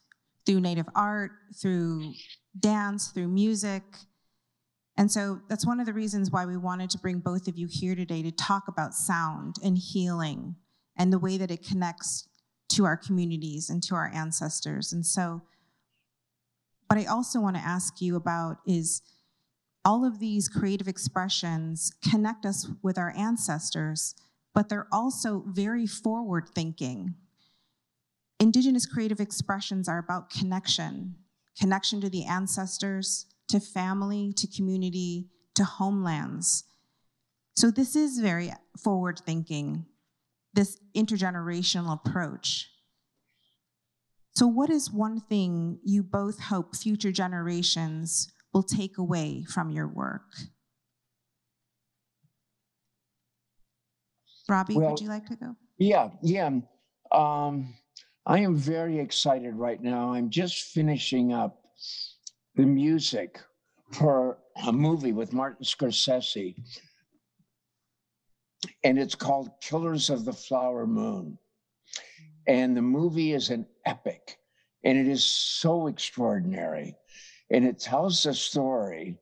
through 0.46 0.62
Native 0.62 0.88
art, 0.96 1.32
through 1.60 2.14
dance, 2.60 3.08
through 3.08 3.30
music. 3.30 3.84
And 4.98 5.12
so 5.12 5.40
that's 5.48 5.66
one 5.66 5.80
of 5.80 5.86
the 5.86 5.94
reasons 5.94 6.32
why 6.32 6.46
we 6.46 6.58
wanted 6.58 6.90
to 6.90 6.98
bring 6.98 7.20
both 7.20 7.48
of 7.48 7.58
you 7.58 7.68
here 7.70 7.96
today 7.96 8.24
to 8.24 8.32
talk 8.32 8.68
about 8.68 8.96
sound 8.96 9.58
and 9.64 9.78
healing 9.78 10.56
and 10.98 11.14
the 11.14 11.20
way 11.20 11.38
that 11.38 11.52
it 11.52 11.66
connects 11.66 12.28
to 12.70 12.86
our 12.86 12.98
communities 12.98 13.70
and 13.70 13.84
to 13.84 13.96
our 13.96 14.12
ancestors. 14.14 14.92
And 14.92 15.06
so, 15.06 15.42
what 16.88 17.00
I 17.00 17.06
also 17.06 17.40
want 17.40 17.58
to 17.58 17.62
ask 17.62 18.02
you 18.02 18.16
about 18.16 18.58
is 18.66 19.02
all 19.84 20.06
of 20.06 20.20
these 20.20 20.48
creative 20.48 20.88
expressions 20.88 21.92
connect 22.02 22.46
us 22.46 22.68
with 22.82 22.98
our 22.98 23.14
ancestors, 23.16 24.16
but 24.54 24.70
they're 24.70 24.88
also 24.92 25.44
very 25.48 25.86
forward 25.86 26.50
thinking. 26.56 27.16
Indigenous 28.40 28.86
creative 28.86 29.20
expressions 29.20 29.90
are 29.90 29.98
about 29.98 30.30
connection 30.30 31.16
connection 31.60 32.00
to 32.00 32.10
the 32.10 32.24
ancestors, 32.24 33.26
to 33.50 33.60
family, 33.60 34.34
to 34.34 34.48
community, 34.48 35.30
to 35.56 35.64
homelands. 35.64 36.64
So, 37.56 37.72
this 37.72 37.96
is 37.96 38.20
very 38.20 38.54
forward 38.82 39.20
thinking, 39.26 39.86
this 40.54 40.78
intergenerational 40.96 41.94
approach. 41.94 42.70
So, 44.36 44.46
what 44.46 44.70
is 44.70 44.92
one 44.92 45.20
thing 45.20 45.80
you 45.84 46.04
both 46.04 46.40
hope 46.40 46.76
future 46.76 47.12
generations 47.12 48.32
will 48.54 48.64
take 48.64 48.98
away 48.98 49.44
from 49.50 49.72
your 49.72 49.88
work? 49.88 50.32
Robbie, 54.48 54.76
Well- 54.76 54.92
would 54.92 55.00
you 55.00 55.10
like 55.10 55.26
to 55.28 55.36
go? 55.36 55.56
Yeah, 55.78 56.12
yeah. 56.22 56.60
Um, 57.12 57.76
I 58.26 58.40
am 58.40 58.56
very 58.56 59.00
excited 59.00 59.56
right 59.56 59.82
now. 59.82 60.14
I'm 60.14 60.30
just 60.30 60.66
finishing 60.66 61.34
up 61.34 61.64
the 62.58 62.66
music 62.66 63.40
for 63.92 64.40
a 64.66 64.74
movie 64.74 65.14
with 65.14 65.32
Martin 65.32 65.64
Scorsese 65.64 66.56
and 68.84 68.98
it's 68.98 69.16
called 69.16 69.52
Killers 69.62 70.10
of 70.10 70.26
the 70.26 70.34
Flower 70.34 70.88
Moon. 70.88 71.38
And 72.48 72.76
the 72.76 72.82
movie 72.82 73.34
is 73.34 73.50
an 73.50 73.68
epic, 73.86 74.38
and 74.84 74.98
it 74.98 75.08
is 75.08 75.24
so 75.24 75.88
extraordinary. 75.88 76.96
And 77.52 77.66
it 77.66 77.80
tells 77.80 78.24
the 78.24 78.34
story 78.34 79.18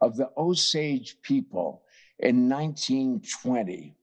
of 0.00 0.16
the 0.16 0.30
Osage 0.36 1.16
people 1.22 1.82
in 2.18 2.48
1920 2.48 3.96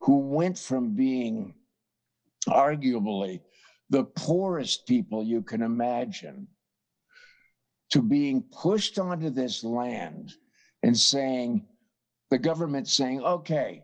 who 0.00 0.18
went 0.18 0.58
from 0.58 0.94
being 0.94 1.54
arguably 2.48 3.40
the 3.90 4.04
poorest 4.04 4.86
people 4.86 5.24
you 5.24 5.42
can 5.42 5.62
imagine 5.62 6.48
to 7.92 8.02
being 8.02 8.42
pushed 8.50 8.98
onto 8.98 9.30
this 9.30 9.62
land 9.62 10.32
and 10.82 10.98
saying, 10.98 11.66
the 12.30 12.38
government 12.38 12.88
saying, 12.88 13.22
okay, 13.22 13.82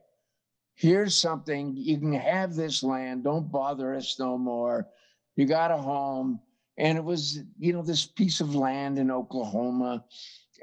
here's 0.75 1.15
something, 1.15 1.75
you 1.77 1.99
can 1.99 2.15
have 2.15 2.55
this 2.55 2.83
land, 2.83 3.25
don't 3.25 3.53
bother 3.53 3.95
us 3.95 4.17
no 4.19 4.39
more. 4.39 4.89
You 5.37 5.45
got 5.45 5.71
a 5.71 5.77
home. 5.77 6.41
And 6.79 6.97
it 6.97 7.05
was, 7.05 7.41
you 7.59 7.73
know, 7.73 7.83
this 7.83 8.07
piece 8.07 8.41
of 8.41 8.55
land 8.55 8.99
in 8.99 9.11
Oklahoma. 9.11 10.05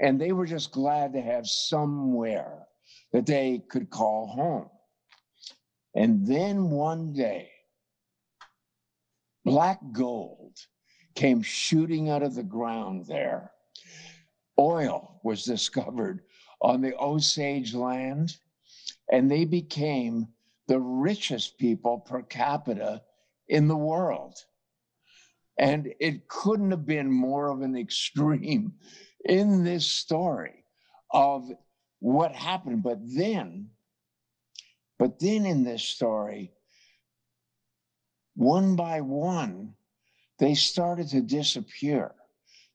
And 0.02 0.20
they 0.20 0.32
were 0.32 0.48
just 0.48 0.72
glad 0.72 1.14
to 1.14 1.22
have 1.22 1.46
somewhere 1.46 2.66
that 3.14 3.28
they 3.28 3.62
could 3.70 3.92
call 3.92 4.28
home. 4.28 4.70
And 5.94 6.26
then 6.26 6.72
one 6.72 7.14
day, 7.14 7.50
black 9.44 9.80
gold 9.92 10.58
came 11.16 11.42
shooting 11.42 12.10
out 12.10 12.24
of 12.24 12.36
the 12.36 12.44
ground 12.44 13.06
there. 13.08 13.52
Oil 14.60 15.20
was 15.24 15.44
discovered 15.46 16.22
on 16.62 16.82
the 16.82 16.96
Osage 16.98 17.74
land, 17.74 18.38
and 19.12 19.30
they 19.30 19.46
became 19.46 20.28
the 20.68 20.80
richest 20.80 21.58
people 21.58 22.00
per 22.00 22.22
capita 22.22 23.02
in 23.48 23.68
the 23.68 23.78
world. 23.78 24.36
And 25.58 25.94
it 26.00 26.28
couldn't 26.28 26.72
have 26.72 26.86
been 26.86 27.12
more 27.12 27.50
of 27.50 27.62
an 27.62 27.78
extreme 27.78 28.74
in 29.24 29.64
this 29.64 29.86
story 29.86 30.66
of 31.12 31.50
what 32.00 32.34
happened. 32.34 32.84
But 32.84 33.00
then, 33.02 33.70
but 35.00 35.20
then 35.20 35.46
in 35.46 35.64
this 35.64 35.84
story, 35.84 36.52
one 38.36 38.76
by 38.76 39.02
one, 39.02 39.76
they 40.40 40.54
started 40.56 41.10
to 41.10 41.22
disappear. 41.22 42.14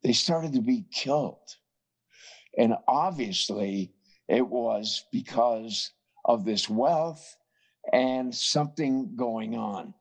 They 0.02 0.12
started 0.12 0.54
to 0.54 0.62
be 0.62 0.86
killed. 0.92 1.56
And 2.56 2.74
obviously, 2.88 3.92
it 4.28 4.46
was 4.46 5.04
because 5.12 5.92
of 6.24 6.44
this 6.44 6.68
wealth 6.68 7.36
and 7.92 8.34
something 8.34 9.14
going 9.16 9.56
on. 9.56 9.94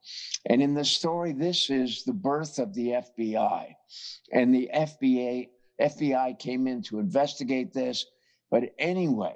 And 0.45 0.61
in 0.61 0.73
the 0.73 0.85
story, 0.85 1.33
this 1.33 1.69
is 1.69 2.03
the 2.03 2.13
birth 2.13 2.59
of 2.59 2.73
the 2.73 2.89
FBI. 2.89 3.73
And 4.31 4.53
the 4.53 4.69
FBI, 4.73 5.49
FBI 5.81 6.39
came 6.39 6.67
in 6.67 6.81
to 6.83 6.99
investigate 6.99 7.73
this. 7.73 8.05
But 8.51 8.73
anyway, 8.77 9.35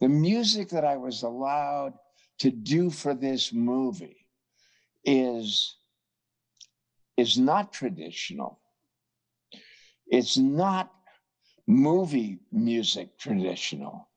the 0.00 0.08
music 0.08 0.70
that 0.70 0.84
I 0.84 0.96
was 0.96 1.22
allowed 1.22 1.94
to 2.40 2.50
do 2.50 2.90
for 2.90 3.14
this 3.14 3.52
movie 3.52 4.26
is, 5.04 5.76
is 7.16 7.38
not 7.38 7.72
traditional. 7.72 8.60
It's 10.06 10.36
not 10.36 10.90
movie 11.66 12.40
music 12.50 13.18
traditional. 13.18 14.08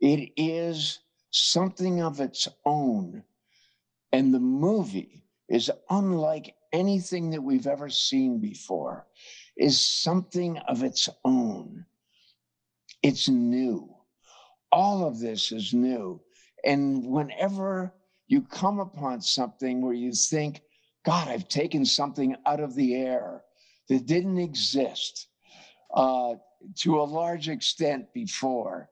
It 0.00 0.32
is 0.36 1.00
something 1.30 2.02
of 2.02 2.20
its 2.20 2.48
own. 2.64 3.22
And 4.12 4.32
the 4.32 4.40
movie 4.40 5.24
is 5.48 5.70
unlike 5.90 6.54
anything 6.72 7.30
that 7.30 7.42
we've 7.42 7.66
ever 7.66 7.88
seen 7.88 8.40
before, 8.40 9.06
is 9.56 9.78
something 9.80 10.58
of 10.68 10.82
its 10.82 11.08
own. 11.24 11.84
It's 13.02 13.28
new. 13.28 13.94
All 14.72 15.06
of 15.06 15.20
this 15.20 15.52
is 15.52 15.72
new. 15.72 16.20
And 16.64 17.06
whenever 17.06 17.94
you 18.26 18.42
come 18.42 18.80
upon 18.80 19.20
something 19.20 19.82
where 19.82 19.92
you 19.94 20.12
think, 20.12 20.62
God, 21.04 21.28
I've 21.28 21.48
taken 21.48 21.84
something 21.84 22.36
out 22.46 22.60
of 22.60 22.74
the 22.74 22.94
air 22.94 23.42
that 23.88 24.06
didn't 24.06 24.38
exist 24.38 25.28
uh, 25.94 26.34
to 26.76 27.00
a 27.00 27.04
large 27.04 27.48
extent 27.48 28.12
before, 28.14 28.88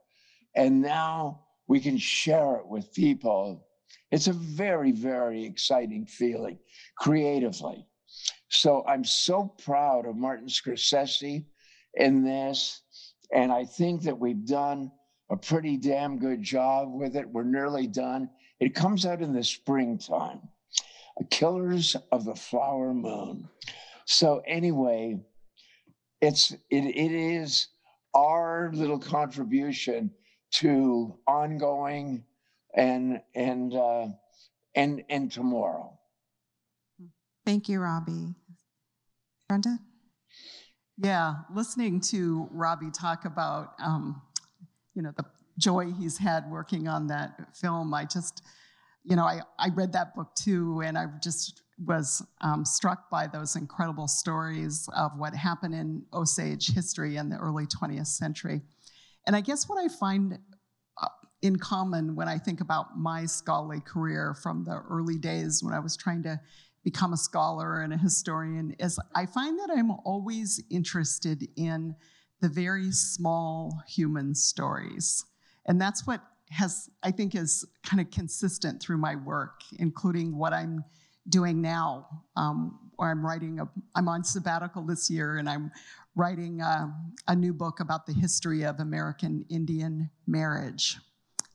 and 0.54 0.82
now 0.82 1.46
we 1.66 1.80
can 1.80 1.96
share 1.96 2.56
it 2.56 2.66
with 2.66 2.92
people. 2.92 3.66
It's 4.10 4.26
a 4.26 4.32
very, 4.32 4.92
very 4.92 5.44
exciting 5.44 6.04
feeling 6.04 6.58
creatively. 6.98 7.86
So 8.48 8.84
I'm 8.86 9.04
so 9.04 9.54
proud 9.64 10.06
of 10.06 10.16
Martin 10.16 10.48
Scorsese 10.48 11.46
in 11.94 12.22
this. 12.22 12.82
And 13.32 13.50
I 13.50 13.64
think 13.64 14.02
that 14.02 14.18
we've 14.18 14.46
done 14.46 14.92
a 15.30 15.36
pretty 15.36 15.78
damn 15.78 16.18
good 16.18 16.42
job 16.42 16.92
with 16.92 17.16
it. 17.16 17.28
We're 17.28 17.44
nearly 17.44 17.86
done. 17.86 18.28
It 18.60 18.74
comes 18.74 19.06
out 19.06 19.22
in 19.22 19.32
the 19.32 19.42
springtime. 19.42 20.40
Killers 21.30 21.96
of 22.10 22.24
the 22.24 22.34
Flower 22.34 22.92
Moon. 22.92 23.48
So 24.04 24.42
anyway, 24.46 25.20
it's 26.20 26.50
it, 26.50 26.60
it 26.70 27.12
is 27.12 27.68
our 28.14 28.70
little 28.74 28.98
contribution 28.98 30.10
to 30.52 31.14
ongoing 31.26 32.24
and 32.74 33.20
and 33.34 33.74
uh, 33.74 34.06
and 34.74 35.02
and 35.08 35.30
tomorrow. 35.30 35.98
Thank 37.44 37.68
you, 37.68 37.80
Robbie. 37.80 38.34
Brenda? 39.48 39.78
Yeah, 40.96 41.34
listening 41.54 42.00
to 42.10 42.48
Robbie 42.50 42.90
talk 42.90 43.24
about, 43.24 43.72
um, 43.82 44.22
you 44.94 45.02
know, 45.02 45.12
the 45.16 45.24
joy 45.58 45.90
he's 45.90 46.16
had 46.16 46.50
working 46.50 46.88
on 46.88 47.08
that 47.08 47.56
film, 47.56 47.92
I 47.92 48.04
just, 48.04 48.42
you 49.04 49.16
know, 49.16 49.24
I, 49.24 49.40
I 49.58 49.68
read 49.70 49.92
that 49.92 50.14
book 50.14 50.34
too, 50.34 50.82
and 50.84 50.96
I 50.96 51.06
just 51.22 51.62
was 51.84 52.24
um, 52.40 52.64
struck 52.64 53.10
by 53.10 53.26
those 53.26 53.56
incredible 53.56 54.06
stories 54.06 54.88
of 54.96 55.12
what 55.16 55.34
happened 55.34 55.74
in 55.74 56.04
Osage 56.12 56.72
history 56.72 57.16
in 57.16 57.28
the 57.28 57.36
early 57.36 57.66
20th 57.66 58.06
century. 58.06 58.62
And 59.26 59.34
I 59.34 59.40
guess 59.40 59.68
what 59.68 59.82
I 59.82 59.88
find 59.88 60.38
uh, 61.02 61.08
in 61.40 61.56
common 61.56 62.14
when 62.14 62.28
I 62.28 62.38
think 62.38 62.60
about 62.60 62.98
my 62.98 63.26
scholarly 63.26 63.80
career 63.80 64.34
from 64.34 64.64
the 64.64 64.82
early 64.88 65.18
days 65.18 65.62
when 65.62 65.74
I 65.74 65.80
was 65.80 65.96
trying 65.96 66.22
to 66.24 66.40
become 66.84 67.12
a 67.12 67.16
scholar 67.16 67.80
and 67.80 67.92
a 67.92 67.96
historian 67.96 68.74
is 68.78 68.98
I 69.14 69.26
find 69.26 69.58
that 69.58 69.70
I'm 69.74 69.90
always 69.90 70.62
interested 70.70 71.48
in 71.56 71.94
the 72.40 72.48
very 72.48 72.90
small 72.90 73.82
human 73.86 74.34
stories. 74.34 75.24
And 75.66 75.80
that's 75.80 76.06
what 76.06 76.20
has, 76.52 76.90
I 77.02 77.10
think, 77.10 77.34
is 77.34 77.64
kind 77.82 78.00
of 78.00 78.10
consistent 78.10 78.82
through 78.82 78.98
my 78.98 79.16
work, 79.16 79.62
including 79.78 80.36
what 80.36 80.52
I'm 80.52 80.84
doing 81.28 81.60
now, 81.60 82.06
um, 82.36 82.78
or 82.98 83.10
I'm 83.10 83.24
writing, 83.24 83.60
a, 83.60 83.68
I'm 83.94 84.08
on 84.08 84.22
sabbatical 84.22 84.82
this 84.82 85.08
year 85.08 85.38
and 85.38 85.48
I'm 85.48 85.70
writing 86.14 86.60
a, 86.60 86.92
a 87.28 87.34
new 87.34 87.54
book 87.54 87.80
about 87.80 88.06
the 88.06 88.12
history 88.12 88.64
of 88.64 88.80
American 88.80 89.46
Indian 89.48 90.10
marriage. 90.26 90.98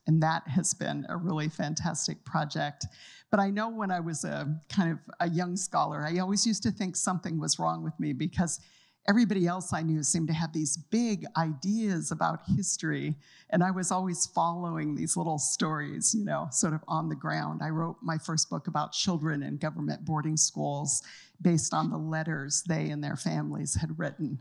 And 0.08 0.24
that 0.24 0.48
has 0.48 0.74
been 0.74 1.06
a 1.10 1.18
really 1.18 1.50
fantastic 1.50 2.24
project. 2.26 2.88
But 3.30 3.40
I 3.40 3.50
know 3.50 3.70
when 3.70 3.92
I 3.92 4.00
was 4.00 4.24
a 4.24 4.48
kind 4.70 4.92
of 4.92 5.00
a 5.20 5.30
young 5.30 5.58
scholar, 5.58 6.06
I 6.08 6.18
always 6.20 6.48
used 6.48 6.64
to 6.64 6.72
think 6.72 6.96
something 6.96 7.40
was 7.40 7.60
wrong 7.60 7.84
with 7.84 8.00
me 8.00 8.14
because 8.14 8.60
everybody 9.08 9.48
else 9.48 9.72
I 9.72 9.82
knew 9.82 10.04
seemed 10.04 10.28
to 10.28 10.34
have 10.34 10.52
these 10.52 10.76
big 10.76 11.26
ideas 11.38 12.12
about 12.12 12.42
history. 12.46 13.16
And 13.50 13.64
I 13.64 13.72
was 13.72 13.92
always 13.92 14.26
following 14.26 14.96
these 14.96 15.16
little 15.16 15.40
stories, 15.40 16.14
you 16.14 16.26
know, 16.26 16.48
sort 16.52 16.74
of 16.74 16.84
on 16.88 17.08
the 17.08 17.16
ground. 17.16 17.62
I 17.64 17.70
wrote 17.70 17.98
my 18.02 18.18
first 18.18 18.50
book 18.50 18.68
about 18.68 18.92
children 18.92 19.44
in 19.44 19.58
government 19.58 20.04
boarding 20.04 20.36
schools 20.36 21.02
based 21.42 21.74
on 21.74 21.90
the 21.90 21.98
letters 21.98 22.64
they 22.68 22.90
and 22.90 23.02
their 23.02 23.16
families 23.16 23.76
had 23.76 23.98
written. 23.98 24.40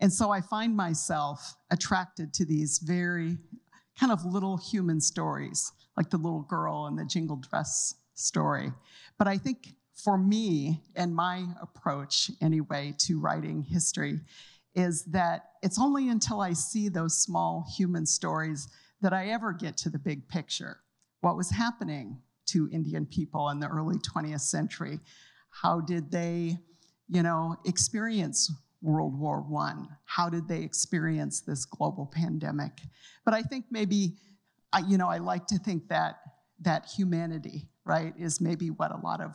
And 0.00 0.12
so 0.12 0.30
I 0.30 0.40
find 0.40 0.76
myself 0.76 1.54
attracted 1.70 2.34
to 2.34 2.44
these 2.44 2.78
very 2.78 3.36
kind 3.98 4.10
of 4.10 4.24
little 4.24 4.56
human 4.56 5.00
stories, 5.00 5.72
like 5.96 6.10
the 6.10 6.16
little 6.16 6.42
girl 6.42 6.86
and 6.86 6.98
the 6.98 7.04
jingle 7.04 7.36
dress 7.36 7.94
story. 8.14 8.72
But 9.18 9.28
I 9.28 9.36
think 9.38 9.74
for 10.02 10.18
me 10.18 10.82
and 10.96 11.14
my 11.14 11.44
approach, 11.60 12.30
anyway, 12.40 12.94
to 12.98 13.20
writing 13.20 13.62
history 13.62 14.20
is 14.74 15.04
that 15.06 15.50
it's 15.62 15.78
only 15.78 16.08
until 16.08 16.40
I 16.40 16.52
see 16.52 16.88
those 16.88 17.16
small 17.16 17.66
human 17.76 18.06
stories 18.06 18.68
that 19.00 19.12
I 19.12 19.28
ever 19.28 19.52
get 19.52 19.76
to 19.78 19.90
the 19.90 19.98
big 19.98 20.28
picture. 20.28 20.78
What 21.20 21.36
was 21.36 21.50
happening 21.50 22.18
to 22.46 22.68
Indian 22.72 23.06
people 23.06 23.48
in 23.50 23.60
the 23.60 23.66
early 23.66 23.96
20th 23.96 24.40
century? 24.40 25.00
How 25.50 25.80
did 25.80 26.10
they, 26.10 26.58
you 27.08 27.22
know, 27.22 27.56
experience 27.64 28.52
World 28.82 29.18
War 29.18 29.44
I? 29.58 29.74
How 30.04 30.28
did 30.28 30.48
they 30.48 30.62
experience 30.62 31.40
this 31.40 31.64
global 31.64 32.06
pandemic? 32.06 32.72
But 33.24 33.34
I 33.34 33.42
think 33.42 33.66
maybe 33.70 34.14
I, 34.72 34.80
you 34.80 34.98
know, 34.98 35.08
I 35.08 35.18
like 35.18 35.46
to 35.48 35.58
think 35.58 35.88
that 35.88 36.20
that 36.60 36.86
humanity, 36.86 37.68
right, 37.84 38.14
is 38.18 38.40
maybe 38.40 38.70
what 38.70 38.92
a 38.92 38.98
lot 38.98 39.20
of 39.20 39.32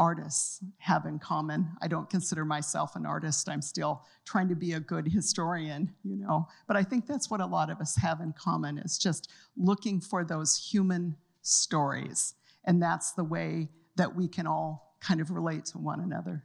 artists 0.00 0.64
have 0.78 1.04
in 1.04 1.18
common. 1.18 1.68
I 1.82 1.86
don't 1.86 2.08
consider 2.08 2.46
myself 2.46 2.96
an 2.96 3.04
artist. 3.04 3.50
I'm 3.50 3.60
still 3.60 4.02
trying 4.24 4.48
to 4.48 4.54
be 4.54 4.72
a 4.72 4.80
good 4.80 5.06
historian, 5.06 5.92
you 6.02 6.16
know. 6.16 6.48
But 6.66 6.78
I 6.78 6.82
think 6.82 7.06
that's 7.06 7.30
what 7.30 7.42
a 7.42 7.46
lot 7.46 7.68
of 7.68 7.80
us 7.80 7.96
have 7.96 8.20
in 8.22 8.32
common 8.32 8.78
is 8.78 8.96
just 8.96 9.30
looking 9.58 10.00
for 10.00 10.24
those 10.24 10.56
human 10.56 11.16
stories. 11.42 12.34
And 12.64 12.82
that's 12.82 13.12
the 13.12 13.24
way 13.24 13.68
that 13.96 14.16
we 14.16 14.26
can 14.26 14.46
all 14.46 14.96
kind 15.00 15.20
of 15.20 15.30
relate 15.30 15.66
to 15.66 15.78
one 15.78 16.00
another. 16.00 16.44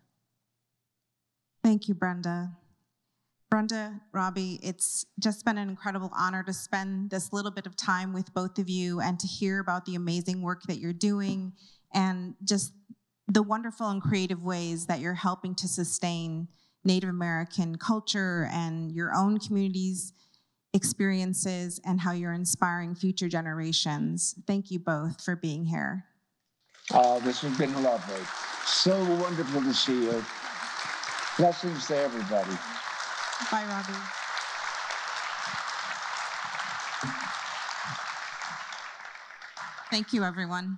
Thank 1.63 1.87
you, 1.87 1.95
Brenda. 1.95 2.51
Brenda, 3.49 4.01
Robbie, 4.11 4.59
it's 4.63 5.05
just 5.17 5.45
been 5.45 5.57
an 5.57 5.69
incredible 5.69 6.11
honor 6.13 6.43
to 6.43 6.51
spend 6.51 7.09
this 7.09 7.31
little 7.31 7.51
bit 7.51 7.65
of 7.65 7.77
time 7.77 8.11
with 8.11 8.33
both 8.33 8.59
of 8.59 8.69
you 8.69 8.99
and 8.99 9.17
to 9.19 9.27
hear 9.27 9.59
about 9.59 9.85
the 9.85 9.95
amazing 9.95 10.41
work 10.41 10.63
that 10.63 10.77
you're 10.77 10.91
doing 10.91 11.53
and 11.95 12.35
just 12.43 12.73
the 13.27 13.43
wonderful 13.43 13.89
and 13.89 14.01
creative 14.01 14.43
ways 14.43 14.85
that 14.85 14.99
you're 14.99 15.13
helping 15.13 15.55
to 15.55 15.67
sustain 15.67 16.47
Native 16.83 17.09
American 17.09 17.77
culture 17.77 18.47
and 18.51 18.91
your 18.91 19.13
own 19.15 19.39
communities' 19.39 20.13
experiences 20.73 21.79
and 21.85 22.01
how 22.01 22.11
you're 22.11 22.33
inspiring 22.33 22.93
future 22.93 23.27
generations. 23.27 24.35
Thank 24.45 24.69
you 24.69 24.77
both 24.77 25.23
for 25.23 25.35
being 25.35 25.65
here. 25.65 26.05
Oh, 26.93 27.19
this 27.21 27.41
has 27.41 27.57
been 27.57 27.73
lovely. 27.81 28.21
So 28.65 28.97
wonderful 29.15 29.61
to 29.61 29.73
see 29.73 30.03
you. 30.03 30.23
Blessings 31.37 31.87
to 31.87 31.97
everybody. 31.97 32.57
Bye, 33.51 33.65
Robbie. 33.67 33.93
Thank 39.89 40.13
you, 40.13 40.23
everyone. 40.23 40.77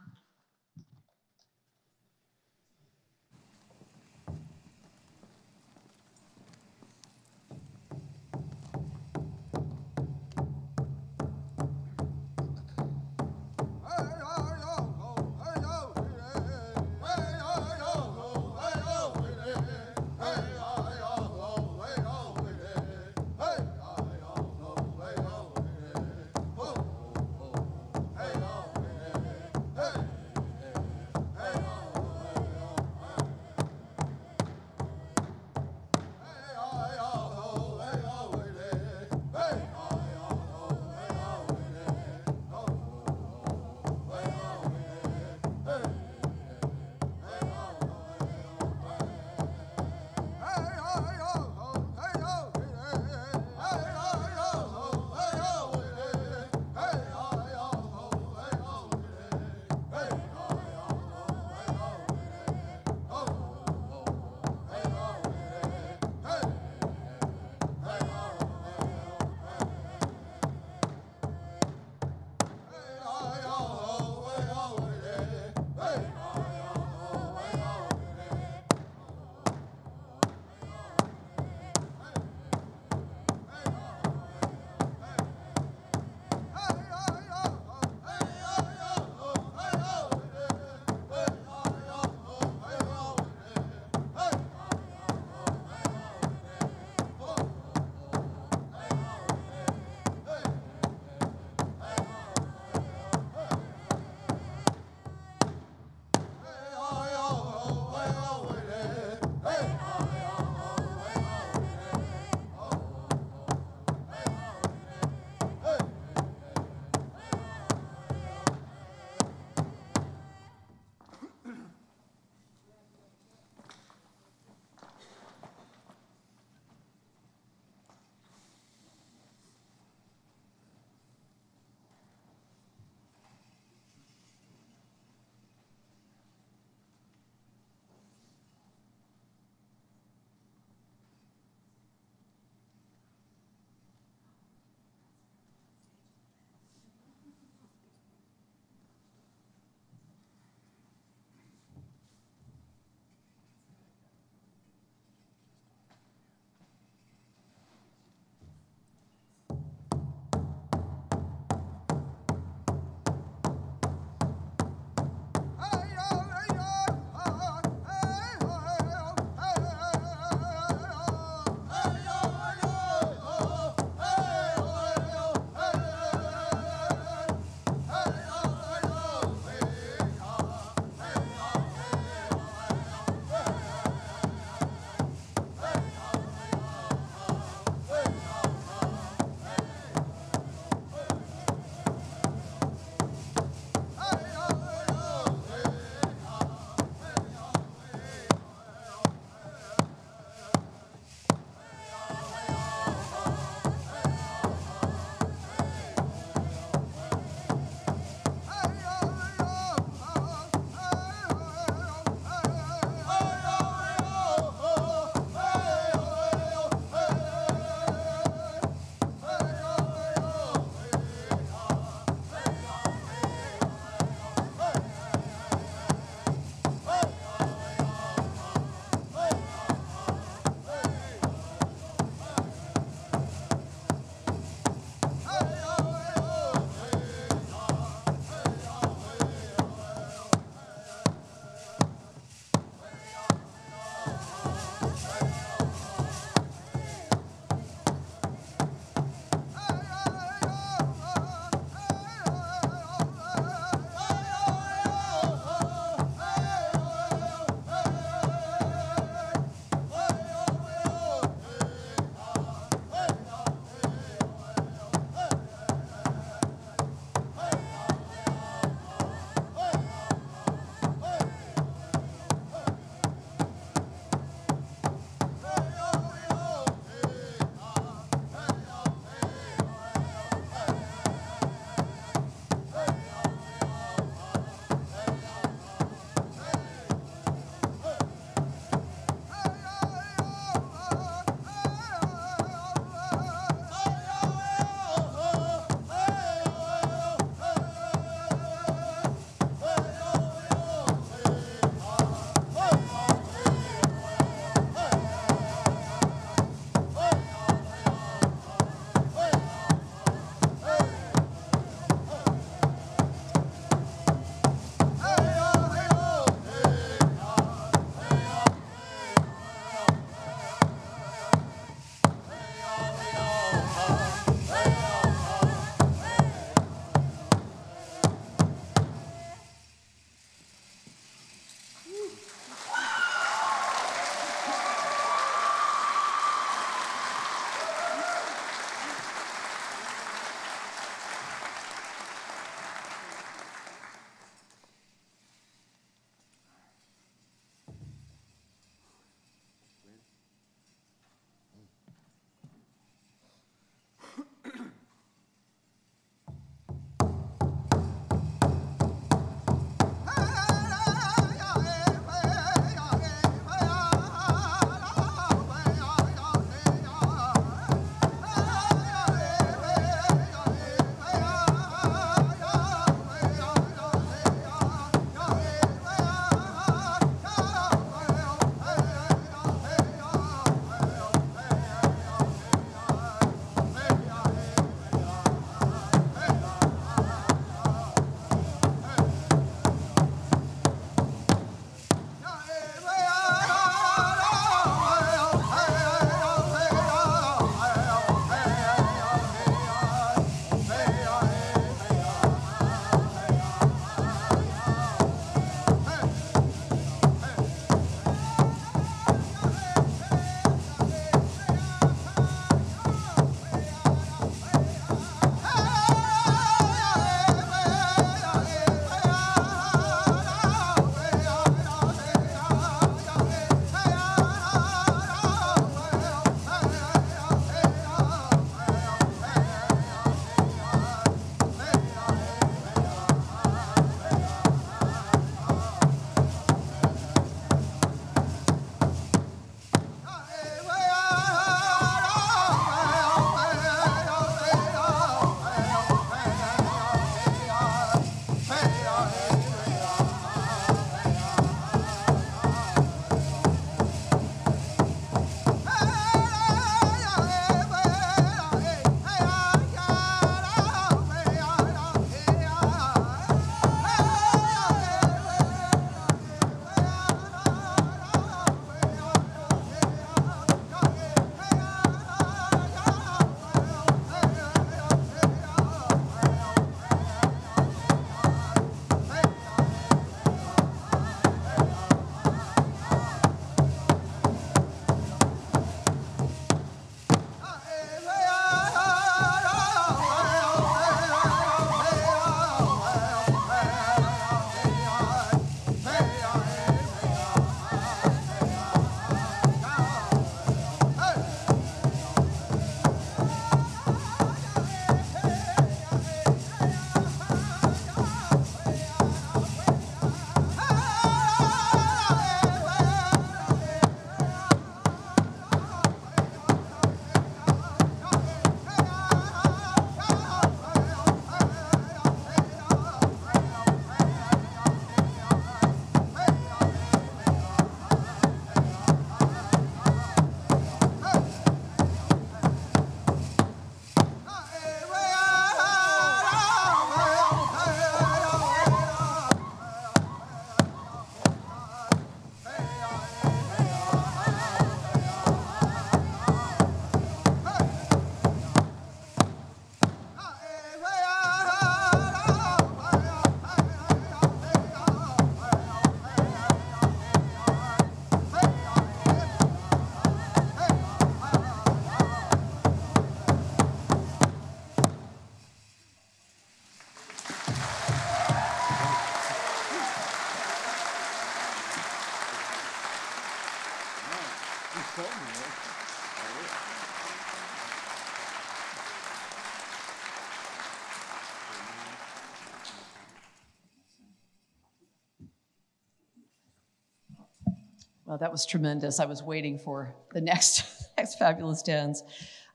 Well, 588.07 588.17
that 588.19 588.31
was 588.31 588.45
tremendous. 588.45 589.01
I 589.01 589.05
was 589.05 589.21
waiting 589.21 589.59
for 589.59 589.93
the 590.13 590.21
next, 590.21 590.63
next 590.97 591.19
fabulous 591.19 591.61
dance. 591.61 592.03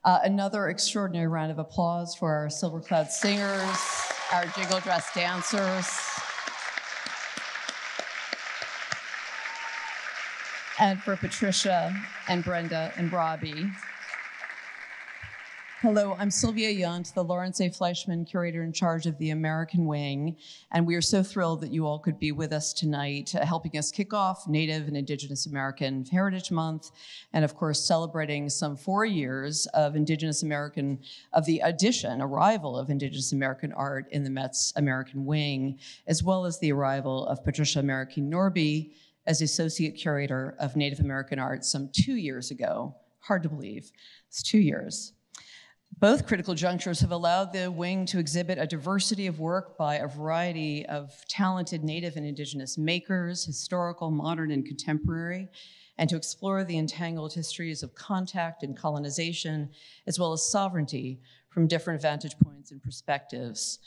Uh, 0.03 0.17
another 0.23 0.67
extraordinary 0.67 1.27
round 1.27 1.51
of 1.51 1.59
applause 1.59 2.15
for 2.15 2.33
our 2.33 2.49
Silver 2.49 2.79
Cloud 2.79 3.11
singers, 3.11 3.77
our 4.33 4.47
jingle 4.47 4.79
dress 4.79 5.13
dancers. 5.13 5.87
And 10.79 10.99
for 11.03 11.15
Patricia 11.15 11.95
and 12.27 12.43
Brenda 12.43 12.91
and 12.97 13.13
Robbie. 13.13 13.69
Hello, 15.83 16.15
I'm 16.17 16.31
Sylvia 16.31 16.69
Yount, 16.69 17.13
the 17.13 17.25
Lawrence 17.25 17.59
A. 17.59 17.69
Fleischman 17.69 18.25
Curator 18.25 18.63
in 18.63 18.71
charge 18.71 19.05
of 19.05 19.17
the 19.17 19.31
American 19.31 19.85
Wing, 19.85 20.37
and 20.71 20.87
we 20.87 20.95
are 20.95 21.01
so 21.01 21.21
thrilled 21.21 21.59
that 21.59 21.73
you 21.73 21.85
all 21.85 21.99
could 21.99 22.17
be 22.17 22.31
with 22.31 22.53
us 22.53 22.71
tonight, 22.71 23.35
uh, 23.35 23.45
helping 23.45 23.77
us 23.77 23.91
kick 23.91 24.13
off 24.13 24.47
Native 24.47 24.87
and 24.87 24.95
Indigenous 24.95 25.45
American 25.45 26.05
Heritage 26.05 26.51
Month, 26.51 26.91
and 27.33 27.43
of 27.43 27.57
course, 27.57 27.85
celebrating 27.85 28.47
some 28.47 28.77
four 28.77 29.03
years 29.03 29.65
of 29.73 29.97
Indigenous 29.97 30.41
American, 30.41 30.99
of 31.33 31.43
the 31.45 31.59
addition, 31.59 32.21
arrival 32.21 32.77
of 32.77 32.89
Indigenous 32.89 33.33
American 33.33 33.73
art 33.73 34.09
in 34.09 34.23
the 34.23 34.29
Met's 34.29 34.71
American 34.77 35.25
Wing, 35.25 35.77
as 36.07 36.23
well 36.23 36.45
as 36.45 36.57
the 36.59 36.71
arrival 36.71 37.27
of 37.27 37.43
Patricia 37.43 37.79
Marroquin 37.83 38.29
Norby 38.29 38.93
as 39.27 39.41
Associate 39.41 39.97
Curator 39.97 40.55
of 40.59 40.77
Native 40.77 41.01
American 41.01 41.39
Art 41.39 41.65
some 41.65 41.89
two 41.91 42.15
years 42.15 42.51
ago. 42.51 42.95
Hard 43.19 43.43
to 43.43 43.49
believe, 43.49 43.91
it's 44.29 44.41
two 44.41 44.59
years. 44.59 45.11
Both 45.99 46.25
critical 46.25 46.55
junctures 46.55 47.01
have 47.01 47.11
allowed 47.11 47.53
the 47.53 47.69
wing 47.69 48.05
to 48.07 48.19
exhibit 48.19 48.57
a 48.57 48.65
diversity 48.65 49.27
of 49.27 49.39
work 49.39 49.77
by 49.77 49.95
a 49.95 50.07
variety 50.07 50.85
of 50.87 51.13
talented 51.29 51.83
Native 51.83 52.15
and 52.15 52.25
Indigenous 52.25 52.77
makers, 52.77 53.45
historical, 53.45 54.09
modern, 54.09 54.51
and 54.51 54.65
contemporary, 54.65 55.49
and 55.97 56.09
to 56.09 56.15
explore 56.15 56.63
the 56.63 56.77
entangled 56.77 57.33
histories 57.33 57.83
of 57.83 57.93
contact 57.93 58.63
and 58.63 58.75
colonization, 58.75 59.69
as 60.07 60.19
well 60.19 60.33
as 60.33 60.49
sovereignty 60.49 61.21
from 61.49 61.67
different 61.67 62.01
vantage 62.01 62.37
points 62.39 62.71
and 62.71 62.81
perspectives. 62.81 63.79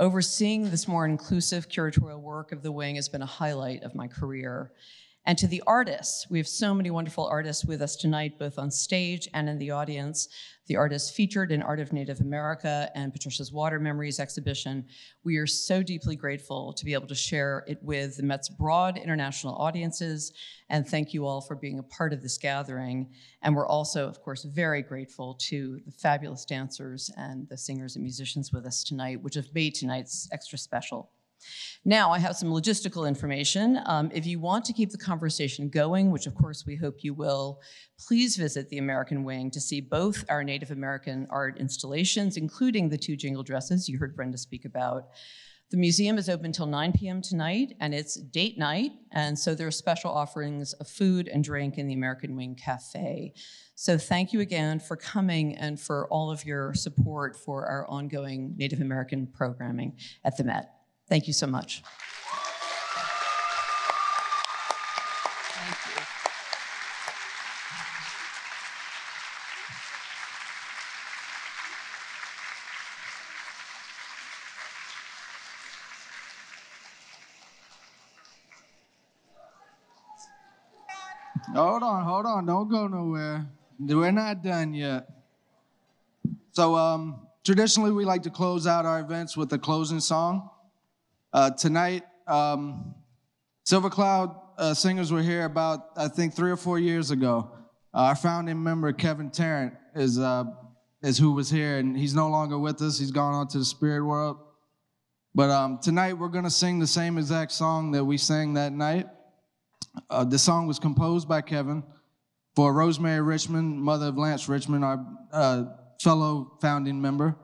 Overseeing 0.00 0.70
this 0.70 0.88
more 0.88 1.04
inclusive 1.04 1.68
curatorial 1.68 2.20
work 2.20 2.52
of 2.52 2.62
the 2.62 2.72
wing 2.72 2.94
has 2.94 3.08
been 3.08 3.22
a 3.22 3.26
highlight 3.26 3.82
of 3.82 3.94
my 3.94 4.08
career. 4.08 4.72
And 5.26 5.36
to 5.36 5.46
the 5.46 5.62
artists, 5.66 6.26
we 6.30 6.38
have 6.38 6.48
so 6.48 6.74
many 6.74 6.90
wonderful 6.90 7.26
artists 7.26 7.64
with 7.64 7.82
us 7.82 7.94
tonight, 7.94 8.38
both 8.38 8.58
on 8.58 8.70
stage 8.70 9.28
and 9.34 9.50
in 9.50 9.58
the 9.58 9.70
audience. 9.70 10.28
The 10.66 10.76
artists 10.76 11.10
featured 11.10 11.52
in 11.52 11.62
Art 11.62 11.78
of 11.78 11.92
Native 11.92 12.20
America 12.20 12.90
and 12.94 13.12
Patricia's 13.12 13.52
Water 13.52 13.78
Memories 13.78 14.18
exhibition. 14.18 14.86
We 15.22 15.36
are 15.36 15.46
so 15.46 15.82
deeply 15.82 16.16
grateful 16.16 16.72
to 16.72 16.84
be 16.86 16.94
able 16.94 17.08
to 17.08 17.14
share 17.14 17.64
it 17.68 17.82
with 17.82 18.16
the 18.16 18.22
Met's 18.22 18.48
broad 18.48 18.96
international 18.96 19.56
audiences. 19.56 20.32
And 20.70 20.88
thank 20.88 21.12
you 21.12 21.26
all 21.26 21.42
for 21.42 21.54
being 21.54 21.80
a 21.80 21.84
part 21.84 22.14
of 22.14 22.22
this 22.22 22.38
gathering. 22.38 23.12
And 23.42 23.54
we're 23.54 23.66
also, 23.66 24.08
of 24.08 24.22
course, 24.22 24.44
very 24.44 24.80
grateful 24.80 25.34
to 25.48 25.80
the 25.84 25.92
fabulous 25.92 26.46
dancers 26.46 27.10
and 27.18 27.46
the 27.50 27.58
singers 27.58 27.96
and 27.96 28.02
musicians 28.02 28.52
with 28.52 28.64
us 28.64 28.82
tonight, 28.84 29.22
which 29.22 29.34
have 29.34 29.52
made 29.54 29.74
tonight's 29.74 30.28
extra 30.32 30.56
special. 30.56 31.10
Now, 31.84 32.10
I 32.10 32.18
have 32.18 32.36
some 32.36 32.50
logistical 32.50 33.08
information. 33.08 33.80
Um, 33.86 34.10
if 34.12 34.26
you 34.26 34.38
want 34.38 34.64
to 34.66 34.72
keep 34.72 34.90
the 34.90 34.98
conversation 34.98 35.68
going, 35.68 36.10
which 36.10 36.26
of 36.26 36.34
course 36.34 36.64
we 36.66 36.76
hope 36.76 36.96
you 37.02 37.14
will, 37.14 37.60
please 37.98 38.36
visit 38.36 38.68
the 38.68 38.78
American 38.78 39.24
Wing 39.24 39.50
to 39.52 39.60
see 39.60 39.80
both 39.80 40.24
our 40.28 40.44
Native 40.44 40.70
American 40.70 41.26
art 41.30 41.58
installations, 41.58 42.36
including 42.36 42.88
the 42.88 42.98
two 42.98 43.16
jingle 43.16 43.42
dresses 43.42 43.88
you 43.88 43.98
heard 43.98 44.14
Brenda 44.14 44.38
speak 44.38 44.64
about. 44.64 45.08
The 45.70 45.76
museum 45.76 46.18
is 46.18 46.28
open 46.28 46.46
until 46.46 46.66
9 46.66 46.92
p.m. 46.92 47.22
tonight, 47.22 47.76
and 47.78 47.94
it's 47.94 48.16
date 48.16 48.58
night, 48.58 48.90
and 49.12 49.38
so 49.38 49.54
there 49.54 49.68
are 49.68 49.70
special 49.70 50.10
offerings 50.10 50.72
of 50.74 50.88
food 50.88 51.28
and 51.28 51.44
drink 51.44 51.78
in 51.78 51.86
the 51.86 51.94
American 51.94 52.34
Wing 52.34 52.56
Cafe. 52.56 53.34
So 53.76 53.96
thank 53.96 54.32
you 54.32 54.40
again 54.40 54.80
for 54.80 54.96
coming 54.96 55.54
and 55.56 55.80
for 55.80 56.08
all 56.08 56.32
of 56.32 56.44
your 56.44 56.74
support 56.74 57.36
for 57.36 57.66
our 57.66 57.86
ongoing 57.86 58.54
Native 58.56 58.80
American 58.80 59.28
programming 59.28 59.96
at 60.24 60.36
the 60.36 60.42
Met. 60.42 60.79
Thank 61.10 61.26
you 61.26 61.32
so 61.32 61.48
much. 61.48 61.82
Hold 81.52 81.82
on, 81.82 82.04
hold 82.04 82.26
on. 82.26 82.46
Don't 82.46 82.68
go 82.68 82.86
nowhere. 82.86 83.48
We're 83.80 84.12
not 84.12 84.44
done 84.44 84.74
yet. 84.74 85.08
So, 86.52 86.76
um, 86.76 87.26
traditionally, 87.44 87.90
we 87.90 88.04
like 88.04 88.22
to 88.22 88.30
close 88.30 88.68
out 88.68 88.86
our 88.86 89.00
events 89.00 89.36
with 89.36 89.52
a 89.52 89.58
closing 89.58 89.98
song. 89.98 90.48
Uh, 91.32 91.48
tonight, 91.50 92.02
um, 92.26 92.92
Silver 93.64 93.88
Cloud 93.88 94.34
uh, 94.58 94.74
singers 94.74 95.12
were 95.12 95.22
here 95.22 95.44
about, 95.44 95.90
I 95.96 96.08
think, 96.08 96.34
three 96.34 96.50
or 96.50 96.56
four 96.56 96.78
years 96.78 97.12
ago. 97.12 97.52
Uh, 97.94 97.98
our 97.98 98.16
founding 98.16 98.60
member, 98.60 98.92
Kevin 98.92 99.30
Tarrant, 99.30 99.74
is, 99.94 100.18
uh, 100.18 100.44
is 101.02 101.18
who 101.18 101.32
was 101.32 101.48
here, 101.48 101.78
and 101.78 101.96
he's 101.96 102.14
no 102.16 102.28
longer 102.28 102.58
with 102.58 102.82
us. 102.82 102.98
He's 102.98 103.12
gone 103.12 103.32
on 103.32 103.46
to 103.48 103.58
the 103.58 103.64
spirit 103.64 104.04
world. 104.04 104.38
But 105.32 105.50
um, 105.50 105.78
tonight, 105.80 106.14
we're 106.14 106.28
going 106.28 106.44
to 106.44 106.50
sing 106.50 106.80
the 106.80 106.86
same 106.86 107.16
exact 107.16 107.52
song 107.52 107.92
that 107.92 108.04
we 108.04 108.18
sang 108.18 108.54
that 108.54 108.72
night. 108.72 109.06
Uh, 110.08 110.24
the 110.24 110.38
song 110.38 110.66
was 110.66 110.80
composed 110.80 111.28
by 111.28 111.42
Kevin 111.42 111.84
for 112.56 112.72
Rosemary 112.72 113.20
Richmond, 113.20 113.80
mother 113.80 114.06
of 114.06 114.18
Lance 114.18 114.48
Richmond, 114.48 114.84
our 114.84 115.06
uh, 115.32 115.64
fellow 116.02 116.58
founding 116.60 117.00
member. 117.00 117.36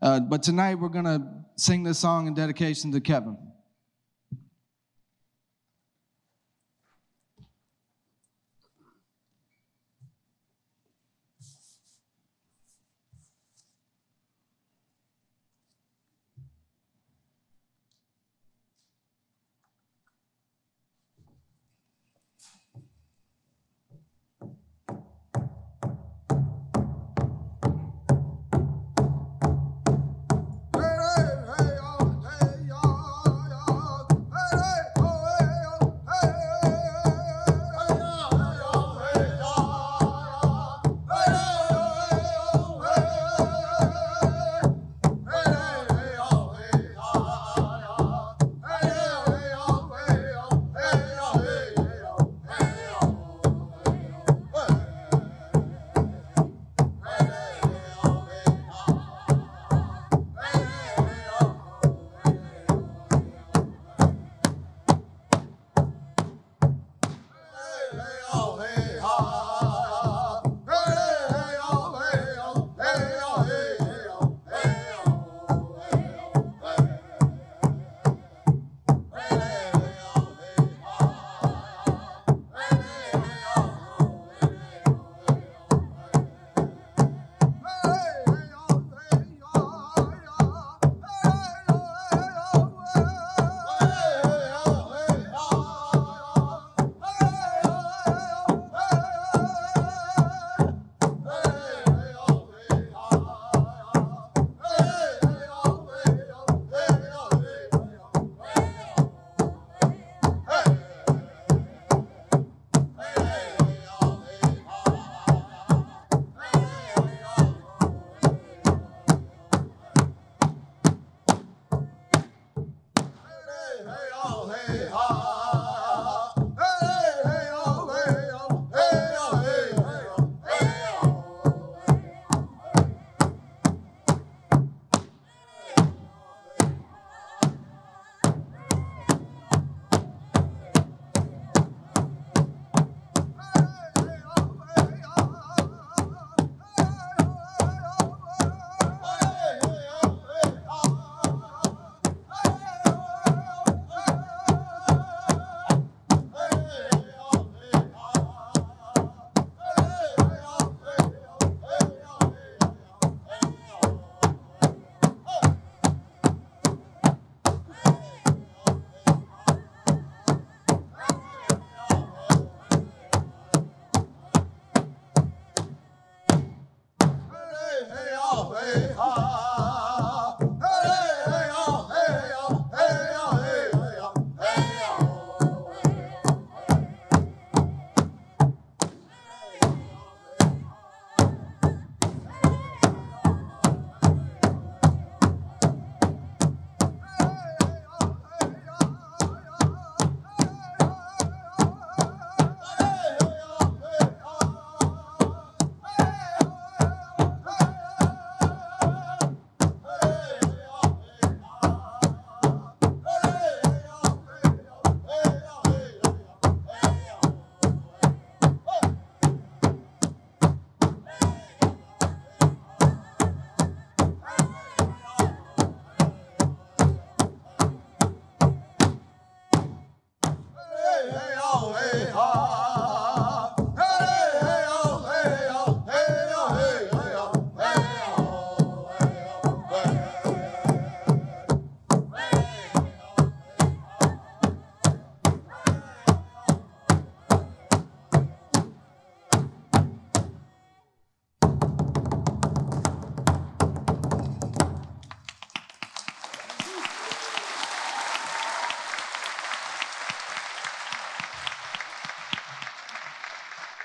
But 0.00 0.42
tonight 0.42 0.76
we're 0.76 0.88
going 0.88 1.04
to 1.04 1.43
sing 1.56 1.82
this 1.82 1.98
song 1.98 2.26
in 2.26 2.34
dedication 2.34 2.92
to 2.92 3.00
Kevin. 3.00 3.36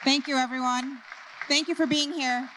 Thank 0.10 0.28
you, 0.28 0.38
everyone. 0.38 0.98
Thank 1.48 1.68
you 1.68 1.76
for 1.76 1.86
being 1.86 2.12
here. 2.12 2.50